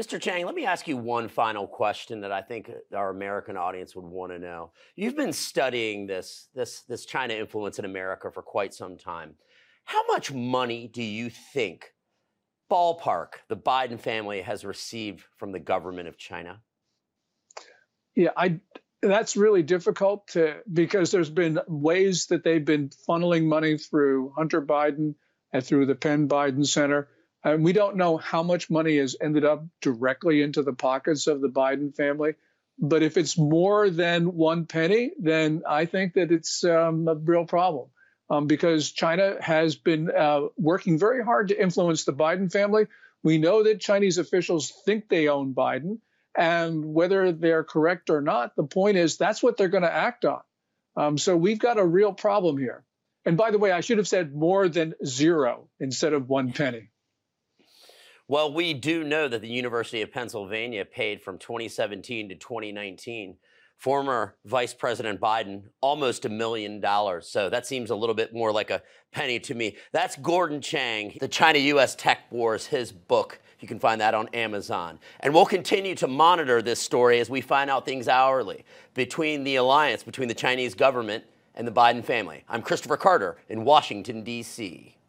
[0.00, 0.18] Mr.
[0.18, 3.94] Chang, let me ask you one final question that I think uh, our American audience
[3.94, 4.72] would want to know.
[4.96, 9.34] You've been studying this, this, this China influence in America for quite some time.
[9.84, 11.92] How much money do you think,
[12.72, 16.62] ballpark, the Biden family has received from the government of China?
[18.16, 18.60] Yeah, I
[19.02, 24.62] that's really difficult to because there's been ways that they've been funneling money through Hunter
[24.62, 25.14] Biden
[25.52, 27.08] and through the Penn Biden Center
[27.44, 31.40] and we don't know how much money has ended up directly into the pockets of
[31.40, 32.34] the Biden family.
[32.78, 37.44] But if it's more than one penny, then I think that it's um, a real
[37.44, 37.88] problem
[38.30, 42.86] um, because China has been uh, working very hard to influence the Biden family.
[43.22, 45.98] We know that Chinese officials think they own Biden.
[46.36, 50.24] And whether they're correct or not, the point is that's what they're going to act
[50.24, 50.40] on.
[50.96, 52.84] Um, so we've got a real problem here.
[53.24, 56.89] And by the way, I should have said more than zero instead of one penny.
[58.30, 63.36] Well, we do know that the University of Pennsylvania paid from 2017 to 2019
[63.76, 67.26] former Vice President Biden almost a million dollars.
[67.26, 69.76] So that seems a little bit more like a penny to me.
[69.90, 73.40] That's Gordon Chang, The China US Tech Wars, his book.
[73.58, 75.00] You can find that on Amazon.
[75.18, 79.56] And we'll continue to monitor this story as we find out things hourly between the
[79.56, 81.24] alliance between the Chinese government
[81.56, 82.44] and the Biden family.
[82.48, 84.99] I'm Christopher Carter in Washington, D.C.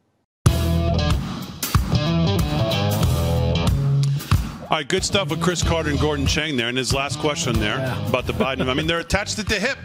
[4.72, 6.70] All right, good stuff with Chris Carter and Gordon Chang there.
[6.70, 8.08] And his last question there yeah.
[8.08, 8.70] about the Biden.
[8.70, 9.78] I mean, they're attached at the hip.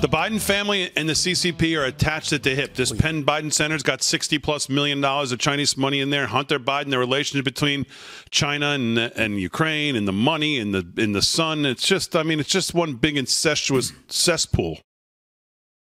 [0.00, 2.74] The Biden family and the CCP are attached at the hip.
[2.74, 6.28] This Penn Biden Center's got 60 plus million dollars of Chinese money in there.
[6.28, 7.84] Hunter Biden, the relationship between
[8.30, 11.66] China and, and Ukraine and the money and the in the sun.
[11.66, 14.78] It's just, I mean, it's just one big incestuous cesspool.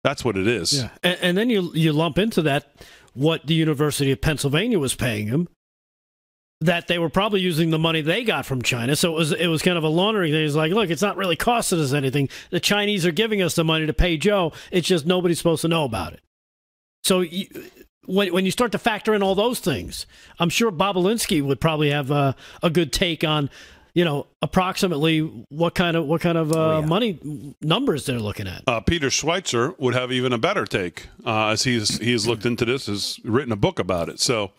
[0.03, 0.79] That's what it is.
[0.79, 0.89] Yeah.
[1.01, 2.75] And, and then you you lump into that
[3.13, 5.47] what the University of Pennsylvania was paying him
[6.65, 8.95] that they were probably using the money they got from China.
[8.95, 10.45] So it was it was kind of a laundering thing.
[10.45, 12.29] It's like, look, it's not really costing us anything.
[12.49, 14.51] The Chinese are giving us the money to pay Joe.
[14.71, 16.19] It's just nobody's supposed to know about it.
[17.03, 17.47] So you,
[18.05, 20.05] when when you start to factor in all those things,
[20.39, 23.49] I'm sure Bobulinski would probably have a, a good take on,
[23.93, 25.19] you know, approximately
[25.49, 26.85] what kind of what kind of uh, Oh, yeah.
[26.85, 28.63] money numbers they're looking at.
[28.67, 32.65] Uh, Peter Schweizer would have even a better take, uh, as he's he's looked into
[32.65, 34.19] this, has written a book about it.
[34.19, 34.51] So,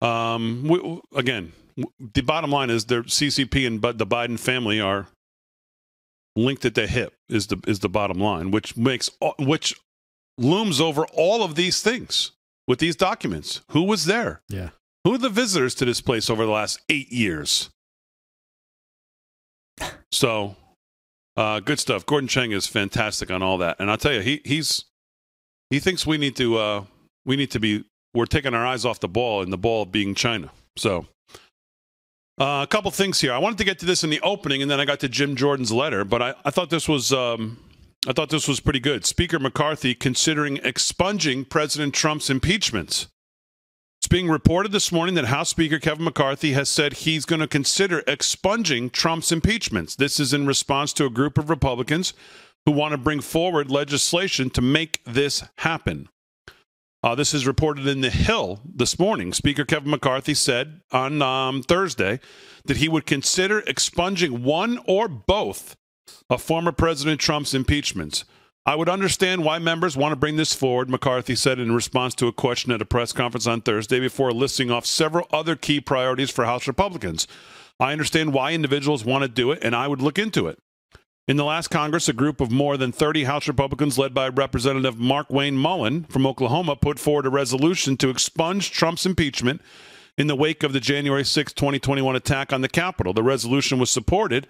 [0.00, 1.52] um, we, again,
[2.14, 5.08] the bottom line is the CCP and the Biden family are
[6.34, 7.14] linked at the hip.
[7.28, 9.74] Is the is the bottom line, which makes which
[10.38, 12.32] looms over all of these things
[12.68, 13.62] with these documents.
[13.70, 14.42] Who was there?
[14.48, 14.70] Yeah.
[15.04, 17.70] Who are the visitors to this place over the last eight years?
[20.10, 20.56] So,
[21.36, 22.06] uh, good stuff.
[22.06, 24.84] Gordon Chang is fantastic on all that, and I'll tell you, he he's
[25.70, 26.84] he thinks we need to uh,
[27.24, 27.84] we need to be
[28.16, 30.50] we're taking our eyes off the ball, and the ball being China.
[30.76, 31.06] So,
[32.38, 33.32] uh, a couple things here.
[33.32, 35.36] I wanted to get to this in the opening, and then I got to Jim
[35.36, 37.58] Jordan's letter, but I, I thought this was um,
[38.08, 39.04] I thought this was pretty good.
[39.04, 43.08] Speaker McCarthy considering expunging President Trump's impeachments.
[43.98, 47.48] It's being reported this morning that House Speaker Kevin McCarthy has said he's going to
[47.48, 49.96] consider expunging Trump's impeachments.
[49.96, 52.12] This is in response to a group of Republicans
[52.66, 56.08] who want to bring forward legislation to make this happen.
[57.02, 59.32] Uh, this is reported in The Hill this morning.
[59.32, 62.20] Speaker Kevin McCarthy said on um, Thursday
[62.64, 65.76] that he would consider expunging one or both
[66.28, 68.24] of former President Trump's impeachments.
[68.64, 72.26] I would understand why members want to bring this forward, McCarthy said in response to
[72.26, 76.30] a question at a press conference on Thursday before listing off several other key priorities
[76.30, 77.28] for House Republicans.
[77.78, 80.58] I understand why individuals want to do it, and I would look into it.
[81.28, 84.94] In the last Congress, a group of more than 30 House Republicans, led by Representative
[84.94, 89.60] Markwayne Mullin from Oklahoma, put forward a resolution to expunge Trump's impeachment
[90.16, 93.12] in the wake of the January 6, 2021 attack on the Capitol.
[93.12, 94.46] The resolution was supported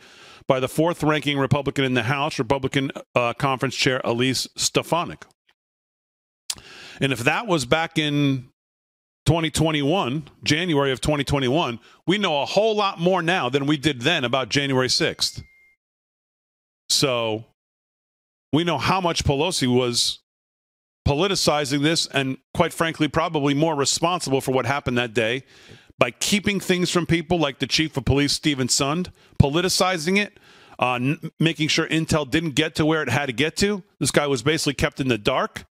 [0.47, 5.25] by the fourth ranking Republican in the House, Republican uh, Conference Chair Elise Stefanik.
[7.01, 8.51] And if that was back in
[9.25, 14.25] 2021, January of 2021, we know a whole lot more now than we did then
[14.25, 15.43] about January 6th.
[16.89, 17.45] So
[18.53, 20.21] we know how much Pelosi was
[21.07, 25.45] politicizing this and, quite frankly, probably more responsible for what happened that day
[25.99, 29.11] by keeping things from people like the chief of police, Steven Sund,
[29.41, 30.39] politicizing it,
[30.79, 33.83] uh, n- making sure intel didn't get to where it had to get to.
[33.99, 35.65] This guy was basically kept in the dark.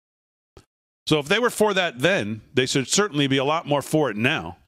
[1.06, 4.10] So if they were for that then, they should certainly be a lot more for
[4.10, 4.58] it now.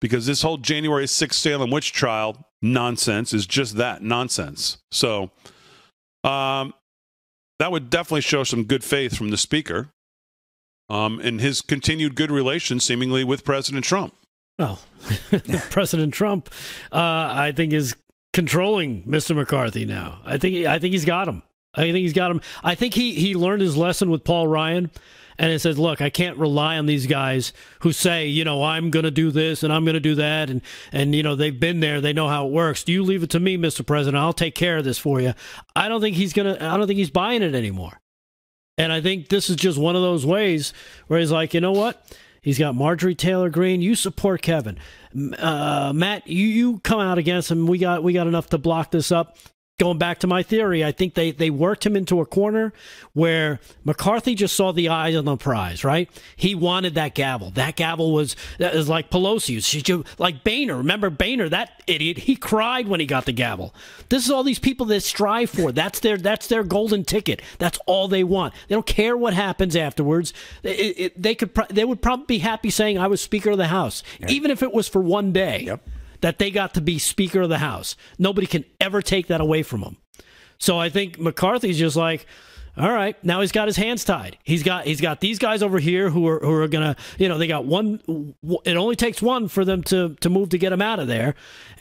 [0.00, 4.78] Because this whole January 6th Salem witch trial nonsense is just that nonsense.
[4.90, 5.30] So
[6.28, 6.74] um,
[7.58, 9.88] that would definitely show some good faith from the speaker
[10.88, 14.14] um, and his continued good relations, seemingly, with President Trump.
[14.58, 14.80] Well,
[15.70, 16.50] President Trump,
[16.92, 17.96] uh, I think, is
[18.32, 19.34] controlling Mr.
[19.34, 20.20] McCarthy now.
[20.24, 21.42] I think I think he's got him.
[21.74, 22.40] I think he's got him.
[22.62, 24.90] I think he he learned his lesson with Paul Ryan,
[25.38, 28.90] and it says, look, I can't rely on these guys who say, you know, I'm
[28.90, 30.62] going to do this and I'm going to do that, and
[30.92, 32.84] and you know they've been there, they know how it works.
[32.84, 33.86] Do you leave it to me, Mr.
[33.86, 34.20] President?
[34.20, 35.34] I'll take care of this for you.
[35.76, 36.56] I don't think he's gonna.
[36.60, 38.00] I don't think he's buying it anymore.
[38.76, 40.72] And I think this is just one of those ways
[41.08, 42.00] where he's like, you know what?
[42.40, 43.82] He's got Marjorie Taylor Greene.
[43.82, 44.78] You support Kevin,
[45.38, 46.28] uh, Matt.
[46.28, 47.66] You you come out against him.
[47.66, 49.36] We got we got enough to block this up.
[49.78, 52.72] Going back to my theory, I think they, they worked him into a corner
[53.12, 56.10] where McCarthy just saw the eyes on the prize, right?
[56.36, 57.50] He wanted that gavel.
[57.52, 59.66] That gavel was, that was like Pelosi's.
[59.66, 60.76] She just, like Boehner.
[60.76, 62.18] Remember Boehner, that idiot?
[62.18, 63.72] He cried when he got the gavel.
[64.08, 65.70] This is all these people that strive for.
[65.70, 67.40] That's their that's their golden ticket.
[67.58, 68.54] That's all they want.
[68.66, 70.32] They don't care what happens afterwards.
[70.62, 73.58] It, it, they could pro- they would probably be happy saying I was Speaker of
[73.58, 75.62] the House, even if it was for one day.
[75.66, 75.88] Yep
[76.20, 77.96] that they got to be Speaker of the House.
[78.18, 79.96] Nobody can ever take that away from them.
[80.58, 82.26] So I think McCarthy's just like,
[82.76, 84.38] all right, now he's got his hands tied.
[84.44, 87.36] He's got he's got these guys over here who are who are gonna, you know,
[87.36, 88.34] they got one.
[88.64, 91.34] It only takes one for them to to move to get him out of there,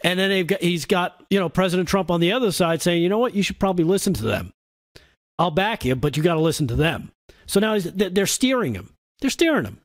[0.03, 3.03] and then they've got he's got you know President Trump on the other side saying,
[3.03, 4.53] you know what, you should probably listen to them.
[5.37, 7.11] I'll back you, but you got to listen to them.
[7.45, 8.95] So now they're steering him.
[9.21, 9.81] They're steering him.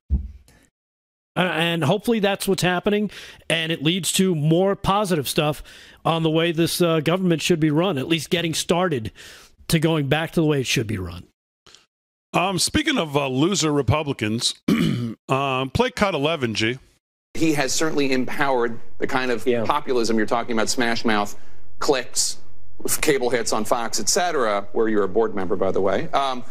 [1.35, 3.11] Uh, and hopefully that's what's happening,
[3.49, 5.63] and it leads to more positive stuff
[6.05, 7.97] on the way this uh, government should be run.
[7.97, 9.13] At least getting started
[9.69, 11.25] to going back to the way it should be run.
[12.35, 14.55] Um, speaking of uh, loser Republicans,
[15.29, 16.79] um, play cut eleven, G.
[17.35, 19.65] He has certainly empowered the kind of yeah.
[19.65, 21.35] populism you're talking about, smash mouth,
[21.79, 22.37] clicks,
[23.01, 26.09] cable hits on Fox, etc., where you're a board member, by the way.
[26.11, 26.45] Um,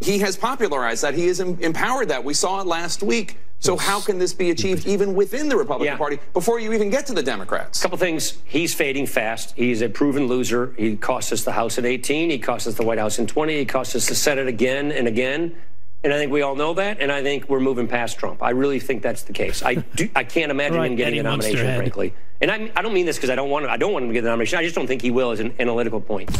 [0.00, 1.14] he has popularized that.
[1.14, 2.22] He has em- empowered that.
[2.22, 5.94] We saw it last week So how can this be achieved even within the Republican
[5.94, 5.98] Yeah.
[5.98, 7.78] Party before you even get to the Democrats?
[7.80, 8.38] A couple things.
[8.44, 9.54] He's fading fast.
[9.56, 10.74] He's a proven loser.
[10.78, 12.30] He cost us the House in 18.
[12.30, 13.56] He cost us the White House in 20.
[13.58, 15.56] He cost us the Senate again and again.
[16.04, 17.00] And I think we all know that.
[17.00, 18.40] And I think we're moving past Trump.
[18.42, 19.62] I really think that's the case.
[19.64, 20.08] I do.
[20.14, 21.76] I can't imagine Right, him getting Eddie a nomination, Munsterhead.
[21.78, 22.14] frankly.
[22.40, 23.66] And I, I don't mean this because I don't want.
[23.66, 24.58] I don't want him to get the nomination.
[24.58, 25.30] I just don't think he will.
[25.32, 26.30] As an analytical point.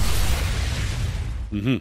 [1.50, 1.78] hmm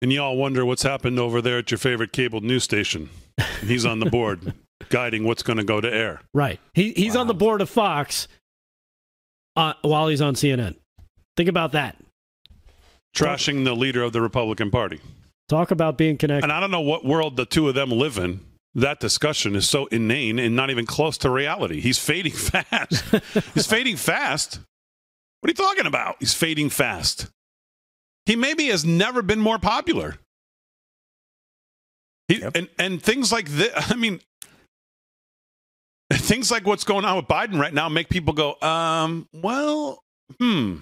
[0.00, 3.10] And y'all wonder what's happened over there at your favorite cable news station.
[3.38, 4.54] And he's on the board
[4.88, 6.20] guiding what's going to go to air.
[6.32, 6.60] Right.
[6.74, 8.28] He he's on the board of Fox
[9.56, 10.76] uh, while he's on CNN.
[11.36, 11.96] Think about that.
[13.16, 15.00] Trashing the leader of the Republican Party.
[15.48, 16.44] Talk about being connected.
[16.44, 18.40] And I don't know what world the two of them live in.
[18.74, 21.80] That discussion is so inane and not even close to reality.
[21.80, 23.04] He's fading fast.
[23.54, 24.58] He's fading fast.
[25.40, 26.16] What are you talking about?
[26.18, 27.28] He's fading fast.
[28.26, 30.16] He maybe has never been more popular.
[32.28, 34.20] He, and, and things like this, I mean,
[36.12, 40.02] things like what's going on with Biden right now make people go, um, well,
[40.38, 40.78] hmm.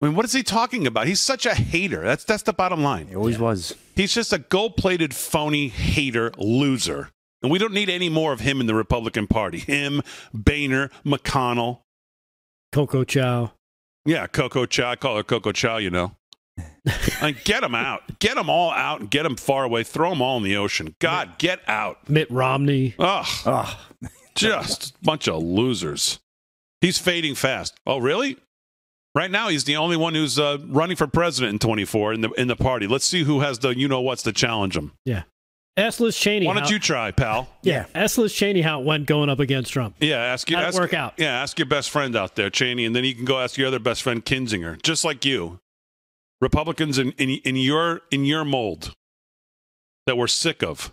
[0.00, 1.06] I mean, what is he talking about?
[1.06, 2.02] He's such a hater.
[2.02, 3.06] That's that's the bottom line.
[3.06, 3.74] He always was.
[3.96, 7.10] He's just a gold-plated phony hater loser.
[7.42, 9.58] And we don't need any more of him in the Republican Party.
[9.58, 10.02] Him,
[10.34, 11.80] Boehner, McConnell.
[12.72, 13.52] Coco Chow.
[14.04, 14.90] Yeah, Coco Chow.
[14.90, 16.16] I call her Coco Chow, you know.
[17.22, 18.18] Like, get them out.
[18.18, 19.84] Get them all out and get them far away.
[19.84, 20.94] Throw them all in the ocean.
[20.98, 22.08] God, get out.
[22.08, 22.94] Mitt Romney.
[22.98, 23.26] Ugh.
[23.46, 23.76] Ugh.
[24.34, 26.18] Just a bunch of losers.
[26.80, 27.74] He's fading fast.
[27.86, 28.36] Oh, really?
[29.14, 32.30] Right now, he's the only one who's uh, running for president in 24 in the
[32.32, 32.88] in the party.
[32.88, 34.90] Let's see who has the you know what's to challenge him.
[35.04, 35.22] Yeah.
[35.76, 36.46] Ask Liz Cheney.
[36.46, 37.48] Why don't how- you try, pal?
[37.62, 37.86] Yeah.
[37.94, 39.96] Ask Liz Cheney how it went going up against Trump.
[40.00, 40.56] Yeah, ask you.
[40.56, 41.14] It ask, work out?
[41.16, 43.68] Yeah, ask your best friend out there, Cheney, and then you can go ask your
[43.68, 45.60] other best friend, Kinzinger, just like you.
[46.44, 48.94] Republicans in, in in your in your mold
[50.06, 50.92] that we're sick of,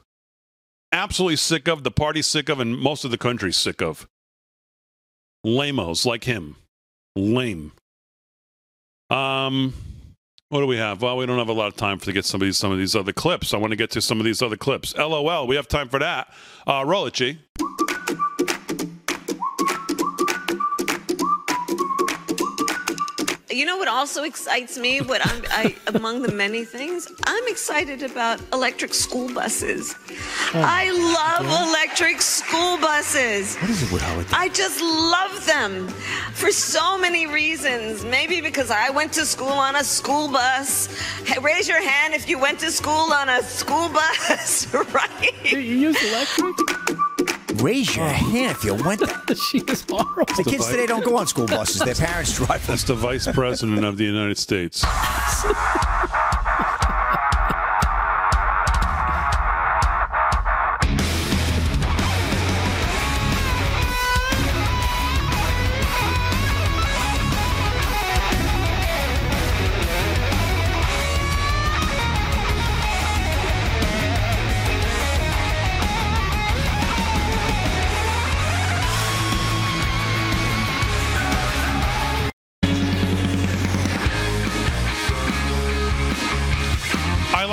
[0.93, 1.83] absolutely sick of.
[1.83, 4.07] The party's sick of, and most of the country's sick of.
[5.43, 6.55] Lamos like him,
[7.17, 7.73] lame.
[9.09, 9.73] Um,
[10.47, 11.01] what do we have?
[11.01, 12.71] Well, we don't have a lot of time for to get some of these some
[12.71, 13.53] of these other clips.
[13.53, 14.95] I want to get to some of these other clips.
[14.95, 16.33] LOL, we have time for that.
[16.65, 17.07] Uh, roll
[23.51, 25.01] You know what also excites me?
[25.01, 29.95] What I'm, I, among the many things, I'm excited about electric school buses.
[30.53, 30.61] Oh.
[30.63, 33.57] I love electric school buses.
[33.57, 35.89] What is it with her with I just love them
[36.33, 38.05] for so many reasons.
[38.05, 40.87] Maybe because I went to school on a school bus.
[41.25, 45.43] Hey, raise your hand if you went to school on a school bus, right?
[45.43, 46.97] You use electric?
[47.61, 48.09] Raise your oh.
[48.09, 49.01] hand if you went.
[49.37, 50.33] she is horrible.
[50.35, 51.81] The kids today don't go on school buses.
[51.81, 52.73] Their parents drive them.
[52.73, 54.83] That's the Vice President of the United States.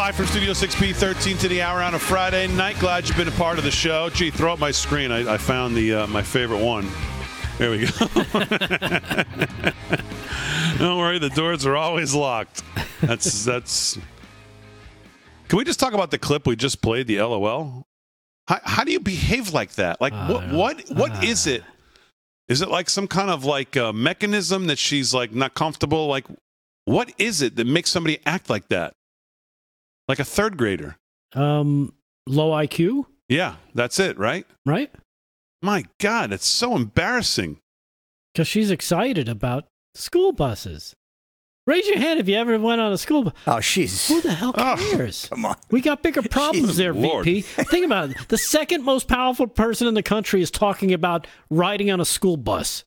[0.08, 2.78] live from Studio 6B, 13 to the hour on a Friday night.
[2.78, 4.08] Glad you've been a part of the show.
[4.08, 5.12] Gee, throw up my screen.
[5.12, 6.88] I, I found the uh, my favorite one.
[7.58, 7.88] There we go.
[10.78, 12.62] Don't worry, the doors are always locked.
[13.02, 13.98] That's that's.
[15.48, 17.06] Can we just talk about the clip we just played?
[17.06, 17.86] The LOL.
[18.46, 20.00] How, how do you behave like that?
[20.00, 21.64] Like what what what is it?
[22.48, 26.06] Is it like some kind of like uh, mechanism that she's like not comfortable?
[26.06, 26.24] Like
[26.86, 28.94] what is it that makes somebody act like that?
[30.08, 30.96] Like a third grader.
[31.34, 31.92] Um,
[32.26, 34.46] low IQ, Yeah, that's it, right?
[34.64, 34.90] right?
[35.60, 37.58] My God, it's so embarrassing.
[38.32, 40.94] Because she's excited about school buses.
[41.66, 43.34] Raise your hand if you ever went on a school bus.
[43.46, 44.08] Oh, she's.
[44.08, 45.26] Who the hell cares?
[45.28, 45.56] Come on.
[45.70, 47.26] We got bigger problems there, Lord.
[47.26, 47.42] VP.
[47.42, 48.16] Think about it.
[48.28, 52.38] The second most powerful person in the country is talking about riding on a school
[52.38, 52.84] bus.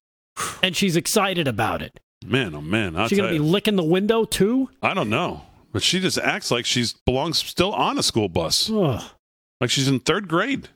[0.64, 2.00] And she's excited about it.
[2.26, 3.52] Man, oh man, I'll She's going to be you.
[3.52, 4.70] licking the window too?
[4.82, 5.42] I don't know,
[5.72, 9.02] but she just acts like she's belongs still on a school bus, Ugh.
[9.60, 10.70] like she's in third grade.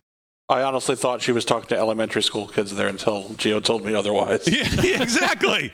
[0.47, 3.95] I honestly thought she was talking to elementary school kids there until Gio told me
[3.95, 4.47] otherwise.
[4.51, 5.71] Yeah, yeah, exactly,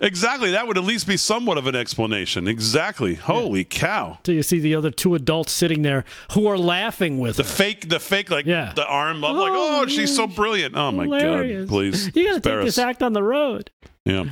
[0.00, 0.52] exactly.
[0.52, 2.48] That would at least be somewhat of an explanation.
[2.48, 3.14] Exactly.
[3.16, 4.18] Holy cow!
[4.24, 7.48] So you see the other two adults sitting there who are laughing with The her.
[7.48, 8.72] fake, the fake, like Yeah.
[8.74, 10.76] the arm up, like Oh, oh, she's so brilliant.
[10.76, 11.68] Oh my Hilarious.
[11.68, 11.68] God!
[11.68, 13.70] Please, You got to spare take this act on the road.
[14.06, 14.24] Yeah.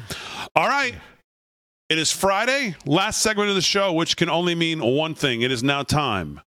[0.57, 0.95] All right.
[1.91, 5.43] It is Friday, last segment of the show, which can only mean one thing.
[5.43, 6.41] It is now time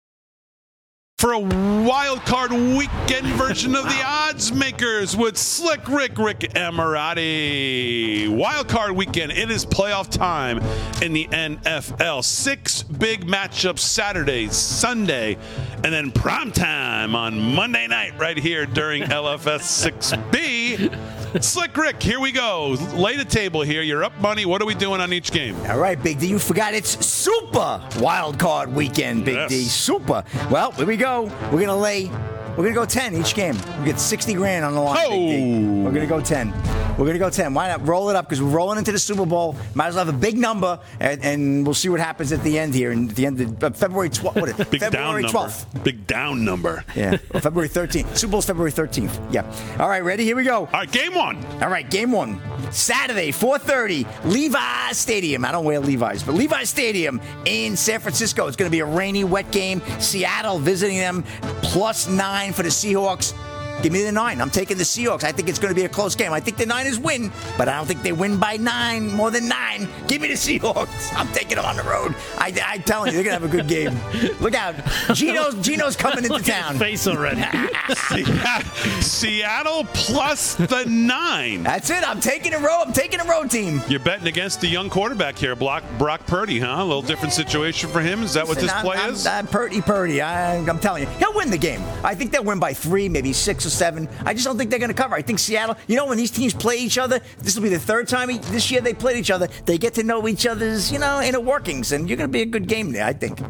[1.18, 8.28] for a wild card weekend version of the odds makers with Slick Rick Rick Emirati.
[8.28, 9.32] Wild card weekend.
[9.32, 10.59] It is playoff time
[11.02, 12.22] in the NFL.
[12.22, 15.38] Six big matchups Saturday, Sunday,
[15.76, 21.43] and then prime time on Monday night right here during LFS 6B.
[21.43, 22.76] Slick Rick, here we go.
[22.94, 23.80] Lay the table here.
[23.80, 24.44] You're up money.
[24.44, 25.56] What are we doing on each game?
[25.66, 29.48] All right, Big D, you forgot it's Super Wild Card Weekend, Big Yes.
[29.51, 29.62] D.
[29.64, 30.22] Super.
[30.51, 31.05] Well, here we go.
[31.06, 32.10] We're going to lay,
[32.56, 33.56] we're going to go 10 each game.
[33.80, 35.64] We get 60 grand on the line, D.
[35.84, 36.52] We're going to go 10.
[36.96, 37.52] We're going to go 10.
[37.52, 38.24] Why not roll it up?
[38.24, 39.54] Because we're rolling into the Super Bowl.
[39.74, 42.58] Might as well have a big number, and, and we'll see what happens at the
[42.58, 42.90] end here.
[42.90, 44.40] And at the end of uh, February 12th.
[44.40, 44.66] What is?
[44.70, 45.74] Big February down 12th.
[45.74, 45.84] number.
[45.84, 46.84] Big down number.
[46.94, 48.16] Yeah, or February 13th.
[48.16, 49.32] Super Bowl's February 13th.
[49.32, 49.44] Yeah.
[49.78, 50.24] All right, ready?
[50.24, 50.60] Here we go.
[50.60, 51.44] All right, game one.
[51.62, 52.40] All right, game one.
[52.72, 55.44] Saturday, 4:30, Levi Stadium.
[55.44, 58.46] I don't wear Levi's, but Levi Stadium in San Francisco.
[58.46, 59.82] It's going to be a rainy, wet game.
[60.00, 61.22] Seattle visiting them,
[61.62, 63.35] plus nine for the Seahawks.
[63.82, 64.40] Give me the nine.
[64.40, 65.23] I'm taking the Seahawks.
[65.23, 66.32] I think it's going to be a close game.
[66.32, 69.48] I think the Niners win, but I don't think they win by nine, more than
[69.48, 69.89] nine.
[70.09, 71.15] Give me the Seahawks.
[71.15, 72.15] I'm taking them on the road.
[72.39, 73.98] I, I'm telling you, they're going to have a good game.
[74.40, 74.74] Look out.
[75.15, 76.73] Geno's, Geno's coming into Look at town.
[76.73, 77.43] his face already.
[79.03, 81.62] Seattle plus the nine.
[81.62, 82.07] That's it.
[82.09, 82.85] I'm taking a road.
[82.86, 83.82] I'm taking a road team.
[83.89, 86.77] You're betting against the young quarterback here, Brock, Brock Purdy, huh?
[86.78, 88.23] A little different situation for him.
[88.23, 89.27] Is that what this play I'm, is?
[89.27, 90.23] I'm, I'm Purdy, Purdy.
[90.23, 91.82] I, I'm telling you, he'll win the game.
[92.03, 94.09] I think they'll win by three, maybe six or seven.
[94.24, 95.15] I just don't think they're going to cover.
[95.15, 95.77] I think Seattle.
[95.86, 98.70] You know, when these teams play each other, this will be the third time this
[98.70, 99.48] year they played each other.
[99.65, 102.43] They get to know each other's, you know, inner workings, and you're going to be
[102.43, 103.05] a good game there.
[103.05, 103.40] I think.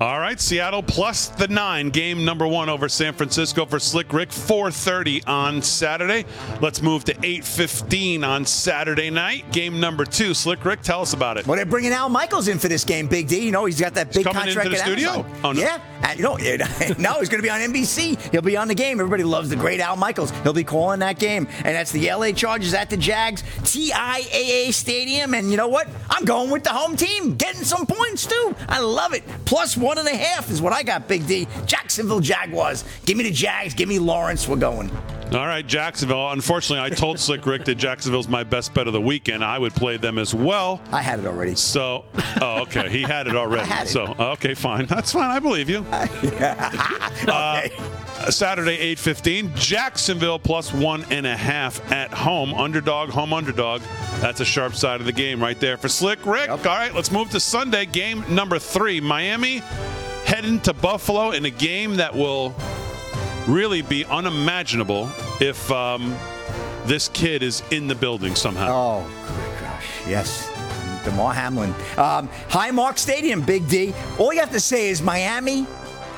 [0.00, 1.90] All right, Seattle plus the nine.
[1.90, 4.28] Game number one over San Francisco for Slick Rick.
[4.28, 6.24] 4:30 on Saturday.
[6.60, 9.50] Let's move to 8:15 on Saturday night.
[9.50, 10.34] Game number two.
[10.34, 11.48] Slick Rick, tell us about it.
[11.48, 13.40] Well, they're bringing Al Michaels in for this game, Big D.
[13.40, 15.10] You know, he's got that big coming contract into the studio?
[15.10, 15.40] Amazon.
[15.42, 15.60] Oh, no.
[15.60, 16.36] Yeah, and, you know,
[16.98, 18.30] no, he's going to be on NBC.
[18.30, 19.00] He'll be on the game.
[19.00, 20.30] Everybody loves the great Al Michaels.
[20.42, 25.34] He'll be calling that game, and that's the LA Chargers at the Jags TIAA Stadium.
[25.34, 25.88] And you know what?
[26.10, 28.56] I'm going with the home team, getting some points too.
[28.68, 29.24] I love it.
[29.44, 31.46] Plus one and a half is what I got, Big D.
[31.66, 32.84] Jacksonville Jaguars.
[33.04, 33.74] Give me the Jags.
[33.74, 34.48] Give me Lawrence.
[34.48, 34.90] We're going.
[35.32, 36.30] All right, Jacksonville.
[36.30, 39.44] Unfortunately, I told Slick Rick that Jacksonville's my best bet of the weekend.
[39.44, 40.80] I would play them as well.
[40.90, 41.54] I had it already.
[41.54, 42.06] So,
[42.40, 43.68] oh, okay, he had it already.
[43.68, 43.90] had it.
[43.90, 44.86] So, okay, fine.
[44.86, 45.30] That's fine.
[45.30, 45.84] I believe you.
[47.28, 47.68] Uh,
[48.30, 52.54] Saturday, 8.15, Jacksonville plus one and a half at home.
[52.54, 53.82] Underdog, home underdog.
[54.20, 56.48] That's a sharp side of the game right there for Slick Rick.
[56.48, 59.00] All right, let's move to Sunday, game number three.
[59.00, 59.58] Miami
[60.24, 62.54] heading to Buffalo in a game that will
[63.48, 65.10] really be unimaginable
[65.40, 66.14] if um,
[66.84, 68.68] this kid is in the building somehow.
[68.70, 70.48] Oh, gosh, yes.
[71.04, 71.70] Damar Hamlin.
[71.96, 73.94] Um, Highmark Stadium, Big D.
[74.18, 75.66] All you have to say is Miami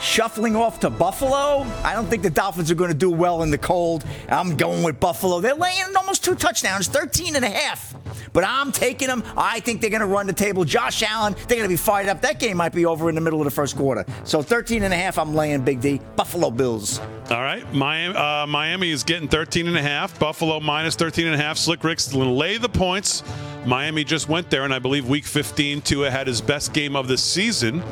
[0.01, 1.66] shuffling off to Buffalo.
[1.85, 4.05] I don't think the Dolphins are going to do well in the cold.
[4.28, 5.40] I'm going with Buffalo.
[5.40, 7.94] They're laying almost two touchdowns, 13 and a half.
[8.32, 9.22] But I'm taking them.
[9.36, 10.64] I think they're going to run the table.
[10.64, 12.20] Josh Allen, they're going to be fired up.
[12.22, 14.05] That game might be over in the middle of the first quarter.
[14.24, 16.01] So 13 and a half, I'm laying Big D.
[16.16, 16.98] Buffalo Bills.
[17.31, 20.18] All right, Miami, uh, Miami is getting 13 and a half.
[20.18, 21.59] Buffalo minus 13 and a half.
[21.59, 23.22] Slick Rick's going to lay the points.
[23.66, 27.09] Miami just went there, and I believe Week 15, Tua had his best game of
[27.09, 27.82] the season.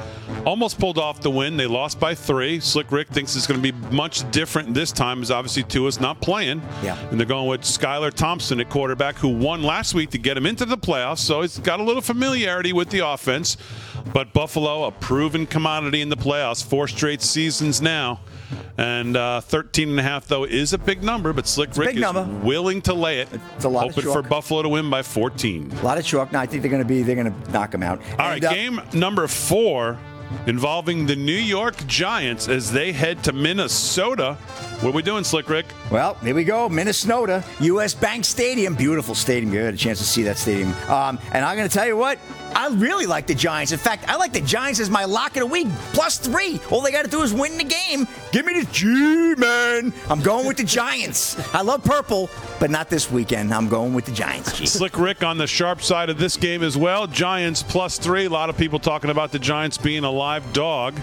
[0.46, 1.56] Almost pulled off the win.
[1.56, 2.60] They lost by three.
[2.60, 6.20] Slick Rick thinks it's going to be much different this time, as obviously Tua's not
[6.22, 6.62] playing.
[6.82, 6.98] Yeah.
[7.10, 10.46] And they're going with Skylar Thompson at quarterback, who won last week to get him
[10.46, 11.18] into the playoffs.
[11.18, 13.56] So he's got a little familiarity with the offense.
[14.12, 18.20] But Buffalo, a proven commodity in the playoffs, four straight seasons now.
[18.76, 22.00] And uh, 13 and a half, though, is a big number, but Slick Rick is
[22.00, 22.24] number.
[22.44, 23.28] willing to lay it.
[23.56, 24.22] It's a lot of Hoping for.
[24.22, 25.72] Buffalo to win by 14.
[25.72, 26.32] A lot of chalk.
[26.32, 28.00] No, I think they're going to be, they're going to knock them out.
[28.12, 29.98] All right, And, uh, game number four
[30.46, 34.34] involving the New York Giants as they head to Minnesota.
[34.80, 35.66] What are we doing, Slick Rick?
[35.90, 36.68] Well, here we go.
[36.68, 37.94] Minnesota, U.S.
[37.94, 38.74] Bank Stadium.
[38.74, 39.52] Beautiful stadium.
[39.54, 40.72] You had a chance to see that stadium.
[40.88, 42.18] Um, and I'm going to tell you what,
[42.54, 43.72] I really like the Giants.
[43.72, 45.68] In fact, I like the Giants as my lock of the week.
[45.92, 46.60] Plus three.
[46.70, 48.06] All they got to do is win the game.
[48.32, 49.92] Give me the G, man.
[50.08, 51.38] I'm going with the Giants.
[51.54, 53.52] I love purple, but not this weekend.
[53.54, 54.58] I'm going with the Giants.
[54.58, 54.66] G.
[54.66, 57.06] Slick Rick on the sharp side of this game as well.
[57.06, 58.24] Giants plus three.
[58.26, 60.94] A lot of people talking about the Giants being a live dog.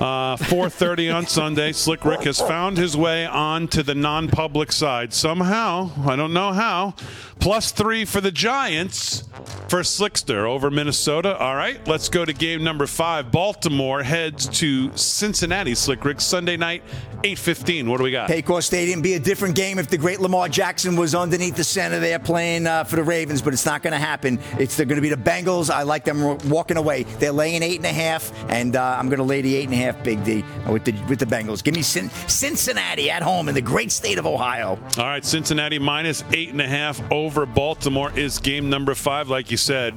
[0.00, 1.72] Uh, 4:30 on Sunday.
[1.72, 5.90] Slick Rick has found his way onto the non-public side somehow.
[6.06, 6.94] I don't know how.
[7.38, 9.24] Plus three for the Giants
[9.68, 11.36] for Slickster over Minnesota.
[11.38, 13.30] All right, let's go to game number five.
[13.30, 15.74] Baltimore heads to Cincinnati.
[15.74, 16.82] Slick Rick Sunday night,
[17.22, 17.86] 8:15.
[17.86, 18.30] What do we got?
[18.30, 22.00] Paycor Stadium be a different game if the great Lamar Jackson was underneath the center
[22.00, 24.38] there playing uh, for the Ravens, but it's not going to happen.
[24.58, 25.70] It's they're going to be the Bengals.
[25.70, 27.02] I like them walking away.
[27.02, 29.74] They're laying eight and a half, and uh, I'm going to lay the eight and
[29.74, 31.62] a half half, Big D, with the with the Bengals.
[31.62, 34.78] Give me Cin- Cincinnati at home in the great state of Ohio.
[34.98, 39.28] All right, Cincinnati minus eight and a half over Baltimore is game number five.
[39.28, 39.94] Like you said,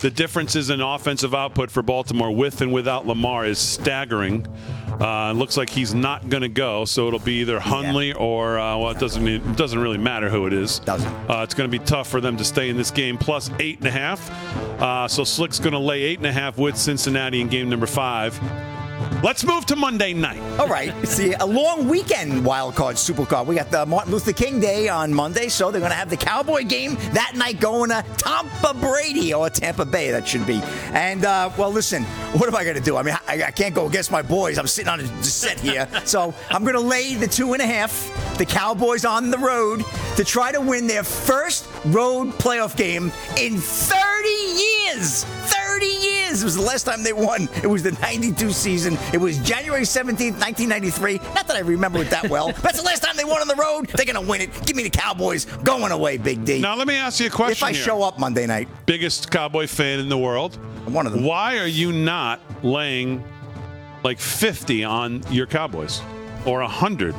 [0.00, 4.46] the differences in offensive output for Baltimore with and without Lamar is staggering.
[5.00, 8.76] Uh, looks like he's not going to go, so it'll be either Huntley or uh,
[8.76, 10.80] well, it doesn't it doesn't really matter who it is.
[10.80, 11.08] Doesn't.
[11.30, 13.16] Uh, it's going to be tough for them to stay in this game.
[13.16, 14.30] Plus eight and a half.
[14.80, 17.86] Uh, so Slick's going to lay eight and a half with Cincinnati in game number
[17.86, 18.38] five.
[19.22, 20.40] Let's move to Monday night.
[20.58, 20.94] All right.
[21.06, 23.46] See, a long weekend wild card, super card.
[23.46, 26.16] We got the Martin Luther King Day on Monday, so they're going to have the
[26.16, 30.62] Cowboy game that night going to Tampa Brady or Tampa Bay, that should be.
[30.94, 32.96] And, uh, well, listen, what am I going to do?
[32.96, 34.56] I mean, I, I, can't go against my boys.
[34.58, 35.86] I'm sitting on a set here.
[36.06, 39.84] so I'm going to lay the two and a half, the Cowboys on the road
[40.16, 45.26] to try to win their first road playoff game in 30 years.
[46.30, 46.42] 30 years.
[46.42, 47.48] It was the last time they won.
[47.62, 48.98] It was the 92 season.
[49.12, 51.18] It was January 17th, 1993.
[51.34, 52.52] Not that I remember it that well.
[52.52, 53.88] That's the last time they won on the road.
[53.88, 54.66] They're going to win it.
[54.66, 56.60] Give me the Cowboys going away, Big D.
[56.60, 57.52] Now, let me ask you a question.
[57.52, 57.82] If I here.
[57.82, 61.24] show up Monday night, biggest Cowboy fan in the world, one of them.
[61.24, 63.22] Why are you not laying
[64.02, 66.00] like 50 on your Cowboys
[66.46, 67.14] or 100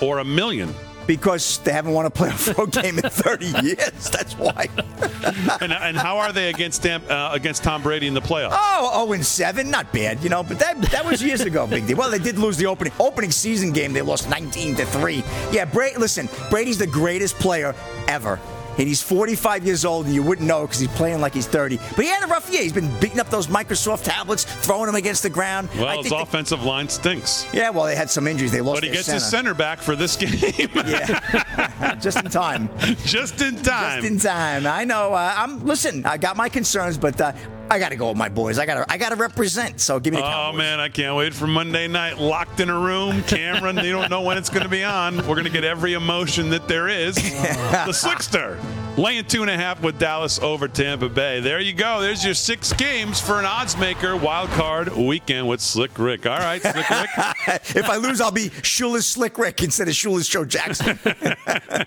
[0.00, 0.72] or a million?
[1.10, 4.10] Because they haven't won a playoff road game in 30 years.
[4.10, 4.68] That's why.
[5.60, 8.52] and, and, how are they against uh, against Tom Brady in the playoffs?
[8.52, 10.44] Oh, 0 and 7, not bad, you know.
[10.44, 11.96] But that that was years ago, big deal.
[11.96, 13.92] Well, they did lose the opening opening season game.
[13.92, 15.24] They lost 19 to three.
[15.50, 15.96] Yeah, Brady.
[15.96, 17.74] Listen, Brady's the greatest player
[18.06, 18.38] ever.
[18.80, 21.76] And he's 45 years old, and you wouldn't know because he's playing like he's 30.
[21.76, 22.62] But he had a rough year.
[22.62, 25.68] He's been beating up those Microsoft tablets, throwing them against the ground.
[25.78, 27.46] Well, his offensive the, line stinks.
[27.52, 28.52] Yeah, well, they had some injuries.
[28.52, 28.78] They lost.
[28.80, 29.16] But he gets center.
[29.16, 30.70] his center back for this game.
[30.76, 32.70] yeah, just in time.
[33.04, 34.00] Just in time.
[34.02, 34.66] Just in time.
[34.66, 35.12] I know.
[35.12, 35.62] Uh, I'm.
[35.66, 37.20] Listen, I got my concerns, but.
[37.20, 37.32] Uh,
[37.70, 38.58] I got to go with my boys.
[38.58, 39.80] I got to I got to represent.
[39.80, 40.58] So give me the Oh Cowboys.
[40.58, 42.18] man, I can't wait for Monday night.
[42.18, 43.76] Locked in a room, Cameron.
[43.78, 45.16] you don't know when it's to be on.
[45.18, 47.14] We're to get every emotion that there is.
[47.14, 48.58] the Slickster
[48.96, 51.40] laying two and a half with Dallas over Tampa Bay.
[51.40, 52.00] There you go.
[52.00, 56.26] There's your six games for an odds maker wild card weekend with Slick Rick.
[56.26, 57.10] All right, Slick Rick.
[57.76, 60.98] if I lose, I'll be Shoeless Slick Rick instead of Shoeless Joe Jackson.
[61.04, 61.86] uh,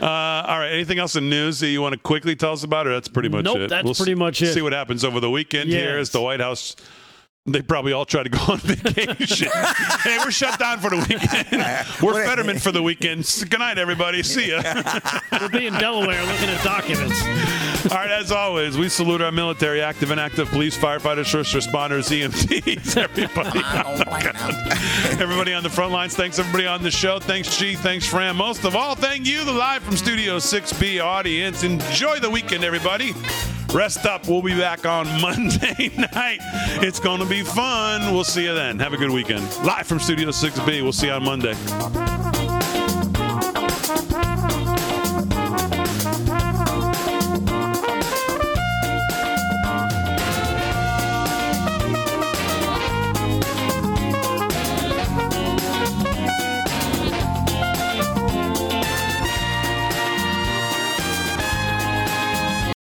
[0.00, 0.70] all right.
[0.72, 3.28] Anything else in news that you want to quickly tell us about, or that's pretty
[3.28, 3.70] much nope, it?
[3.70, 4.52] That's we'll pretty much it.
[4.52, 5.80] See what happens over the weekend yes.
[5.80, 6.76] here as the White House.
[7.48, 9.48] They probably all try to go on vacation.
[10.02, 11.46] hey, we're shut down for the weekend.
[12.02, 13.24] We're Fetterman for the weekend.
[13.48, 14.22] Good night, everybody.
[14.24, 14.62] See ya.
[15.32, 17.22] we'll be in Delaware looking at documents.
[17.90, 22.10] All right, as always, we salute our military, active and active police, firefighters, first responders,
[22.10, 23.60] EMTs, everybody.
[23.60, 26.16] On everybody on the front lines.
[26.16, 27.20] Thanks, everybody on the show.
[27.20, 27.76] Thanks, G.
[27.76, 28.34] Thanks, Fran.
[28.34, 31.62] Most of all, thank you, the live from Studio 6B audience.
[31.62, 33.14] Enjoy the weekend, everybody.
[33.76, 34.26] Rest up.
[34.26, 36.38] We'll be back on Monday night.
[36.80, 38.10] It's going to be fun.
[38.14, 38.78] We'll see you then.
[38.78, 39.44] Have a good weekend.
[39.66, 40.82] Live from Studio 6B.
[40.82, 42.35] We'll see you on Monday.